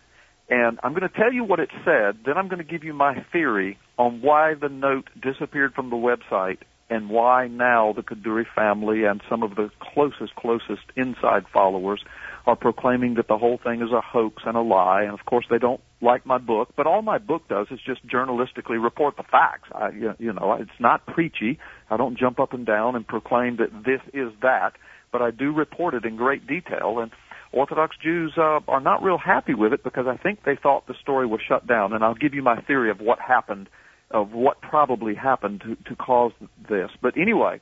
And 0.49 0.79
I'm 0.83 0.93
going 0.93 1.07
to 1.07 1.15
tell 1.15 1.31
you 1.31 1.43
what 1.43 1.59
it 1.59 1.69
said, 1.85 2.19
then 2.25 2.37
I'm 2.37 2.47
going 2.47 2.65
to 2.65 2.69
give 2.69 2.83
you 2.83 2.93
my 2.93 3.25
theory 3.31 3.77
on 3.97 4.21
why 4.21 4.53
the 4.59 4.69
note 4.69 5.09
disappeared 5.21 5.73
from 5.73 5.89
the 5.89 5.95
website 5.95 6.57
and 6.89 7.09
why 7.09 7.47
now 7.47 7.93
the 7.95 8.01
Kaduri 8.01 8.45
family 8.55 9.03
and 9.03 9.21
some 9.29 9.43
of 9.43 9.55
the 9.55 9.69
closest, 9.93 10.35
closest 10.35 10.81
inside 10.95 11.43
followers 11.53 12.03
are 12.45 12.55
proclaiming 12.55 13.15
that 13.15 13.27
the 13.27 13.37
whole 13.37 13.59
thing 13.63 13.81
is 13.81 13.91
a 13.91 14.01
hoax 14.01 14.43
and 14.45 14.55
a 14.55 14.61
lie. 14.61 15.03
And 15.03 15.13
of 15.13 15.25
course 15.25 15.45
they 15.49 15.57
don't 15.57 15.81
like 16.01 16.25
my 16.25 16.37
book, 16.37 16.69
but 16.75 16.87
all 16.87 17.01
my 17.01 17.17
book 17.17 17.47
does 17.49 17.67
is 17.71 17.79
just 17.85 18.05
journalistically 18.07 18.81
report 18.81 19.17
the 19.17 19.23
facts. 19.23 19.69
I, 19.73 19.89
you 20.19 20.33
know, 20.33 20.57
it's 20.59 20.79
not 20.79 21.05
preachy. 21.05 21.59
I 21.89 21.97
don't 21.97 22.17
jump 22.17 22.39
up 22.39 22.53
and 22.53 22.65
down 22.65 22.95
and 22.95 23.05
proclaim 23.05 23.57
that 23.57 23.71
this 23.85 24.01
is 24.13 24.31
that, 24.41 24.71
but 25.11 25.21
I 25.21 25.31
do 25.31 25.53
report 25.53 25.93
it 25.93 26.05
in 26.05 26.15
great 26.15 26.47
detail. 26.47 26.99
And 26.99 27.11
Orthodox 27.51 27.95
Jews 28.01 28.33
uh, 28.37 28.59
are 28.67 28.79
not 28.79 29.03
real 29.03 29.17
happy 29.17 29.53
with 29.53 29.73
it 29.73 29.83
because 29.83 30.05
I 30.07 30.17
think 30.17 30.43
they 30.45 30.55
thought 30.55 30.87
the 30.87 30.93
story 31.01 31.25
was 31.25 31.41
shut 31.45 31.67
down. 31.67 31.93
And 31.93 32.03
I'll 32.03 32.15
give 32.15 32.33
you 32.33 32.43
my 32.43 32.61
theory 32.61 32.91
of 32.91 32.99
what 32.99 33.19
happened, 33.19 33.69
of 34.11 34.31
what 34.31 34.61
probably 34.61 35.15
happened 35.15 35.61
to, 35.61 35.75
to 35.89 35.95
cause 35.95 36.31
this. 36.69 36.89
But 37.01 37.17
anyway, 37.17 37.59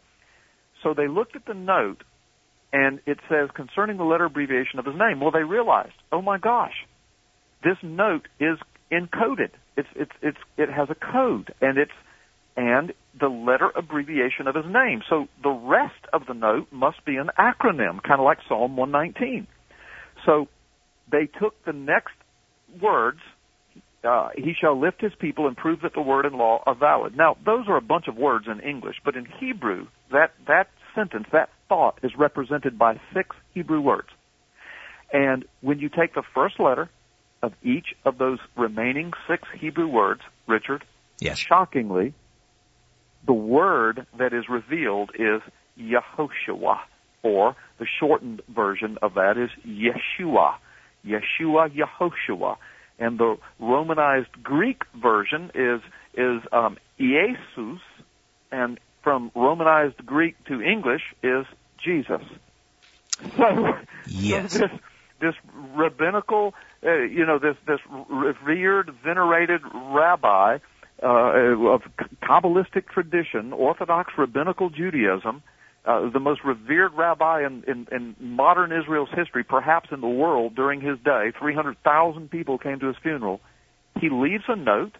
so 0.83 0.93
they 0.93 1.07
looked 1.07 1.35
at 1.35 1.45
the 1.45 1.53
note 1.53 2.03
and 2.77 2.99
it 3.07 3.17
says 3.27 3.49
concerning 3.55 3.97
the 3.97 4.03
letter 4.03 4.25
abbreviation 4.25 4.77
of 4.77 4.85
his 4.85 4.95
name. 4.95 5.19
Well, 5.19 5.31
they 5.31 5.43
realized, 5.43 5.95
oh 6.11 6.21
my 6.21 6.37
gosh, 6.37 6.85
this 7.63 7.77
note 7.81 8.27
is 8.39 8.59
encoded. 8.91 9.49
It's 9.75 9.89
it's 9.95 10.11
it's 10.21 10.37
it 10.57 10.69
has 10.69 10.87
a 10.91 10.95
code 10.95 11.53
and 11.59 11.79
it's 11.79 11.91
and 12.55 12.93
the 13.19 13.29
letter 13.29 13.71
abbreviation 13.75 14.47
of 14.47 14.53
his 14.53 14.65
name. 14.65 15.01
So 15.09 15.27
the 15.41 15.49
rest 15.49 16.05
of 16.13 16.27
the 16.27 16.35
note 16.35 16.67
must 16.71 17.03
be 17.03 17.15
an 17.15 17.31
acronym, 17.37 18.01
kind 18.03 18.19
of 18.19 18.25
like 18.25 18.39
Psalm 18.47 18.77
119. 18.77 19.47
So 20.25 20.47
they 21.11 21.27
took 21.39 21.53
the 21.65 21.73
next 21.73 22.13
words, 22.79 23.19
uh, 24.03 24.29
he 24.35 24.53
shall 24.59 24.79
lift 24.79 25.01
his 25.01 25.13
people 25.19 25.47
and 25.47 25.57
prove 25.57 25.81
that 25.81 25.93
the 25.95 26.01
word 26.01 26.25
and 26.25 26.35
law 26.35 26.61
are 26.65 26.75
valid. 26.75 27.17
Now, 27.17 27.37
those 27.43 27.67
are 27.67 27.77
a 27.77 27.81
bunch 27.81 28.07
of 28.07 28.17
words 28.17 28.45
in 28.47 28.59
English, 28.59 28.97
but 29.03 29.15
in 29.15 29.25
Hebrew, 29.39 29.87
that, 30.11 30.33
that 30.47 30.69
sentence, 30.95 31.27
that 31.31 31.49
thought 31.69 31.99
is 32.03 32.11
represented 32.17 32.77
by 32.77 32.99
six 33.13 33.35
Hebrew 33.53 33.81
words. 33.81 34.09
And 35.11 35.45
when 35.61 35.79
you 35.79 35.89
take 35.89 36.13
the 36.13 36.23
first 36.33 36.59
letter 36.59 36.89
of 37.41 37.53
each 37.63 37.95
of 38.05 38.17
those 38.17 38.39
remaining 38.55 39.13
six 39.27 39.43
Hebrew 39.57 39.87
words, 39.87 40.21
Richard, 40.47 40.83
yes. 41.19 41.37
shockingly, 41.37 42.13
the 43.25 43.33
word 43.33 44.05
that 44.17 44.33
is 44.33 44.45
revealed 44.49 45.11
is 45.15 45.41
Yehoshua 45.79 46.79
or 47.23 47.55
the 47.79 47.85
shortened 47.99 48.41
version 48.47 48.97
of 49.01 49.15
that 49.15 49.37
is 49.37 49.49
Yeshua. 49.65 50.55
Yeshua 51.05 51.69
Yehoshua. 51.71 52.57
And 52.99 53.19
the 53.19 53.37
Romanized 53.59 54.43
Greek 54.43 54.83
version 54.99 55.51
is, 55.53 55.81
is, 56.15 56.41
um, 56.51 56.77
Jesus, 56.97 57.81
and 58.51 58.79
from 59.07 59.31
Romanized 59.35 60.05
Greek 60.05 60.35
to 60.47 60.61
English 60.61 61.01
is 61.23 61.45
Jesus. 61.81 62.21
So, 63.37 63.77
yes. 64.05 64.51
so 64.51 64.59
this, 64.59 64.71
this 65.21 65.33
rabbinical, 65.77 66.53
uh, 66.85 66.91
you 67.03 67.25
know, 67.25 67.39
this, 67.39 67.55
this 67.65 67.79
revered, 68.09 68.93
venerated 69.05 69.61
rabbi, 69.73 70.57
uh, 71.01 71.07
of 71.07 71.83
Kabbalistic 72.21 72.89
tradition, 72.89 73.53
Orthodox 73.53 74.11
rabbinical 74.17 74.69
Judaism, 74.69 75.41
uh, 75.85 76.09
the 76.09 76.19
most 76.19 76.43
revered 76.43 76.93
rabbi 76.93 77.45
in, 77.45 77.63
in, 77.65 77.87
in 77.93 78.15
modern 78.19 78.73
Israel's 78.73 79.09
history, 79.15 79.45
perhaps 79.45 79.87
in 79.93 80.01
the 80.01 80.09
world 80.09 80.53
during 80.53 80.81
his 80.81 80.99
day. 80.99 81.31
300,000 81.39 82.29
people 82.29 82.57
came 82.57 82.81
to 82.81 82.87
his 82.87 82.97
funeral. 83.01 83.39
He 84.01 84.09
leaves 84.09 84.43
a 84.49 84.57
note 84.57 84.97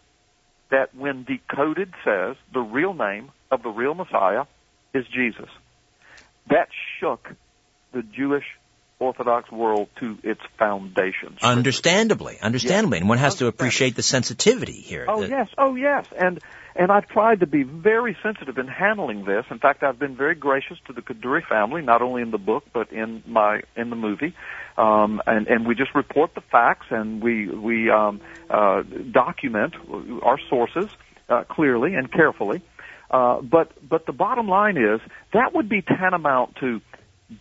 that 0.69 0.93
when 0.95 1.23
decoded 1.23 1.93
says 2.03 2.35
the 2.53 2.61
real 2.61 2.93
name 2.93 3.31
of 3.51 3.63
the 3.63 3.69
real 3.69 3.93
Messiah 3.93 4.45
is 4.93 5.05
Jesus. 5.07 5.49
That 6.49 6.69
shook 6.99 7.29
the 7.93 8.03
Jewish 8.03 8.45
Orthodox 8.99 9.51
world 9.51 9.89
to 9.99 10.17
its 10.23 10.41
foundations. 10.57 11.39
Understandably, 11.43 12.39
understandably, 12.41 12.97
yes. 12.97 13.01
and 13.01 13.09
one 13.09 13.17
has 13.19 13.35
to 13.35 13.47
appreciate 13.47 13.95
the 13.95 14.01
sensitivity 14.01 14.81
here. 14.81 15.05
Oh 15.07 15.23
yes, 15.23 15.49
oh 15.57 15.75
yes, 15.75 16.07
and 16.17 16.39
and 16.75 16.91
I've 16.91 17.07
tried 17.07 17.41
to 17.41 17.47
be 17.47 17.63
very 17.63 18.17
sensitive 18.23 18.57
in 18.57 18.67
handling 18.67 19.25
this. 19.25 19.45
In 19.51 19.59
fact, 19.59 19.83
I've 19.83 19.99
been 19.99 20.15
very 20.15 20.35
gracious 20.35 20.77
to 20.87 20.93
the 20.93 21.01
Kaduri 21.01 21.45
family, 21.45 21.81
not 21.81 22.01
only 22.01 22.21
in 22.23 22.31
the 22.31 22.39
book 22.39 22.65
but 22.73 22.91
in 22.91 23.23
my 23.27 23.61
in 23.75 23.91
the 23.91 23.95
movie. 23.95 24.33
Um, 24.77 25.21
and 25.27 25.47
and 25.47 25.67
we 25.67 25.75
just 25.75 25.93
report 25.95 26.33
the 26.33 26.41
facts 26.41 26.87
and 26.89 27.21
we 27.21 27.47
we 27.47 27.89
um, 27.91 28.21
uh, 28.49 28.81
document 29.11 29.75
our 30.23 30.39
sources 30.49 30.89
uh, 31.29 31.43
clearly 31.43 31.93
and 31.93 32.11
carefully. 32.11 32.61
Uh, 33.09 33.41
but 33.41 33.71
but 33.87 34.05
the 34.05 34.11
bottom 34.11 34.47
line 34.47 34.77
is 34.77 34.99
that 35.33 35.53
would 35.53 35.69
be 35.69 35.81
tantamount 35.81 36.55
to 36.57 36.81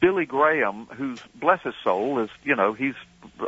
Billy 0.00 0.26
Graham, 0.26 0.86
who's 0.86 1.20
bless 1.34 1.62
his 1.62 1.74
soul, 1.84 2.18
is 2.20 2.30
you 2.42 2.56
know 2.56 2.72
he's 2.72 2.94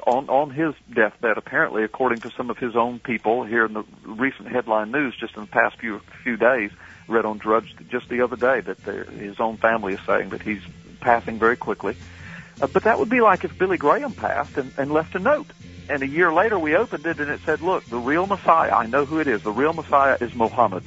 on 0.06 0.28
on 0.28 0.50
his 0.50 0.74
deathbed 0.92 1.36
apparently, 1.36 1.82
according 1.82 2.20
to 2.20 2.30
some 2.30 2.50
of 2.50 2.58
his 2.58 2.76
own 2.76 3.00
people 3.00 3.44
here 3.44 3.64
in 3.66 3.72
the 3.72 3.84
recent 4.04 4.48
headline 4.48 4.92
news 4.92 5.16
just 5.18 5.34
in 5.34 5.42
the 5.42 5.48
past 5.48 5.78
few 5.78 6.00
few 6.22 6.36
days. 6.36 6.70
Read 7.08 7.24
on 7.24 7.38
Drudge 7.38 7.74
just 7.88 8.08
the 8.08 8.20
other 8.20 8.36
day 8.36 8.60
that 8.60 8.78
his 9.10 9.40
own 9.40 9.56
family 9.56 9.94
is 9.94 10.00
saying 10.06 10.28
that 10.28 10.42
he's 10.42 10.62
passing 11.00 11.38
very 11.38 11.56
quickly. 11.56 11.96
Uh, 12.60 12.66
but 12.66 12.84
that 12.84 12.98
would 12.98 13.08
be 13.08 13.20
like 13.20 13.44
if 13.44 13.56
Billy 13.58 13.76
Graham 13.76 14.12
passed 14.12 14.56
and, 14.58 14.72
and 14.78 14.92
left 14.92 15.14
a 15.14 15.18
note. 15.18 15.46
And 15.88 16.02
a 16.02 16.06
year 16.06 16.32
later 16.32 16.58
we 16.58 16.76
opened 16.76 17.06
it 17.06 17.18
and 17.18 17.30
it 17.30 17.40
said, 17.46 17.62
look, 17.62 17.84
the 17.86 17.98
real 17.98 18.26
Messiah, 18.26 18.72
I 18.72 18.86
know 18.86 19.04
who 19.04 19.20
it 19.20 19.26
is. 19.26 19.42
The 19.42 19.52
real 19.52 19.72
Messiah 19.72 20.18
is 20.20 20.34
Muhammad. 20.34 20.84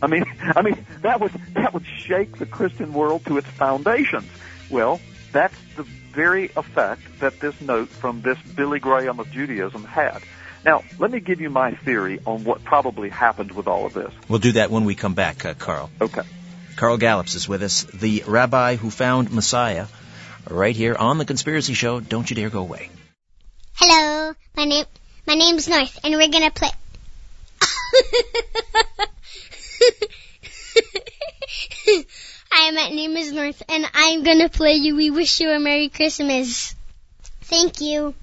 I 0.00 0.06
mean, 0.06 0.24
I 0.40 0.62
mean, 0.62 0.86
that 1.02 1.20
would, 1.20 1.32
that 1.54 1.74
would 1.74 1.86
shake 1.86 2.36
the 2.36 2.46
Christian 2.46 2.92
world 2.92 3.24
to 3.26 3.38
its 3.38 3.48
foundations. 3.48 4.28
Well, 4.70 5.00
that's 5.32 5.56
the 5.76 5.82
very 5.82 6.50
effect 6.56 7.02
that 7.20 7.40
this 7.40 7.60
note 7.60 7.88
from 7.88 8.22
this 8.22 8.38
Billy 8.54 8.80
Graham 8.80 9.20
of 9.20 9.30
Judaism 9.30 9.84
had. 9.84 10.22
Now, 10.64 10.82
let 10.98 11.10
me 11.10 11.20
give 11.20 11.40
you 11.40 11.50
my 11.50 11.72
theory 11.72 12.20
on 12.26 12.42
what 12.42 12.64
probably 12.64 13.08
happened 13.08 13.52
with 13.52 13.68
all 13.68 13.86
of 13.86 13.92
this. 13.92 14.12
We'll 14.28 14.40
do 14.40 14.52
that 14.52 14.70
when 14.70 14.84
we 14.84 14.94
come 14.94 15.14
back, 15.14 15.44
uh, 15.44 15.54
Carl. 15.54 15.90
Okay. 16.00 16.22
Carl 16.76 16.96
Gallups 16.96 17.34
is 17.34 17.48
with 17.48 17.62
us, 17.62 17.84
the 17.84 18.24
rabbi 18.26 18.76
who 18.76 18.90
found 18.90 19.32
Messiah, 19.32 19.86
right 20.50 20.74
here 20.74 20.94
on 20.94 21.18
the 21.18 21.24
Conspiracy 21.24 21.74
Show. 21.74 22.00
Don't 22.00 22.28
you 22.28 22.36
dare 22.36 22.50
go 22.50 22.60
away. 22.60 22.90
Hello, 23.74 24.34
my 24.56 24.64
name 24.64 24.84
my 25.26 25.34
name's 25.34 25.68
North, 25.68 25.98
and 26.04 26.14
we're 26.14 26.28
gonna 26.28 26.50
play. 26.50 26.70
Hi, 32.58 32.70
my 32.70 32.88
name 32.88 33.14
is 33.18 33.32
North, 33.32 33.62
and 33.68 33.84
I'm 33.92 34.22
gonna 34.22 34.48
play 34.48 34.76
you 34.76 34.96
We 34.96 35.10
Wish 35.10 35.40
You 35.40 35.50
a 35.50 35.58
Merry 35.58 35.90
Christmas. 35.90 36.74
Thank 37.42 37.82
you. 37.82 38.14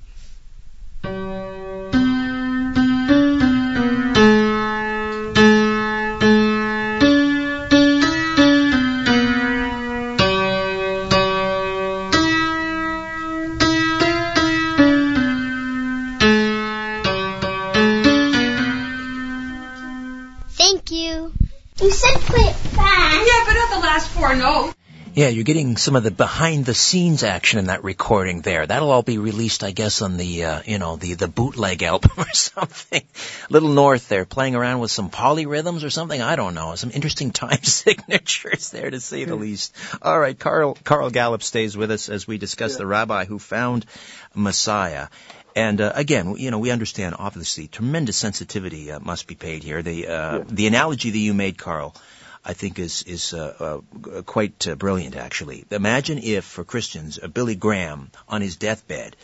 Thank 20.58 20.90
you. 20.90 21.34
You 21.82 21.92
said 21.92 22.20
play 22.22 22.44
it 22.44 22.54
fast. 22.54 23.28
Yeah, 23.28 23.44
but 23.46 23.54
not 23.54 23.70
the 23.72 23.80
last 23.80 24.10
four 24.10 24.36
notes. 24.36 24.76
Yeah, 25.16 25.28
you're 25.28 25.44
getting 25.44 25.78
some 25.78 25.96
of 25.96 26.02
the 26.02 26.10
behind 26.10 26.66
the 26.66 26.74
scenes 26.74 27.24
action 27.24 27.60
in 27.60 27.66
that 27.68 27.84
recording 27.84 28.42
there. 28.42 28.66
That'll 28.66 28.90
all 28.90 29.04
be 29.04 29.20
released, 29.20 29.64
I 29.64 29.70
guess, 29.70 30.02
on 30.02 30.18
the, 30.18 30.46
uh, 30.46 30.62
you 30.66 30.80
know, 30.80 30.96
the, 30.96 31.14
the 31.14 31.28
bootleg 31.28 31.84
album 31.84 32.12
or 32.18 32.32
something. 32.34 33.04
Little 33.48 33.70
North 33.70 34.10
there 34.10 34.26
playing 34.26 34.56
around 34.56 34.80
with 34.80 34.90
some 34.90 35.12
polyrhythms 35.12 35.84
or 35.84 35.92
something. 35.92 36.20
I 36.20 36.36
don't 36.36 36.56
know. 36.56 36.74
Some 36.74 36.90
interesting 36.92 37.30
time 37.44 37.62
signatures 37.64 38.72
there 38.72 38.90
to 38.90 39.00
say 39.00 39.26
the 39.26 39.36
least. 39.36 39.76
All 40.02 40.20
right. 40.20 40.38
Carl, 40.38 40.78
Carl 40.84 41.12
Gallup 41.12 41.44
stays 41.44 41.78
with 41.78 41.92
us 41.92 42.10
as 42.10 42.28
we 42.28 42.40
discuss 42.40 42.74
yeah. 42.74 42.80
the 42.80 42.88
rabbi 42.88 43.26
who 43.26 43.38
found 43.38 43.86
Messiah. 44.34 45.10
And 45.56 45.82
uh, 45.82 45.92
again, 45.96 46.36
you 46.38 46.52
know, 46.52 46.60
we 46.60 46.72
understand 46.72 47.16
obviously 47.20 47.68
tremendous 47.68 48.18
sensitivity 48.18 48.92
uh, 48.92 49.00
must 49.00 49.28
be 49.28 49.36
paid 49.36 49.64
here. 49.64 49.82
The 49.82 50.08
uh, 50.08 50.38
yeah. 50.38 50.44
the 50.48 50.68
analogy 50.68 51.12
that 51.12 51.18
you 51.18 51.34
made, 51.34 51.58
Carl, 51.58 51.96
I 52.44 52.54
think 52.54 52.80
is 52.80 53.04
is 53.04 53.34
uh, 53.34 53.82
uh, 54.00 54.22
quite 54.24 54.68
uh, 54.68 54.76
brilliant. 54.76 55.16
Actually, 55.16 55.66
imagine 55.70 56.18
if 56.18 56.46
for 56.46 56.64
Christians, 56.64 57.20
Billy 57.20 57.56
Graham 57.56 58.10
on 58.28 58.42
his 58.42 58.56
deathbed 58.56 59.16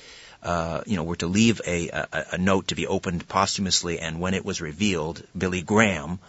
uh, 0.42 0.82
you 0.86 0.96
know, 0.96 1.04
were 1.04 1.16
to 1.18 1.28
leave 1.28 1.62
a, 1.66 1.90
a, 1.90 2.26
a 2.34 2.38
note 2.38 2.70
to 2.70 2.76
be 2.76 2.88
opened 2.88 3.28
posthumously, 3.28 4.00
and 4.00 4.20
when 4.20 4.34
it 4.34 4.46
was 4.46 4.62
revealed, 4.62 5.22
Billy 5.38 5.62
Graham 5.62 6.20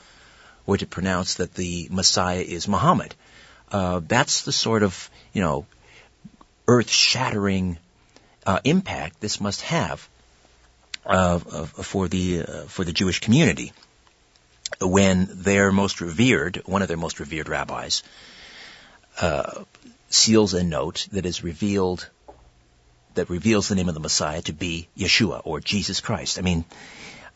were 0.67 0.79
to 0.79 0.87
pronounce 0.87 1.35
that 1.35 1.55
the 1.55 1.89
Messiah 1.91 2.41
is 2.41 2.67
Muhammad. 2.67 3.15
Uh, 3.71 4.01
that's 4.07 4.43
the 4.43 4.53
sort 4.53 4.83
of, 4.83 5.11
you 5.33 5.43
know, 5.43 5.67
earth-shattering 6.67 7.79
uh, 8.47 8.61
impact 8.65 9.21
this 9.21 9.41
must 9.41 9.63
have 9.63 10.09
uh, 11.07 11.39
for 11.39 12.09
the 12.09 12.43
uh, 12.43 12.63
for 12.65 12.85
the 12.85 12.93
Jewish 12.93 13.21
community 13.21 13.73
when 14.81 15.29
their 15.31 15.73
most 15.73 16.01
revered, 16.01 16.63
one 16.67 16.83
of 16.83 16.89
their 16.89 16.97
most 16.97 17.21
revered 17.21 17.49
rabbis, 17.49 18.03
uh, 19.21 19.65
seals 20.09 20.55
a 20.55 20.63
note 20.63 21.07
that 21.13 21.27
is 21.27 21.45
revealed 21.45 22.09
that 23.15 23.29
reveals 23.29 23.69
the 23.69 23.75
name 23.75 23.89
of 23.89 23.95
the 23.95 24.01
Messiah 24.01 24.41
to 24.43 24.53
be 24.53 24.89
Yeshua 24.97 25.43
or 25.45 25.59
Jesus 25.59 26.01
Christ. 26.01 26.39
I 26.39 26.43
mean, 26.43 26.65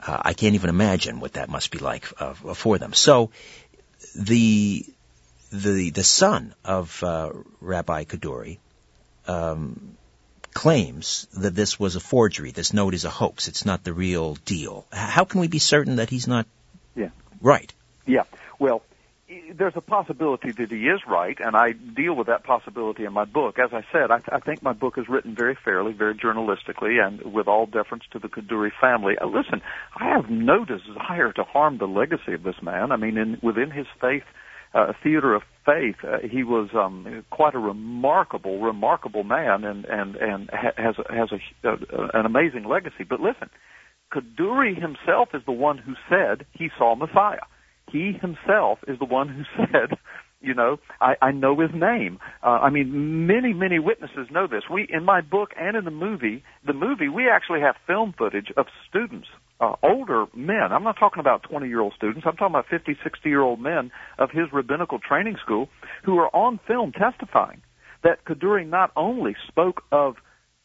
uh, 0.06 0.18
I 0.22 0.32
can't 0.32 0.54
even 0.54 0.70
imagine 0.70 1.18
what 1.18 1.32
that 1.32 1.48
must 1.48 1.72
be 1.72 1.78
like 1.78 2.06
uh, 2.20 2.34
for 2.34 2.78
them. 2.78 2.92
So, 2.92 3.30
the 4.14 4.86
the 5.52 5.90
the 5.90 6.04
son 6.04 6.54
of 6.64 7.02
Rabbi 7.60 8.04
Kaduri 8.04 8.58
um, 9.26 9.96
claims 10.54 11.26
that 11.34 11.54
this 11.54 11.78
was 11.78 11.96
a 11.96 12.00
forgery. 12.00 12.52
This 12.52 12.72
note 12.72 12.94
is 12.94 13.04
a 13.04 13.10
hoax. 13.10 13.48
It's 13.48 13.66
not 13.66 13.84
the 13.84 13.92
real 13.92 14.36
deal. 14.46 14.86
How 14.92 15.24
can 15.24 15.40
we 15.40 15.48
be 15.48 15.58
certain 15.58 15.96
that 15.96 16.08
he's 16.08 16.26
not? 16.26 16.46
Yeah. 16.94 17.10
Right. 17.40 17.72
Yeah. 18.06 18.22
Well, 18.58 18.82
there's 19.52 19.76
a 19.76 19.80
possibility 19.80 20.52
that 20.52 20.70
he 20.70 20.86
is 20.86 21.00
right, 21.06 21.36
and 21.40 21.56
I 21.56 21.72
deal 21.72 22.14
with 22.14 22.28
that 22.28 22.44
possibility 22.44 23.04
in 23.04 23.12
my 23.12 23.24
book. 23.24 23.58
As 23.58 23.72
I 23.72 23.82
said, 23.90 24.10
I, 24.10 24.18
th- 24.18 24.28
I 24.32 24.38
think 24.38 24.62
my 24.62 24.72
book 24.72 24.96
is 24.98 25.08
written 25.08 25.34
very 25.34 25.56
fairly, 25.64 25.92
very 25.92 26.14
journalistically, 26.14 27.04
and 27.04 27.32
with 27.32 27.48
all 27.48 27.66
deference 27.66 28.04
to 28.12 28.18
the 28.18 28.28
Kaduri 28.28 28.70
family. 28.80 29.16
Uh, 29.18 29.26
listen, 29.26 29.62
I 29.96 30.10
have 30.10 30.30
no 30.30 30.64
desire 30.64 31.32
to 31.32 31.42
harm 31.42 31.78
the 31.78 31.88
legacy 31.88 32.34
of 32.34 32.42
this 32.42 32.60
man. 32.62 32.92
I 32.92 32.96
mean, 32.96 33.16
in, 33.16 33.38
within 33.42 33.70
his 33.70 33.86
faith, 34.00 34.24
uh, 34.74 34.92
theater 35.02 35.34
of 35.34 35.42
faith, 35.64 35.96
uh, 36.04 36.18
he 36.28 36.42
was 36.42 36.68
um, 36.74 37.24
quite 37.30 37.54
a 37.54 37.58
remarkable, 37.58 38.60
remarkable 38.60 39.24
man, 39.24 39.64
and 39.64 39.84
and 39.84 40.16
and 40.16 40.50
ha- 40.52 40.74
has 40.76 40.96
has 41.08 41.30
a, 41.62 42.18
an 42.18 42.26
amazing 42.26 42.64
legacy. 42.64 43.04
But 43.08 43.20
listen, 43.20 43.48
Kaduri 44.12 44.74
himself 44.74 45.28
is 45.32 45.42
the 45.46 45.52
one 45.52 45.78
who 45.78 45.94
said 46.08 46.46
he 46.52 46.68
saw 46.78 46.94
Messiah 46.94 47.46
he 47.90 48.12
himself 48.12 48.78
is 48.88 48.98
the 48.98 49.04
one 49.04 49.28
who 49.28 49.64
said, 49.72 49.96
you 50.40 50.54
know, 50.54 50.78
I, 51.00 51.14
I 51.22 51.30
know 51.30 51.58
his 51.58 51.70
name. 51.74 52.18
Uh, 52.42 52.58
I 52.62 52.70
mean, 52.70 53.26
many, 53.26 53.52
many 53.52 53.78
witnesses 53.78 54.28
know 54.30 54.46
this. 54.46 54.64
We, 54.70 54.86
in 54.90 55.04
my 55.04 55.20
book 55.20 55.50
and 55.58 55.76
in 55.76 55.84
the 55.84 55.90
movie, 55.90 56.42
the 56.66 56.74
movie, 56.74 57.08
we 57.08 57.30
actually 57.30 57.60
have 57.60 57.76
film 57.86 58.14
footage 58.16 58.52
of 58.56 58.66
students, 58.88 59.28
uh, 59.60 59.74
older 59.82 60.26
men. 60.34 60.72
I'm 60.72 60.84
not 60.84 60.96
talking 60.98 61.20
about 61.20 61.44
20 61.44 61.68
year 61.68 61.80
old 61.80 61.94
students. 61.96 62.24
I'm 62.26 62.36
talking 62.36 62.54
about 62.54 62.66
50, 62.68 62.96
60 63.02 63.28
year 63.28 63.40
old 63.40 63.60
men 63.60 63.90
of 64.18 64.30
his 64.30 64.52
rabbinical 64.52 64.98
training 64.98 65.36
school 65.42 65.68
who 66.04 66.18
are 66.18 66.34
on 66.34 66.60
film 66.66 66.92
testifying 66.92 67.62
that 68.02 68.24
Kaduri 68.24 68.68
not 68.68 68.90
only 68.96 69.34
spoke 69.48 69.82
of 69.90 70.16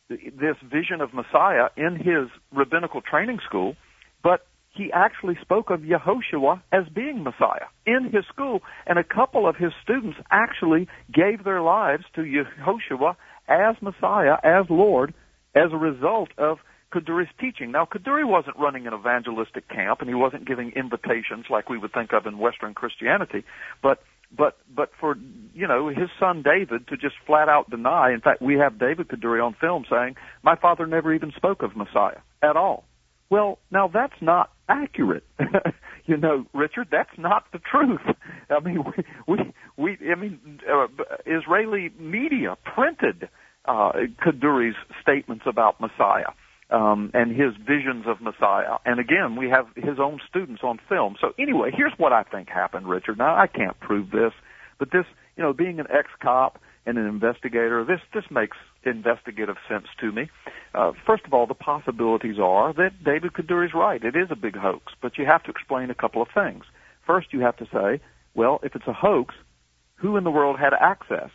this 0.10 0.58
vision 0.64 1.02
of 1.02 1.14
Messiah 1.14 1.70
in 1.78 1.96
his 1.96 2.30
rabbinical 2.52 3.02
training 3.02 3.40
school, 3.48 3.76
but 4.24 4.46
he 4.76 4.92
actually 4.94 5.38
spoke 5.42 5.70
of 5.70 5.82
Yehoshua 5.82 6.62
as 6.72 6.84
being 6.94 7.24
Messiah 7.24 7.68
in 7.86 8.10
his 8.12 8.24
school, 8.28 8.62
and 8.86 8.98
a 8.98 9.04
couple 9.04 9.48
of 9.48 9.56
his 9.56 9.72
students 9.84 10.18
actually 10.32 10.88
gave 11.14 11.44
their 11.44 11.62
lives 11.62 12.04
to 12.16 12.22
Yehoshua 12.22 13.16
as 13.48 13.76
Messiah, 13.82 14.38
as 14.44 14.66
Lord, 14.70 15.14
as 15.56 15.72
a 15.72 15.78
result 15.78 16.30
of 16.38 16.58
Kaduri's 16.92 17.30
teaching. 17.40 17.72
Now, 17.72 17.86
Kaduri 17.86 18.28
wasn't 18.28 18.58
running 18.58 18.88
an 18.88 18.94
evangelistic 18.94 19.68
camp, 19.70 20.02
and 20.02 20.10
he 20.10 20.16
wasn't 20.16 20.48
giving 20.48 20.72
invitations 20.72 21.46
like 21.50 21.70
we 21.70 21.78
would 21.78 21.94
think 21.94 22.14
of 22.14 22.26
in 22.26 22.38
Western 22.38 22.74
Christianity, 22.74 23.44
but 23.82 24.02
but 24.36 24.58
but 24.74 24.92
for 25.00 25.16
you 25.54 25.68
know 25.68 25.88
his 25.88 26.10
son 26.20 26.44
David 26.44 26.88
to 26.88 26.98
just 26.98 27.16
flat 27.26 27.50
out 27.50 27.70
deny. 27.70 28.12
In 28.12 28.22
fact, 28.22 28.42
we 28.42 28.56
have 28.56 28.80
David 28.80 29.08
Kaduri 29.08 29.44
on 29.44 29.56
film 29.60 29.86
saying, 29.90 30.16
"My 30.44 30.56
father 30.56 30.86
never 30.86 31.14
even 31.14 31.32
spoke 31.36 31.64
of 31.64 31.76
Messiah 31.76 32.20
at 32.42 32.56
all." 32.56 32.86
Well, 33.30 33.60
now 33.72 33.88
that's 33.88 34.20
not 34.22 34.52
accurate. 34.68 35.24
you 36.06 36.18
know, 36.18 36.46
Richard, 36.54 36.88
that's 36.92 37.16
not 37.18 37.46
the 37.52 37.60
truth. 37.60 38.02
I 38.50 38.60
mean, 38.60 38.84
we, 38.84 39.04
we, 39.28 39.54
we 39.78 40.12
I 40.12 40.16
mean, 40.16 40.60
uh, 40.68 40.88
Israeli 41.26 41.92
media 42.00 42.58
printed 42.64 43.30
uh, 43.66 43.92
Kaduri's 44.26 44.76
statements 45.02 45.46
about 45.48 45.80
Messiah. 45.80 46.32
Um, 46.72 47.10
and 47.16 47.32
his 47.32 47.56
visions 47.58 48.06
of 48.06 48.22
Messiah. 48.22 48.78
And 48.86 49.00
again, 49.00 49.36
we 49.36 49.50
have 49.50 49.66
his 49.76 49.98
own 50.00 50.20
students 50.30 50.62
on 50.64 50.80
film. 50.88 51.16
So 51.20 51.34
anyway, 51.40 51.72
here's 51.76 51.94
what 51.98 52.14
I 52.14 52.22
think 52.22 52.48
happened, 52.48 52.88
Richard. 52.88 53.18
Now 53.18 53.36
I 53.36 53.48
can't 53.48 53.80
prove 53.80 54.12
this, 54.12 54.34
but 54.78 54.92
this, 54.92 55.06
you 55.36 55.42
know, 55.42 55.52
being 55.52 55.80
an 55.80 55.88
ex-cop 55.90 56.62
and 56.86 57.00
an 57.00 57.08
investigator, 57.08 57.84
this 57.84 58.02
this 58.14 58.26
makes 58.30 58.58
investigative 58.84 59.58
sense 59.68 59.88
to 60.00 60.12
me. 60.12 60.30
Uh, 60.74 60.92
first 61.06 61.26
of 61.26 61.34
all, 61.34 61.48
the 61.48 61.54
possibilities 61.54 62.38
are 62.40 62.72
that 62.74 63.04
David 63.04 63.34
Kaduri 63.34 63.66
is 63.66 63.74
right. 63.74 64.04
It 64.04 64.16
is 64.16 64.30
a 64.30 64.36
big 64.36 64.56
hoax, 64.56 64.94
but 65.02 65.18
you 65.18 65.26
have 65.26 65.44
to 65.44 65.52
explain 65.52 65.90
a 65.90 65.96
couple 65.96 66.22
of 66.22 66.28
things. 66.34 66.66
First, 67.06 67.34
you 67.34 67.40
have 67.42 67.58
to 67.58 67.66
say, 67.74 68.00
well, 68.36 68.60
if 68.64 68.76
it's 68.76 68.88
a 68.88 68.94
hoax, 68.94 69.34
who 69.96 70.18
in 70.18 70.24
the 70.24 70.32
world 70.32 70.60
had 70.60 70.74
access? 70.74 71.32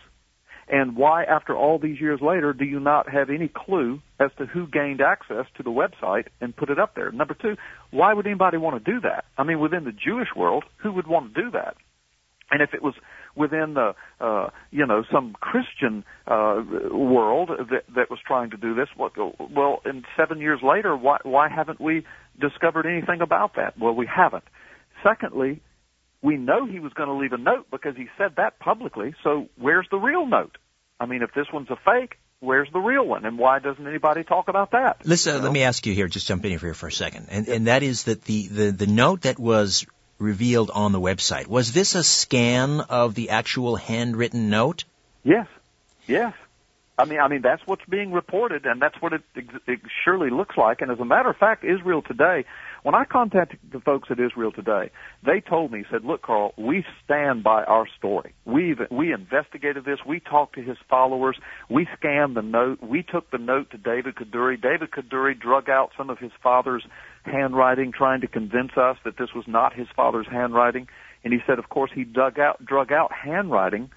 And 0.69 0.97
why, 0.97 1.25
after 1.25 1.55
all 1.55 1.79
these 1.79 2.01
years 2.01 2.21
later, 2.23 2.53
do 2.53 2.65
you 2.65 2.81
not 2.81 3.09
have 3.11 3.29
any 3.29 3.51
clue 3.55 4.01
as 4.19 4.31
to 4.39 4.47
who 4.47 4.67
gained 4.67 5.01
access 5.01 5.47
to 5.57 5.63
the 5.63 5.71
website 5.71 6.27
and 6.41 6.57
put 6.57 6.71
it 6.71 6.79
up 6.79 6.95
there? 6.95 7.11
Number 7.13 7.35
two, 7.35 7.57
why 7.91 8.15
would 8.15 8.27
anybody 8.27 8.57
want 8.57 8.83
to 8.83 8.93
do 8.93 9.01
that? 9.01 9.27
I 9.37 9.45
mean, 9.45 9.61
within 9.61 9.85
the 9.85 9.93
Jewish 9.93 10.29
world, 10.35 10.65
who 10.79 10.93
would 10.93 11.07
want 11.07 11.35
to 11.35 11.43
do 11.43 11.51
that? 11.51 11.77
And 12.51 12.63
if 12.63 12.73
it 12.73 12.83
was 12.83 12.95
within 13.37 13.75
the 13.75 13.95
uh, 14.21 14.51
you 14.71 14.87
know 14.87 15.03
some 15.13 15.35
Christian 15.41 16.05
uh, 16.27 16.63
world 16.93 17.51
that 17.71 17.83
that 17.95 18.11
was 18.11 18.19
trying 18.27 18.51
to 18.51 18.57
do 18.57 18.75
this. 18.75 18.89
what, 18.97 19.13
Well, 19.17 19.81
in 19.85 20.05
seven 20.17 20.41
years 20.41 20.61
later, 20.63 20.97
why 20.97 21.19
why 21.23 21.49
haven't 21.49 21.81
we 21.81 22.05
discovered 22.41 22.87
anything 22.87 23.21
about 23.23 23.57
that? 23.57 23.79
Well, 23.79 23.95
we 23.95 24.07
haven't. 24.07 24.45
Secondly, 25.03 25.63
we 26.25 26.39
know 26.39 26.65
he 26.65 26.81
was 26.81 26.95
going 26.95 27.11
to 27.11 27.15
leave 27.15 27.35
a 27.35 27.39
note 27.39 27.67
because 27.71 27.95
he 27.97 28.09
said 28.17 28.37
that 28.37 28.59
publicly. 28.59 29.15
So 29.23 29.49
where's 29.59 29.87
the 29.91 29.99
real 29.99 30.27
note? 30.27 30.57
I 30.99 31.05
mean, 31.05 31.21
if 31.21 31.35
this 31.35 31.47
one's 31.53 31.69
a 31.69 31.77
fake, 31.85 32.19
where's 32.41 32.69
the 32.73 32.81
real 32.81 33.07
one, 33.07 33.27
and 33.27 33.39
why 33.39 33.59
doesn't 33.59 33.87
anybody 33.87 34.25
talk 34.25 34.49
about 34.49 34.71
that? 34.71 35.05
Listen, 35.05 35.35
you 35.35 35.39
know? 35.41 35.45
let 35.45 35.53
me 35.53 35.63
ask 35.65 35.85
you 35.85 35.93
here, 35.93 36.09
just 36.09 36.27
jump 36.27 36.43
in 36.47 36.59
here 36.59 36.73
for 36.73 36.87
a 36.87 36.93
second, 36.93 37.27
and, 37.31 37.47
and 37.49 37.67
that 37.67 37.83
is 37.83 38.05
that 38.05 38.23
the, 38.23 38.47
the, 38.47 38.71
the 38.71 38.87
note 38.87 39.23
that 39.23 39.39
was 39.39 39.85
revealed 40.19 40.71
on 40.71 40.93
the 40.93 41.01
website. 41.01 41.47
Was 41.47 41.73
this 41.73 41.95
a 41.95 42.03
scan 42.03 42.81
of 42.81 43.15
the 43.15 43.29
actual 43.29 43.77
handwritten 43.77 44.49
note? 44.49 44.85
Yes. 45.25 45.47
Yes. 46.07 46.33
I 46.97 47.05
mean, 47.05 47.21
I 47.21 47.29
mean 47.29 47.43
that's 47.43 47.67
what's 47.67 47.85
being 47.85 48.13
reported, 48.13 48.65
and 48.65 48.81
that's 48.81 48.97
what 49.03 49.13
it, 49.13 49.23
it 49.67 49.81
surely 50.05 50.31
looks 50.31 50.57
like. 50.57 50.81
And 50.81 50.91
as 50.91 51.01
a 51.01 51.05
matter 51.05 51.29
of 51.29 51.37
fact, 51.37 51.65
Israel 51.65 52.01
Today 52.01 52.47
when 52.85 52.95
I 52.95 53.05
contacted 53.07 53.61
the 53.73 53.81
folks 53.81 54.09
at 54.11 54.21
Israel 54.21 54.53
Today, 54.53 54.91
they 55.25 55.41
told 55.41 55.73
me, 55.73 55.85
said, 55.91 56.05
look, 56.05 56.21
Carl, 56.21 56.53
we 56.59 56.85
stand 57.03 57.43
by 57.43 57.65
our 57.65 57.87
story. 57.99 58.35
We've, 58.45 58.79
we 58.91 59.11
investigated 59.11 59.87
this. 59.87 60.01
We 60.07 60.21
talked 60.21 60.55
to 60.57 60.63
his 60.63 60.77
followers. 60.91 61.39
We 61.71 61.89
scanned 61.99 62.37
the 62.37 62.43
note. 62.43 62.83
We 62.83 63.03
took 63.03 63.31
the 63.31 63.39
note 63.39 63.71
to 63.71 63.79
David 63.79 64.17
Kaduri. 64.17 64.61
David 64.61 64.91
Kaduri 64.91 65.39
drug 65.41 65.71
out 65.71 65.93
some 65.97 66.11
of 66.11 66.19
his 66.19 66.33
father's 66.43 66.85
handwriting, 67.25 67.91
trying 67.91 68.21
to 68.21 68.29
convince 68.29 68.73
us 68.77 68.99
that 69.07 69.17
this 69.17 69.31
was 69.35 69.47
not 69.49 69.73
his 69.73 69.89
father's 69.97 70.27
handwriting. 70.31 70.87
And 71.25 71.33
he 71.33 71.39
said, 71.47 71.59
of 71.59 71.71
course, 71.71 71.91
he 71.95 72.05
dug 72.05 72.39
out, 72.39 72.63
drug 72.67 72.93
out 72.93 73.13
handwriting 73.13 73.89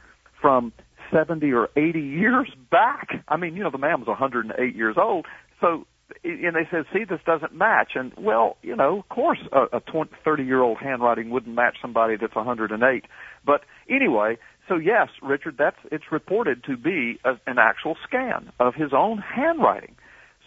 from 0.41 0.71
70 1.11 1.51
or 1.51 1.67
80 1.75 1.99
years 1.99 2.49
back. 2.71 3.21
I 3.27 3.35
mean, 3.35 3.57
you 3.57 3.63
know, 3.63 3.69
the 3.69 3.77
man 3.77 3.99
was 3.99 4.07
108 4.07 4.75
years 4.77 4.95
old. 4.97 5.25
So 5.59 5.85
and 6.23 6.55
they 6.55 6.67
said, 6.71 6.85
see, 6.93 7.03
this 7.03 7.19
doesn't 7.25 7.53
match. 7.53 7.91
And 7.95 8.13
well, 8.17 8.57
you 8.61 8.75
know, 8.75 8.99
of 8.99 9.09
course, 9.09 9.39
a, 9.51 9.77
a 9.77 9.79
20, 9.79 10.11
30 10.23 10.43
year 10.43 10.61
old 10.61 10.77
handwriting 10.77 11.29
wouldn't 11.29 11.55
match 11.55 11.77
somebody 11.81 12.15
that's 12.19 12.35
108. 12.35 13.05
But 13.45 13.61
anyway, 13.89 14.37
so 14.67 14.75
yes, 14.75 15.09
Richard, 15.21 15.55
that's, 15.57 15.77
it's 15.91 16.05
reported 16.11 16.63
to 16.65 16.77
be 16.77 17.19
a, 17.23 17.31
an 17.49 17.57
actual 17.59 17.95
scan 18.07 18.51
of 18.59 18.73
his 18.75 18.91
own 18.95 19.19
handwriting. 19.19 19.95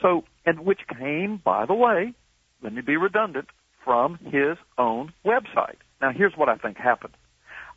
So, 0.03 0.25
and 0.47 0.61
which 0.61 0.81
came, 0.99 1.41
by 1.45 1.67
the 1.67 1.75
way, 1.75 2.15
let 2.63 2.73
me 2.73 2.81
be 2.83 2.97
redundant, 2.97 3.49
from 3.85 4.19
his 4.25 4.57
own 4.79 5.13
website. 5.25 5.77
Now 6.01 6.11
here's 6.15 6.35
what 6.37 6.49
I 6.49 6.57
think 6.57 6.77
happened. 6.77 7.15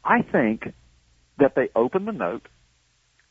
I 0.03 0.21
think 0.21 0.73
that 1.39 1.53
they 1.55 1.69
opened 1.75 2.07
the 2.07 2.11
note, 2.11 2.47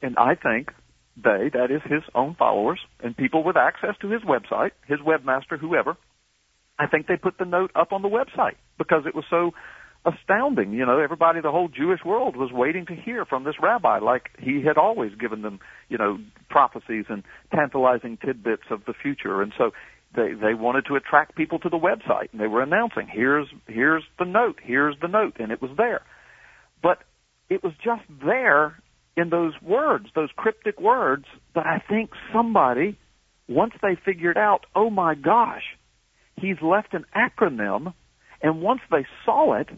and 0.00 0.16
I 0.18 0.34
think 0.34 0.72
they, 1.16 1.50
that 1.52 1.70
is 1.70 1.82
his 1.84 2.02
own 2.14 2.34
followers 2.38 2.80
and 3.02 3.16
people 3.16 3.44
with 3.44 3.56
access 3.56 3.94
to 4.00 4.08
his 4.08 4.22
website, 4.22 4.70
his 4.86 4.98
webmaster, 5.00 5.58
whoever, 5.58 5.96
I 6.78 6.86
think 6.86 7.06
they 7.06 7.16
put 7.16 7.38
the 7.38 7.44
note 7.44 7.70
up 7.74 7.92
on 7.92 8.02
the 8.02 8.08
website 8.08 8.56
because 8.78 9.04
it 9.06 9.14
was 9.14 9.24
so 9.28 9.52
astounding. 10.04 10.72
You 10.72 10.86
know, 10.86 10.98
everybody, 10.98 11.40
the 11.40 11.50
whole 11.50 11.68
Jewish 11.68 12.00
world 12.04 12.36
was 12.36 12.50
waiting 12.52 12.86
to 12.86 12.94
hear 12.94 13.24
from 13.24 13.44
this 13.44 13.54
rabbi, 13.60 13.98
like 13.98 14.30
he 14.38 14.62
had 14.66 14.78
always 14.78 15.12
given 15.14 15.42
them, 15.42 15.60
you 15.88 15.98
know, 15.98 16.18
prophecies 16.48 17.04
and 17.08 17.22
tantalizing 17.54 18.18
tidbits 18.24 18.64
of 18.70 18.84
the 18.86 18.94
future. 18.94 19.42
And 19.42 19.52
so 19.56 19.72
they 20.14 20.32
they 20.32 20.54
wanted 20.54 20.86
to 20.86 20.96
attract 20.96 21.36
people 21.36 21.58
to 21.60 21.68
the 21.68 21.78
website, 21.78 22.32
and 22.32 22.40
they 22.40 22.46
were 22.46 22.62
announcing, 22.62 23.06
"Here's 23.10 23.48
here's 23.66 24.02
the 24.18 24.24
note, 24.24 24.58
here's 24.62 24.96
the 25.00 25.08
note," 25.08 25.36
and 25.38 25.52
it 25.52 25.62
was 25.62 25.70
there. 25.76 26.02
But 26.82 26.98
it 27.48 27.62
was 27.62 27.72
just 27.84 28.02
there 28.24 28.81
in 29.16 29.30
those 29.30 29.52
words, 29.60 30.06
those 30.14 30.30
cryptic 30.36 30.80
words, 30.80 31.24
that 31.54 31.66
I 31.66 31.82
think 31.88 32.10
somebody, 32.32 32.98
once 33.48 33.74
they 33.82 33.96
figured 34.04 34.38
out, 34.38 34.66
oh 34.74 34.90
my 34.90 35.14
gosh, 35.14 35.62
he's 36.40 36.56
left 36.62 36.94
an 36.94 37.04
acronym, 37.14 37.92
and 38.40 38.62
once 38.62 38.80
they 38.90 39.06
saw 39.24 39.54
it, 39.54 39.68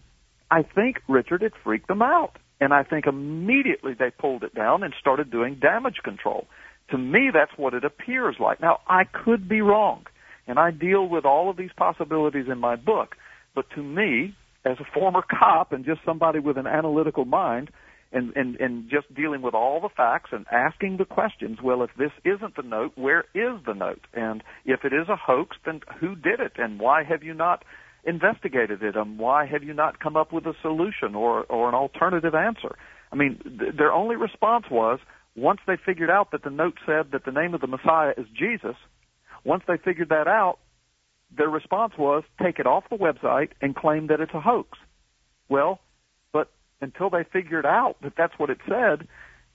I 0.51 0.63
think, 0.63 1.01
Richard, 1.09 1.43
it 1.43 1.53
freaked 1.65 1.89
them 1.89 2.03
out. 2.03 2.37
And 2.61 2.73
I 2.73 2.85
think 2.85 3.07
immediately 3.07 3.95
they 3.99 4.11
pulled 4.11 4.45
it 4.45 4.55
down 4.55 4.83
and 4.85 4.95
started 5.01 5.31
doing 5.31 5.57
damage 5.61 5.99
control. 6.05 6.47
To 6.91 6.99
me, 6.99 7.31
that's 7.33 7.51
what 7.57 7.75
it 7.75 7.85
appears 7.85 8.37
like. 8.39 8.61
Now, 8.61 8.81
I 8.87 9.05
could 9.05 9.49
be 9.49 9.61
wrong, 9.61 10.07
and 10.47 10.59
I 10.59 10.71
deal 10.71 11.09
with 11.09 11.25
all 11.25 11.51
of 11.51 11.57
these 11.57 11.73
possibilities 11.77 12.47
in 12.51 12.59
my 12.59 12.77
book. 12.77 13.17
But 13.55 13.67
to 13.75 13.83
me, 13.83 14.35
as 14.65 14.77
a 14.81 14.85
former 14.95 15.23
cop 15.39 15.73
and 15.73 15.85
just 15.85 16.01
somebody 16.05 16.39
with 16.39 16.57
an 16.57 16.67
analytical 16.67 17.25
mind, 17.25 17.71
and, 18.15 18.33
and, 18.37 18.57
and 18.57 18.89
just 18.89 19.13
dealing 19.15 19.43
with 19.43 19.55
all 19.55 19.81
the 19.81 19.89
facts 19.89 20.31
and 20.33 20.47
asking 20.51 20.97
the 20.97 21.05
questions, 21.05 21.59
well, 21.63 21.83
if 21.83 21.91
this 21.99 22.13
isn't 22.25 22.57
the 22.57 22.63
note, 22.63 22.93
where 22.95 23.25
is 23.35 23.61
the 23.67 23.75
note? 23.75 24.07
And 24.15 24.43
if 24.65 24.85
it 24.85 24.93
is 24.93 25.09
a 25.09 25.17
hoax, 25.17 25.57
then 25.67 25.81
who 26.01 26.15
did 26.15 26.41
it? 26.41 26.53
And 26.57 26.79
why 26.79 27.03
have 27.03 27.23
you 27.23 27.35
not 27.35 27.65
investigated 28.05 28.83
it? 28.83 28.97
And 28.97 29.19
why 29.19 29.47
have 29.47 29.65
you 29.65 29.75
not 29.75 29.99
come 29.99 30.17
up 30.17 30.33
with 30.33 30.47
a 30.47 30.55
solution 30.63 31.15
or, 31.15 31.45
or 31.45 31.69
an 31.69 31.75
alternative 31.75 32.35
answer? 32.35 32.77
I 33.13 33.17
mean, 33.17 33.41
th- 33.43 33.77
their 33.77 33.93
only 33.93 34.17
response 34.17 34.67
was, 34.71 35.01
once 35.37 35.61
they 35.67 35.77
figured 35.85 36.11
out 36.11 36.31
that 36.31 36.45
the 36.45 36.51
note 36.51 36.79
said 36.87 37.11
that 37.13 37.25
the 37.25 37.33
name 37.33 37.55
of 37.55 37.61
the 37.61 37.67
Messiah 37.67 38.13
is 38.17 38.27
Jesus, 38.39 38.77
once 39.45 39.65
they 39.67 39.77
figured 39.77 40.11
that 40.11 40.29
out, 40.29 40.59
their 41.37 41.49
response 41.49 41.95
was 41.99 42.23
take 42.41 42.61
it 42.61 42.67
off 42.67 42.85
the 42.91 42.97
website 42.97 43.49
and 43.61 43.75
claim 43.75 44.07
that 44.07 44.21
it's 44.21 44.35
a 44.35 44.41
hoax. 44.41 44.79
Well, 45.49 45.81
until 46.81 47.11
they 47.11 47.25
figured 47.25 47.67
out 47.67 47.97
that 48.03 48.15
that's 48.17 48.39
what 48.39 48.51
it 48.51 48.59
said, 48.69 49.07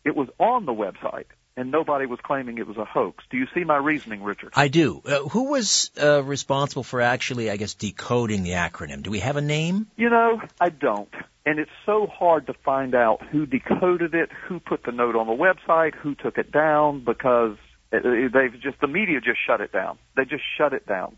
it 0.03 0.15
was 0.15 0.29
on 0.39 0.65
the 0.65 0.73
website 0.73 1.25
and 1.59 1.71
nobody 1.71 2.05
was 2.05 2.19
claiming 2.23 2.57
it 2.57 2.67
was 2.67 2.77
a 2.77 2.85
hoax. 2.85 3.23
Do 3.29 3.37
you 3.37 3.45
see 3.53 3.65
my 3.65 3.75
reasoning, 3.75 4.23
Richard? 4.23 4.53
I 4.55 4.69
do. 4.69 5.01
Uh, 5.05 5.23
who 5.27 5.49
was 5.51 5.91
uh, 6.01 6.23
responsible 6.23 6.83
for 6.83 7.01
actually, 7.01 7.51
I 7.51 7.57
guess, 7.57 7.73
decoding 7.73 8.43
the 8.43 8.51
acronym? 8.51 9.03
Do 9.03 9.11
we 9.11 9.19
have 9.19 9.35
a 9.35 9.41
name? 9.41 9.87
You 9.97 10.09
know, 10.09 10.41
I 10.61 10.69
don't. 10.69 11.13
And 11.45 11.59
it's 11.59 11.71
so 11.85 12.07
hard 12.07 12.47
to 12.47 12.53
find 12.53 12.95
out 12.95 13.21
who 13.29 13.45
decoded 13.45 14.13
it, 14.13 14.29
who 14.47 14.61
put 14.61 14.83
the 14.83 14.93
note 14.93 15.17
on 15.17 15.27
the 15.27 15.33
website, 15.33 15.95
who 15.95 16.15
took 16.15 16.37
it 16.37 16.49
down, 16.51 17.03
because 17.03 17.57
they've 17.91 18.61
just, 18.61 18.79
the 18.79 18.87
media 18.87 19.19
just 19.19 19.39
shut 19.45 19.59
it 19.59 19.73
down. 19.73 19.97
They 20.15 20.23
just 20.23 20.43
shut 20.57 20.71
it 20.71 20.87
down. 20.87 21.17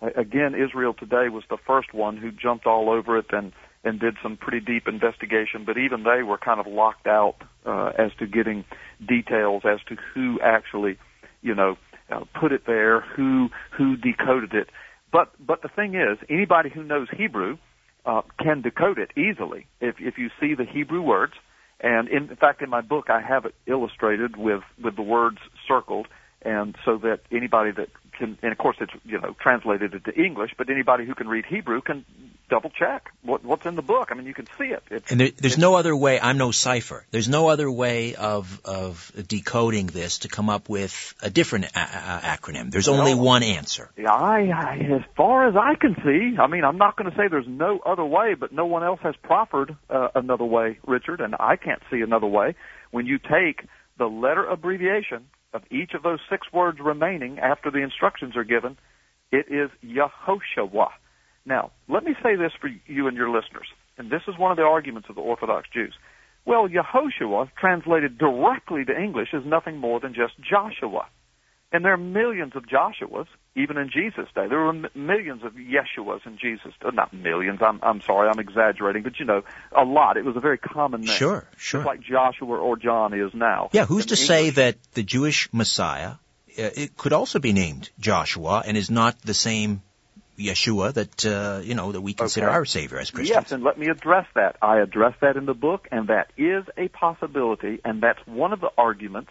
Again, 0.00 0.54
Israel 0.54 0.94
Today 0.94 1.28
was 1.30 1.42
the 1.50 1.58
first 1.66 1.92
one 1.92 2.16
who 2.16 2.30
jumped 2.30 2.64
all 2.64 2.90
over 2.90 3.18
it 3.18 3.26
and 3.32 3.52
and 3.84 3.98
did 3.98 4.16
some 4.22 4.36
pretty 4.36 4.60
deep 4.60 4.86
investigation, 4.86 5.64
but 5.64 5.78
even 5.78 6.02
they 6.02 6.22
were 6.22 6.38
kind 6.38 6.60
of 6.60 6.66
locked 6.66 7.06
out 7.06 7.36
uh, 7.64 7.92
as 7.98 8.10
to 8.18 8.26
getting 8.26 8.64
details 9.06 9.62
as 9.64 9.80
to 9.88 9.96
who 10.14 10.38
actually, 10.42 10.98
you 11.42 11.54
know, 11.54 11.76
uh, 12.10 12.24
put 12.38 12.52
it 12.52 12.62
there, 12.66 13.00
who 13.00 13.48
who 13.70 13.96
decoded 13.96 14.52
it. 14.52 14.68
But 15.12 15.32
but 15.44 15.62
the 15.62 15.68
thing 15.68 15.94
is, 15.94 16.18
anybody 16.28 16.70
who 16.70 16.82
knows 16.82 17.08
Hebrew 17.16 17.56
uh, 18.04 18.22
can 18.38 18.62
decode 18.62 18.98
it 18.98 19.10
easily 19.16 19.66
if 19.80 19.96
if 19.98 20.18
you 20.18 20.30
see 20.40 20.54
the 20.54 20.64
Hebrew 20.64 21.02
words. 21.02 21.34
And 21.82 22.08
in, 22.08 22.28
in 22.28 22.36
fact, 22.36 22.60
in 22.60 22.68
my 22.68 22.82
book, 22.82 23.06
I 23.08 23.22
have 23.22 23.46
it 23.46 23.54
illustrated 23.66 24.36
with 24.36 24.62
with 24.82 24.96
the 24.96 25.02
words 25.02 25.38
circled, 25.66 26.08
and 26.42 26.76
so 26.84 26.98
that 26.98 27.20
anybody 27.32 27.70
that 27.72 27.88
can, 28.20 28.38
and 28.42 28.52
of 28.52 28.58
course 28.58 28.76
it's 28.80 28.92
you 29.04 29.18
know 29.20 29.34
translated 29.40 29.94
into 29.94 30.12
English, 30.14 30.52
but 30.56 30.70
anybody 30.70 31.04
who 31.04 31.14
can 31.14 31.26
read 31.26 31.44
Hebrew 31.46 31.80
can 31.80 32.04
double 32.48 32.70
check 32.70 33.10
what, 33.22 33.44
what's 33.44 33.64
in 33.64 33.76
the 33.76 33.82
book. 33.82 34.08
I 34.10 34.14
mean, 34.14 34.26
you 34.26 34.34
can 34.34 34.46
see 34.58 34.64
it. 34.64 34.82
It's, 34.90 35.10
and 35.10 35.20
there, 35.20 35.30
there's 35.36 35.58
no 35.58 35.76
other 35.76 35.94
way. 35.96 36.20
I'm 36.20 36.36
no 36.36 36.50
cipher. 36.50 37.06
There's 37.10 37.28
no 37.28 37.48
other 37.48 37.70
way 37.70 38.14
of 38.14 38.60
of 38.64 39.10
decoding 39.26 39.86
this 39.86 40.18
to 40.18 40.28
come 40.28 40.50
up 40.50 40.68
with 40.68 41.14
a 41.22 41.30
different 41.30 41.66
a- 41.66 41.78
a- 41.78 42.20
acronym. 42.36 42.70
There's 42.70 42.88
only 42.88 43.14
one 43.14 43.42
answer. 43.42 43.90
I, 43.98 44.50
I, 44.50 44.76
as 44.96 45.02
far 45.16 45.48
as 45.48 45.54
I 45.56 45.74
can 45.74 45.96
see, 46.04 46.36
I 46.38 46.46
mean, 46.46 46.64
I'm 46.64 46.78
not 46.78 46.96
going 46.96 47.10
to 47.10 47.16
say 47.16 47.28
there's 47.28 47.48
no 47.48 47.80
other 47.84 48.04
way, 48.04 48.34
but 48.34 48.52
no 48.52 48.66
one 48.66 48.84
else 48.84 49.00
has 49.02 49.14
proffered 49.22 49.76
uh, 49.88 50.08
another 50.14 50.44
way, 50.44 50.78
Richard, 50.86 51.20
and 51.20 51.34
I 51.38 51.56
can't 51.56 51.82
see 51.90 52.00
another 52.00 52.26
way. 52.26 52.54
When 52.90 53.06
you 53.06 53.18
take 53.18 53.64
the 53.98 54.06
letter 54.06 54.44
abbreviation 54.44 55.26
of 55.52 55.62
each 55.70 55.92
of 55.94 56.02
those 56.02 56.20
six 56.30 56.46
words 56.52 56.78
remaining 56.80 57.38
after 57.38 57.70
the 57.70 57.78
instructions 57.78 58.36
are 58.36 58.44
given, 58.44 58.76
it 59.32 59.46
is 59.48 59.70
Yehoshua. 59.84 60.88
Now, 61.46 61.72
let 61.88 62.04
me 62.04 62.14
say 62.22 62.36
this 62.36 62.52
for 62.60 62.70
you 62.86 63.06
and 63.06 63.16
your 63.16 63.30
listeners, 63.30 63.66
and 63.98 64.10
this 64.10 64.22
is 64.28 64.38
one 64.38 64.50
of 64.50 64.56
the 64.56 64.64
arguments 64.64 65.08
of 65.08 65.14
the 65.14 65.22
Orthodox 65.22 65.68
Jews. 65.72 65.94
Well, 66.46 66.68
Yehoshua, 66.68 67.50
translated 67.58 68.18
directly 68.18 68.84
to 68.84 68.98
English, 68.98 69.28
is 69.32 69.44
nothing 69.44 69.78
more 69.78 70.00
than 70.00 70.14
just 70.14 70.34
Joshua. 70.40 71.06
And 71.72 71.84
there 71.84 71.92
are 71.92 71.96
millions 71.96 72.56
of 72.56 72.64
Joshuas, 72.66 73.26
even 73.54 73.76
in 73.76 73.90
Jesus' 73.90 74.28
day. 74.34 74.48
There 74.48 74.58
were 74.58 74.70
m- 74.70 74.88
millions 74.94 75.44
of 75.44 75.52
Yeshuas 75.54 76.26
in 76.26 76.36
Jesus' 76.36 76.72
uh, 76.84 76.90
Not 76.90 77.12
millions, 77.12 77.60
I'm, 77.62 77.78
I'm 77.82 78.00
sorry, 78.00 78.28
I'm 78.28 78.40
exaggerating, 78.40 79.04
but 79.04 79.20
you 79.20 79.24
know, 79.24 79.42
a 79.70 79.84
lot. 79.84 80.16
It 80.16 80.24
was 80.24 80.36
a 80.36 80.40
very 80.40 80.58
common 80.58 81.02
name. 81.02 81.10
Sure, 81.16 81.46
sure. 81.56 81.80
Just 81.80 81.86
like 81.86 82.00
Joshua 82.00 82.58
or 82.58 82.76
John 82.76 83.14
is 83.14 83.32
now. 83.34 83.70
Yeah, 83.72 83.84
who's 83.86 84.06
to 84.06 84.14
English. 84.14 84.26
say 84.26 84.50
that 84.50 84.76
the 84.94 85.04
Jewish 85.04 85.48
Messiah, 85.52 86.14
uh, 86.58 86.70
it 86.74 86.96
could 86.96 87.12
also 87.12 87.38
be 87.38 87.52
named 87.52 87.88
Joshua 88.00 88.64
and 88.66 88.76
is 88.76 88.90
not 88.90 89.20
the 89.22 89.34
same 89.34 89.82
Yeshua 90.36 90.94
that 90.94 91.24
uh, 91.26 91.60
you 91.62 91.74
know 91.74 91.92
that 91.92 92.00
we 92.00 92.14
consider 92.14 92.46
Okay. 92.48 92.54
our 92.54 92.64
Savior 92.64 92.98
as 92.98 93.10
Christians. 93.10 93.36
Yes, 93.42 93.52
and 93.52 93.62
let 93.62 93.78
me 93.78 93.88
address 93.88 94.26
that. 94.34 94.56
I 94.62 94.78
address 94.80 95.14
that 95.20 95.36
in 95.36 95.44
the 95.44 95.54
book, 95.54 95.86
and 95.92 96.08
that 96.08 96.32
is 96.36 96.64
a 96.76 96.88
possibility, 96.88 97.80
and 97.84 98.02
that's 98.02 98.26
one 98.26 98.52
of 98.52 98.60
the 98.60 98.70
arguments 98.78 99.30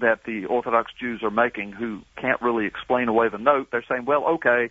that 0.00 0.20
the 0.26 0.44
Orthodox 0.46 0.92
Jews 0.98 1.20
are 1.22 1.30
making 1.30 1.72
who 1.72 2.00
can't 2.20 2.40
really 2.40 2.66
explain 2.66 3.08
away 3.08 3.28
the 3.30 3.38
note. 3.38 3.68
They're 3.70 3.84
saying, 3.88 4.04
well, 4.06 4.24
okay, 4.34 4.70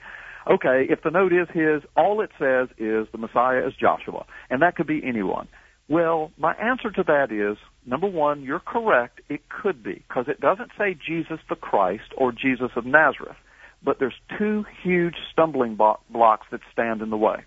okay, 0.50 0.86
if 0.90 1.02
the 1.04 1.12
note 1.12 1.34
is 1.34 1.48
his, 1.54 1.84
all 1.96 2.22
it 2.22 2.32
says 2.40 2.70
is 2.78 3.08
the 3.12 3.18
Messiah 3.18 3.68
is 3.68 3.74
Joshua, 3.80 4.26
and 4.50 4.62
that 4.62 4.76
could 4.76 4.88
be 4.88 5.02
anyone. 5.04 5.48
Well, 5.90 6.32
my 6.38 6.54
answer 6.54 6.92
to 6.92 7.04
that 7.04 7.32
is, 7.32 7.58
number 7.86 8.08
one, 8.08 8.44
you're 8.44 8.60
correct, 8.60 9.22
it 9.30 9.42
could 9.50 9.84
be, 9.84 10.04
because 10.08 10.26
it 10.28 10.42
doesn't 10.42 10.72
say 10.78 10.94
Jesus 10.96 11.40
the 11.50 11.56
Christ 11.56 12.14
or 12.18 12.32
Jesus 12.32 12.72
of 12.76 12.86
Nazareth. 12.86 13.38
But 13.84 13.98
there's 14.00 14.20
two 14.38 14.66
huge 14.84 15.16
stumbling 15.32 15.78
blocks 15.78 16.48
that 16.52 16.62
stand 16.74 17.02
in 17.02 17.10
the 17.10 17.18
way. 17.18 17.44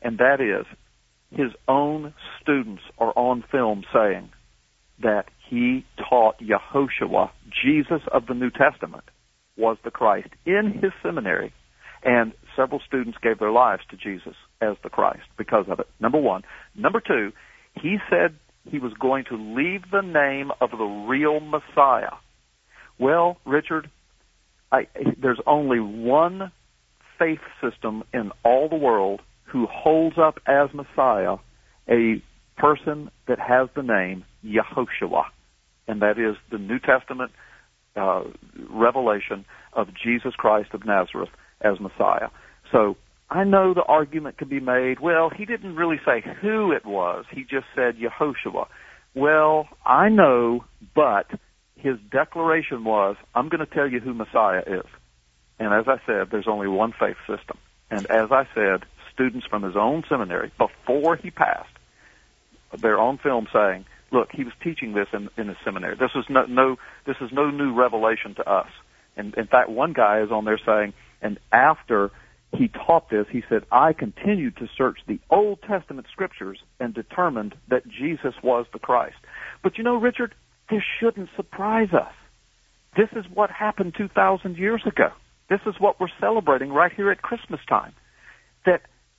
And 0.00 0.18
that 0.18 0.40
is, 0.40 0.64
his 1.30 1.52
own 1.68 2.14
students 2.40 2.82
are 2.98 3.12
on 3.16 3.44
film 3.50 3.84
saying 3.92 4.30
that 5.02 5.26
he 5.48 5.84
taught 6.08 6.36
Yehoshua, 6.40 7.30
Jesus 7.64 8.02
of 8.12 8.26
the 8.26 8.34
New 8.34 8.50
Testament, 8.50 9.04
was 9.56 9.76
the 9.84 9.90
Christ 9.90 10.28
in 10.44 10.78
his 10.82 10.92
seminary. 11.02 11.52
And 12.04 12.32
several 12.54 12.80
students 12.86 13.18
gave 13.22 13.38
their 13.38 13.50
lives 13.50 13.82
to 13.90 13.96
Jesus 13.96 14.34
as 14.60 14.76
the 14.82 14.90
Christ 14.90 15.24
because 15.36 15.66
of 15.68 15.80
it. 15.80 15.88
Number 16.00 16.18
one. 16.18 16.42
Number 16.74 17.00
two, 17.00 17.32
he 17.74 17.96
said 18.10 18.36
he 18.70 18.78
was 18.78 18.92
going 19.00 19.24
to 19.24 19.36
leave 19.36 19.82
the 19.90 20.02
name 20.02 20.50
of 20.60 20.70
the 20.70 20.84
real 21.08 21.40
Messiah. 21.40 22.14
Well, 22.98 23.38
Richard, 23.44 23.90
I, 24.72 24.88
there's 25.20 25.40
only 25.46 25.80
one 25.80 26.50
faith 27.18 27.40
system 27.62 28.04
in 28.12 28.30
all 28.44 28.68
the 28.68 28.76
world 28.76 29.20
who 29.44 29.66
holds 29.66 30.16
up 30.18 30.38
as 30.46 30.68
Messiah 30.74 31.36
a 31.88 32.22
person 32.56 33.10
that 33.28 33.38
has 33.38 33.68
the 33.74 33.82
name 33.82 34.24
Yehoshua, 34.44 35.24
and 35.88 36.02
that 36.02 36.18
is 36.18 36.36
the 36.50 36.58
New 36.58 36.78
Testament 36.78 37.32
uh, 37.96 38.24
revelation 38.70 39.44
of 39.72 39.88
Jesus 39.94 40.34
Christ 40.34 40.70
of 40.74 40.84
Nazareth 40.84 41.30
as 41.60 41.80
Messiah. 41.80 42.28
So 42.72 42.96
I 43.30 43.44
know 43.44 43.74
the 43.74 43.82
argument 43.82 44.38
could 44.38 44.48
be 44.48 44.60
made, 44.60 45.00
well, 45.00 45.30
he 45.30 45.44
didn't 45.44 45.76
really 45.76 46.00
say 46.04 46.22
who 46.40 46.72
it 46.72 46.84
was. 46.84 47.24
He 47.30 47.42
just 47.42 47.66
said 47.74 47.96
Yehoshua. 47.96 48.66
Well, 49.14 49.68
I 49.84 50.08
know, 50.08 50.64
but 50.94 51.26
his 51.76 51.96
declaration 52.10 52.84
was, 52.84 53.16
I'm 53.34 53.48
going 53.48 53.66
to 53.66 53.74
tell 53.74 53.88
you 53.88 54.00
who 54.00 54.14
Messiah 54.14 54.62
is. 54.66 54.86
And 55.58 55.72
as 55.72 55.86
I 55.88 55.96
said, 56.06 56.28
there's 56.30 56.48
only 56.48 56.68
one 56.68 56.92
faith 56.92 57.16
system. 57.26 57.56
And 57.90 58.06
as 58.10 58.30
I 58.30 58.46
said, 58.54 58.84
students 59.12 59.46
from 59.46 59.62
his 59.62 59.76
own 59.76 60.04
seminary, 60.08 60.52
before 60.58 61.16
he 61.16 61.30
passed, 61.30 61.70
they're 62.78 63.00
on 63.00 63.18
film 63.18 63.46
saying, 63.52 63.86
look, 64.12 64.28
he 64.32 64.44
was 64.44 64.52
teaching 64.62 64.92
this 64.92 65.08
in, 65.12 65.28
in 65.36 65.48
his 65.48 65.56
seminary. 65.64 65.96
This 65.96 66.10
is 66.14 66.24
no, 66.28 66.44
no, 66.46 66.76
this 67.06 67.16
is 67.20 67.30
no 67.32 67.50
new 67.50 67.74
revelation 67.74 68.34
to 68.36 68.48
us. 68.48 68.68
And 69.16 69.34
in 69.34 69.46
fact, 69.46 69.68
one 69.70 69.92
guy 69.92 70.20
is 70.20 70.30
on 70.30 70.44
there 70.44 70.60
saying, 70.64 70.92
and 71.22 71.38
after 71.50 72.10
he 72.52 72.68
taught 72.68 73.10
this. 73.10 73.26
He 73.30 73.42
said, 73.48 73.64
I 73.70 73.92
continued 73.92 74.56
to 74.58 74.68
search 74.76 74.98
the 75.06 75.18
Old 75.30 75.60
Testament 75.62 76.06
scriptures 76.12 76.58
and 76.80 76.94
determined 76.94 77.54
that 77.68 77.86
Jesus 77.86 78.34
was 78.42 78.66
the 78.72 78.78
Christ. 78.78 79.16
But 79.62 79.78
you 79.78 79.84
know, 79.84 79.96
Richard, 79.96 80.34
this 80.70 80.82
shouldn't 81.00 81.30
surprise 81.36 81.92
us. 81.92 82.12
This 82.96 83.08
is 83.12 83.24
what 83.32 83.50
happened 83.50 83.94
2,000 83.96 84.56
years 84.56 84.82
ago. 84.86 85.08
This 85.48 85.60
is 85.66 85.74
what 85.78 86.00
we're 86.00 86.08
celebrating 86.20 86.72
right 86.72 86.92
here 86.92 87.10
at 87.10 87.22
Christmas 87.22 87.60
time. 87.68 87.92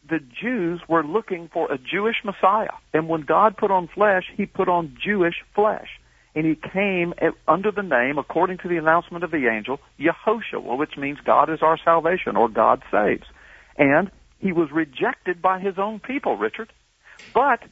The 0.10 0.20
Jews 0.20 0.82
were 0.88 1.04
looking 1.04 1.50
for 1.52 1.72
a 1.72 1.78
Jewish 1.78 2.18
Messiah. 2.24 2.76
And 2.94 3.10
when 3.10 3.22
God 3.22 3.58
put 3.58 3.72
on 3.72 3.88
flesh, 3.88 4.24
He 4.36 4.46
put 4.46 4.70
on 4.70 4.98
Jewish 5.04 5.36
flesh. 5.54 5.90
And 6.36 6.46
He 6.46 6.56
came 6.56 7.14
under 7.48 7.72
the 7.72 7.84
name, 7.84 8.18
according 8.18 8.60
to 8.60 8.68
the 8.68 8.78
announcement 8.78 9.24
of 9.24 9.32
the 9.32 9.48
angel, 9.48 9.80
Yehoshua, 10.00 10.78
which 10.78 10.98
means 10.98 11.18
God 11.26 11.50
is 11.50 11.62
our 11.62 11.78
salvation 11.84 12.36
or 12.36 12.48
God 12.48 12.84
saves. 12.92 13.26
And 13.78 14.12
He 14.40 14.52
was 14.52 14.72
rejected 14.72 15.42
by 15.42 15.60
His 15.60 15.78
own 15.78 16.00
people, 16.00 16.38
Richard. 16.38 16.72
But, 17.34 17.64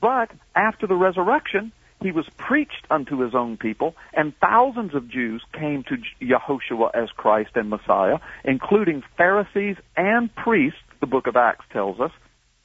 but 0.00 0.30
after 0.54 0.86
the 0.86 0.96
resurrection, 0.96 1.72
he 2.00 2.12
was 2.12 2.26
preached 2.36 2.86
unto 2.90 3.20
his 3.20 3.34
own 3.34 3.56
people, 3.56 3.96
and 4.12 4.32
thousands 4.38 4.94
of 4.94 5.08
Jews 5.08 5.42
came 5.52 5.82
to 5.84 5.96
Yehoshua 6.24 6.90
as 6.94 7.10
Christ 7.10 7.50
and 7.56 7.68
Messiah, 7.68 8.18
including 8.44 9.02
Pharisees 9.16 9.76
and 9.96 10.32
priests, 10.34 10.78
the 11.00 11.06
book 11.06 11.26
of 11.26 11.36
Acts 11.36 11.64
tells 11.72 12.00
us, 12.00 12.10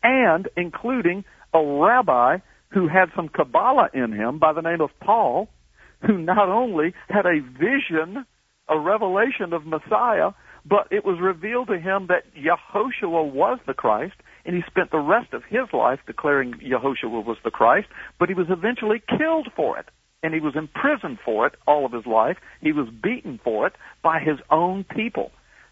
and 0.02 0.48
including 0.58 1.24
a 1.54 1.64
rabbi 1.64 2.38
who 2.70 2.88
had 2.88 3.10
some 3.16 3.30
Kabbalah 3.30 3.90
in 3.94 4.12
him 4.12 4.40
by 4.40 4.54
the 4.54 4.62
name 4.62 4.82
of 4.82 4.90
Paul, 5.00 5.50
who 6.06 6.18
not 6.18 6.50
only 6.50 6.94
had 7.08 7.26
a 7.26 7.40
vision, 7.40 8.26
a 8.68 8.78
revelation 8.80 9.54
of 9.54 9.66
Messiah, 9.66 10.32
but 10.66 10.88
it 10.92 11.06
was 11.06 11.20
revealed 11.22 11.68
to 11.68 11.80
him 11.80 12.08
that 12.08 12.24
Yehoshua 12.36 13.32
was 13.32 13.60
the 13.68 13.74
Christ, 13.74 14.16
and 14.46 14.56
he 14.56 14.64
spent 14.68 14.92
the 14.92 15.00
rest 15.00 15.34
of 15.34 15.44
his 15.44 15.72
life 15.74 16.00
declaring 16.06 16.54
Yehoshua 16.54 17.24
was 17.24 17.38
the 17.44 17.52
Christ, 17.52 17.88
but 18.20 18.30
he 18.30 18.36
was 18.36 18.48
eventually 18.50 19.02
killed 19.18 19.50
for 19.56 19.78
it. 19.78 19.86
And 20.22 20.34
he 20.34 20.40
was 20.40 20.56
imprisoned 20.56 21.20
for 21.24 21.46
it 21.48 21.56
all 21.68 21.86
of 21.86 21.92
his 21.92 22.06
life. 22.06 22.38
He 22.62 22.72
was 22.72 22.88
beaten 22.90 23.40
for 23.44 23.68
it 23.68 23.74
by 24.02 24.20
his 24.20 24.40
own 24.50 24.86
people. 24.86 25.32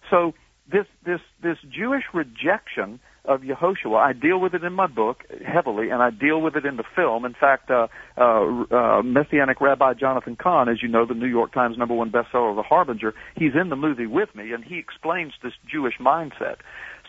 So 0.10 0.34
this 0.68 0.86
this 1.04 1.22
this 1.42 1.58
Jewish 1.70 2.04
rejection 2.14 3.00
of 3.24 3.42
Yehoshua, 3.42 3.98
I 3.98 4.14
deal 4.14 4.40
with 4.40 4.56
it 4.56 4.64
in 4.64 4.74
my 4.74 4.88
book 4.88 5.24
heavily, 5.46 5.90
and 5.90 6.02
I 6.02 6.10
deal 6.10 6.42
with 6.42 6.56
it 6.56 6.66
in 6.66 6.78
the 6.78 6.84
film. 6.96 7.24
In 7.24 7.34
fact, 7.34 7.70
uh, 7.70 7.88
uh, 8.18 8.64
uh, 8.72 9.02
Messianic 9.04 9.62
Rabbi 9.62 9.94
Jonathan 9.94 10.36
Cahn, 10.36 10.70
as 10.70 10.82
you 10.82 10.88
know, 10.88 11.06
the 11.06 11.14
New 11.14 11.28
York 11.28 11.54
Times 11.54 11.78
number 11.78 11.94
one 11.94 12.12
bestseller, 12.12 12.56
The 12.56 12.64
Harbinger, 12.64 13.14
he's 13.36 13.54
in 13.54 13.70
the 13.70 13.76
movie 13.76 14.08
with 14.08 14.34
me, 14.34 14.54
and 14.54 14.64
he 14.64 14.80
explains 14.80 15.34
this 15.44 15.54
Jewish 15.68 16.00
mindset. 16.00 16.58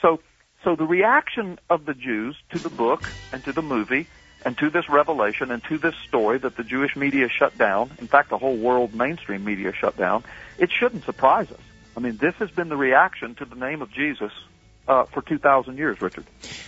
So 0.02 0.20
so 0.64 0.76
the 0.76 0.84
reaction 0.84 1.58
of 1.70 1.86
the 1.86 1.94
Jews 1.94 2.36
to 2.50 2.58
the 2.58 2.68
book 2.68 3.08
and 3.32 3.42
to 3.44 3.52
the 3.52 3.62
movie 3.62 4.06
and 4.44 4.56
to 4.58 4.70
this 4.70 4.88
revelation 4.88 5.50
and 5.50 5.62
to 5.64 5.78
this 5.78 5.94
story 6.08 6.38
that 6.38 6.56
the 6.56 6.64
Jewish 6.64 6.94
media 6.94 7.28
shut 7.28 7.56
down, 7.58 7.90
in 7.98 8.06
fact, 8.06 8.30
the 8.30 8.38
whole 8.38 8.56
world 8.56 8.94
mainstream 8.94 9.44
media 9.44 9.72
shut 9.72 9.96
down, 9.96 10.24
it 10.58 10.70
shouldn't 10.70 11.04
surprise 11.04 11.50
us. 11.50 11.60
I 11.96 12.00
mean, 12.00 12.16
this 12.16 12.34
has 12.36 12.50
been 12.50 12.68
the 12.68 12.76
reaction 12.76 13.34
to 13.36 13.44
the 13.44 13.56
name 13.56 13.82
of 13.82 13.90
Jesus 13.92 14.32
uh, 14.88 15.04
for 15.04 15.22
2,000 15.22 15.76
years, 15.76 16.00
Richard. 16.00 16.24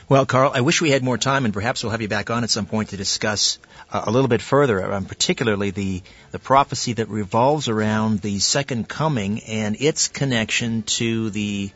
Well, 0.08 0.26
Carl, 0.26 0.52
I 0.54 0.60
wish 0.60 0.80
we 0.80 0.90
had 0.90 1.02
more 1.02 1.18
time, 1.18 1.44
and 1.44 1.54
perhaps 1.54 1.82
we'll 1.82 1.90
have 1.90 2.02
you 2.02 2.08
back 2.08 2.30
on 2.30 2.44
at 2.44 2.50
some 2.50 2.66
point 2.66 2.90
to 2.90 2.96
discuss 2.96 3.58
uh, 3.90 4.04
a 4.06 4.10
little 4.10 4.28
bit 4.28 4.42
further, 4.42 4.92
um, 4.92 5.06
particularly 5.06 5.70
the, 5.70 6.02
the 6.30 6.38
prophecy 6.38 6.92
that 6.94 7.08
revolves 7.08 7.68
around 7.68 8.20
the 8.20 8.38
second 8.38 8.88
coming 8.88 9.40
and 9.44 9.76
its 9.80 10.08
connection 10.08 10.82
to 10.82 11.30
the 11.30 11.70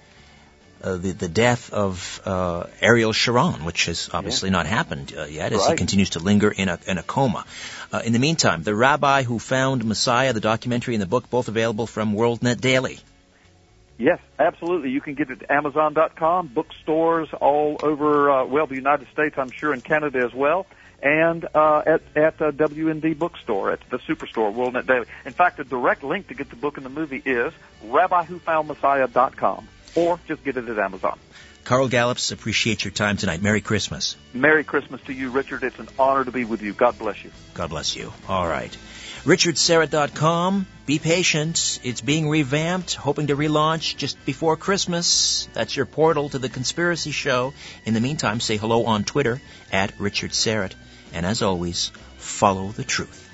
uh, 0.80 0.96
the, 0.96 1.10
the 1.10 1.28
death 1.28 1.72
of 1.72 2.20
uh, 2.24 2.64
Ariel 2.80 3.12
Sharon, 3.12 3.64
which 3.64 3.86
has 3.86 4.10
obviously 4.12 4.50
yeah. 4.50 4.52
not 4.52 4.66
happened 4.66 5.12
uh, 5.16 5.24
yet, 5.24 5.52
as 5.52 5.62
right. 5.62 5.70
he 5.70 5.76
continues 5.76 6.10
to 6.10 6.20
linger 6.20 6.52
in 6.52 6.68
a, 6.68 6.78
in 6.86 6.98
a 6.98 7.02
coma. 7.02 7.44
Uh, 7.92 8.02
in 8.04 8.12
the 8.12 8.20
meantime, 8.20 8.62
The 8.62 8.76
Rabbi 8.76 9.24
Who 9.24 9.40
Found 9.40 9.84
Messiah, 9.84 10.32
the 10.32 10.40
documentary 10.40 10.94
and 10.94 11.02
the 11.02 11.06
book, 11.06 11.28
both 11.30 11.48
available 11.48 11.88
from 11.88 12.14
WorldNet 12.14 12.60
Daily. 12.60 13.00
Yes, 13.98 14.20
absolutely. 14.38 14.90
You 14.90 15.00
can 15.00 15.14
get 15.14 15.28
it 15.30 15.42
at 15.42 15.50
Amazon.com, 15.50 16.48
bookstores 16.48 17.28
all 17.40 17.78
over, 17.82 18.30
uh, 18.30 18.44
well, 18.46 18.68
the 18.68 18.76
United 18.76 19.08
States, 19.12 19.36
I'm 19.36 19.50
sure, 19.50 19.74
in 19.74 19.80
Canada 19.80 20.24
as 20.24 20.32
well, 20.32 20.66
and 21.02 21.44
uh, 21.52 21.82
at 21.84 22.02
at 22.16 22.40
uh, 22.40 22.52
WND 22.52 23.18
Bookstore, 23.18 23.72
at 23.72 23.80
the 23.90 23.98
Superstore, 23.98 24.54
WorldNet 24.54 24.86
Daily. 24.86 25.06
In 25.26 25.32
fact, 25.32 25.58
a 25.58 25.64
direct 25.64 26.04
link 26.04 26.28
to 26.28 26.34
get 26.34 26.48
the 26.48 26.56
book 26.56 26.76
and 26.76 26.86
the 26.86 26.90
movie 26.90 27.22
is 27.24 27.52
RabbiWhoFoundMessiah.com 27.84 29.68
or 29.96 30.20
just 30.28 30.44
get 30.44 30.56
it 30.56 30.68
at 30.68 30.78
Amazon. 30.78 31.18
Carl 31.64 31.88
Gallups, 31.88 32.32
appreciate 32.32 32.84
your 32.84 32.92
time 32.92 33.16
tonight. 33.16 33.42
Merry 33.42 33.60
Christmas. 33.60 34.16
Merry 34.32 34.64
Christmas 34.64 35.02
to 35.02 35.12
you, 35.12 35.30
Richard. 35.30 35.62
It's 35.64 35.78
an 35.78 35.88
honor 35.98 36.24
to 36.24 36.32
be 36.32 36.44
with 36.44 36.62
you. 36.62 36.72
God 36.72 36.98
bless 36.98 37.22
you. 37.22 37.30
God 37.54 37.70
bless 37.70 37.94
you. 37.94 38.12
All 38.28 38.46
right. 38.46 38.74
RichardSyrett.com. 39.24 40.66
Be 40.86 40.98
patient. 40.98 41.80
It's 41.82 42.00
being 42.00 42.28
revamped, 42.28 42.94
hoping 42.94 43.26
to 43.26 43.36
relaunch 43.36 43.96
just 43.96 44.24
before 44.24 44.56
Christmas. 44.56 45.48
That's 45.52 45.76
your 45.76 45.86
portal 45.86 46.28
to 46.30 46.38
the 46.38 46.48
conspiracy 46.48 47.10
show. 47.10 47.52
In 47.84 47.94
the 47.94 48.00
meantime, 48.00 48.40
say 48.40 48.56
hello 48.56 48.86
on 48.86 49.04
Twitter 49.04 49.40
at 49.72 49.92
Richard 49.98 50.30
Syrett. 50.30 50.72
And 51.12 51.26
as 51.26 51.42
always, 51.42 51.90
follow 52.16 52.68
the 52.68 52.84
truth. 52.84 53.27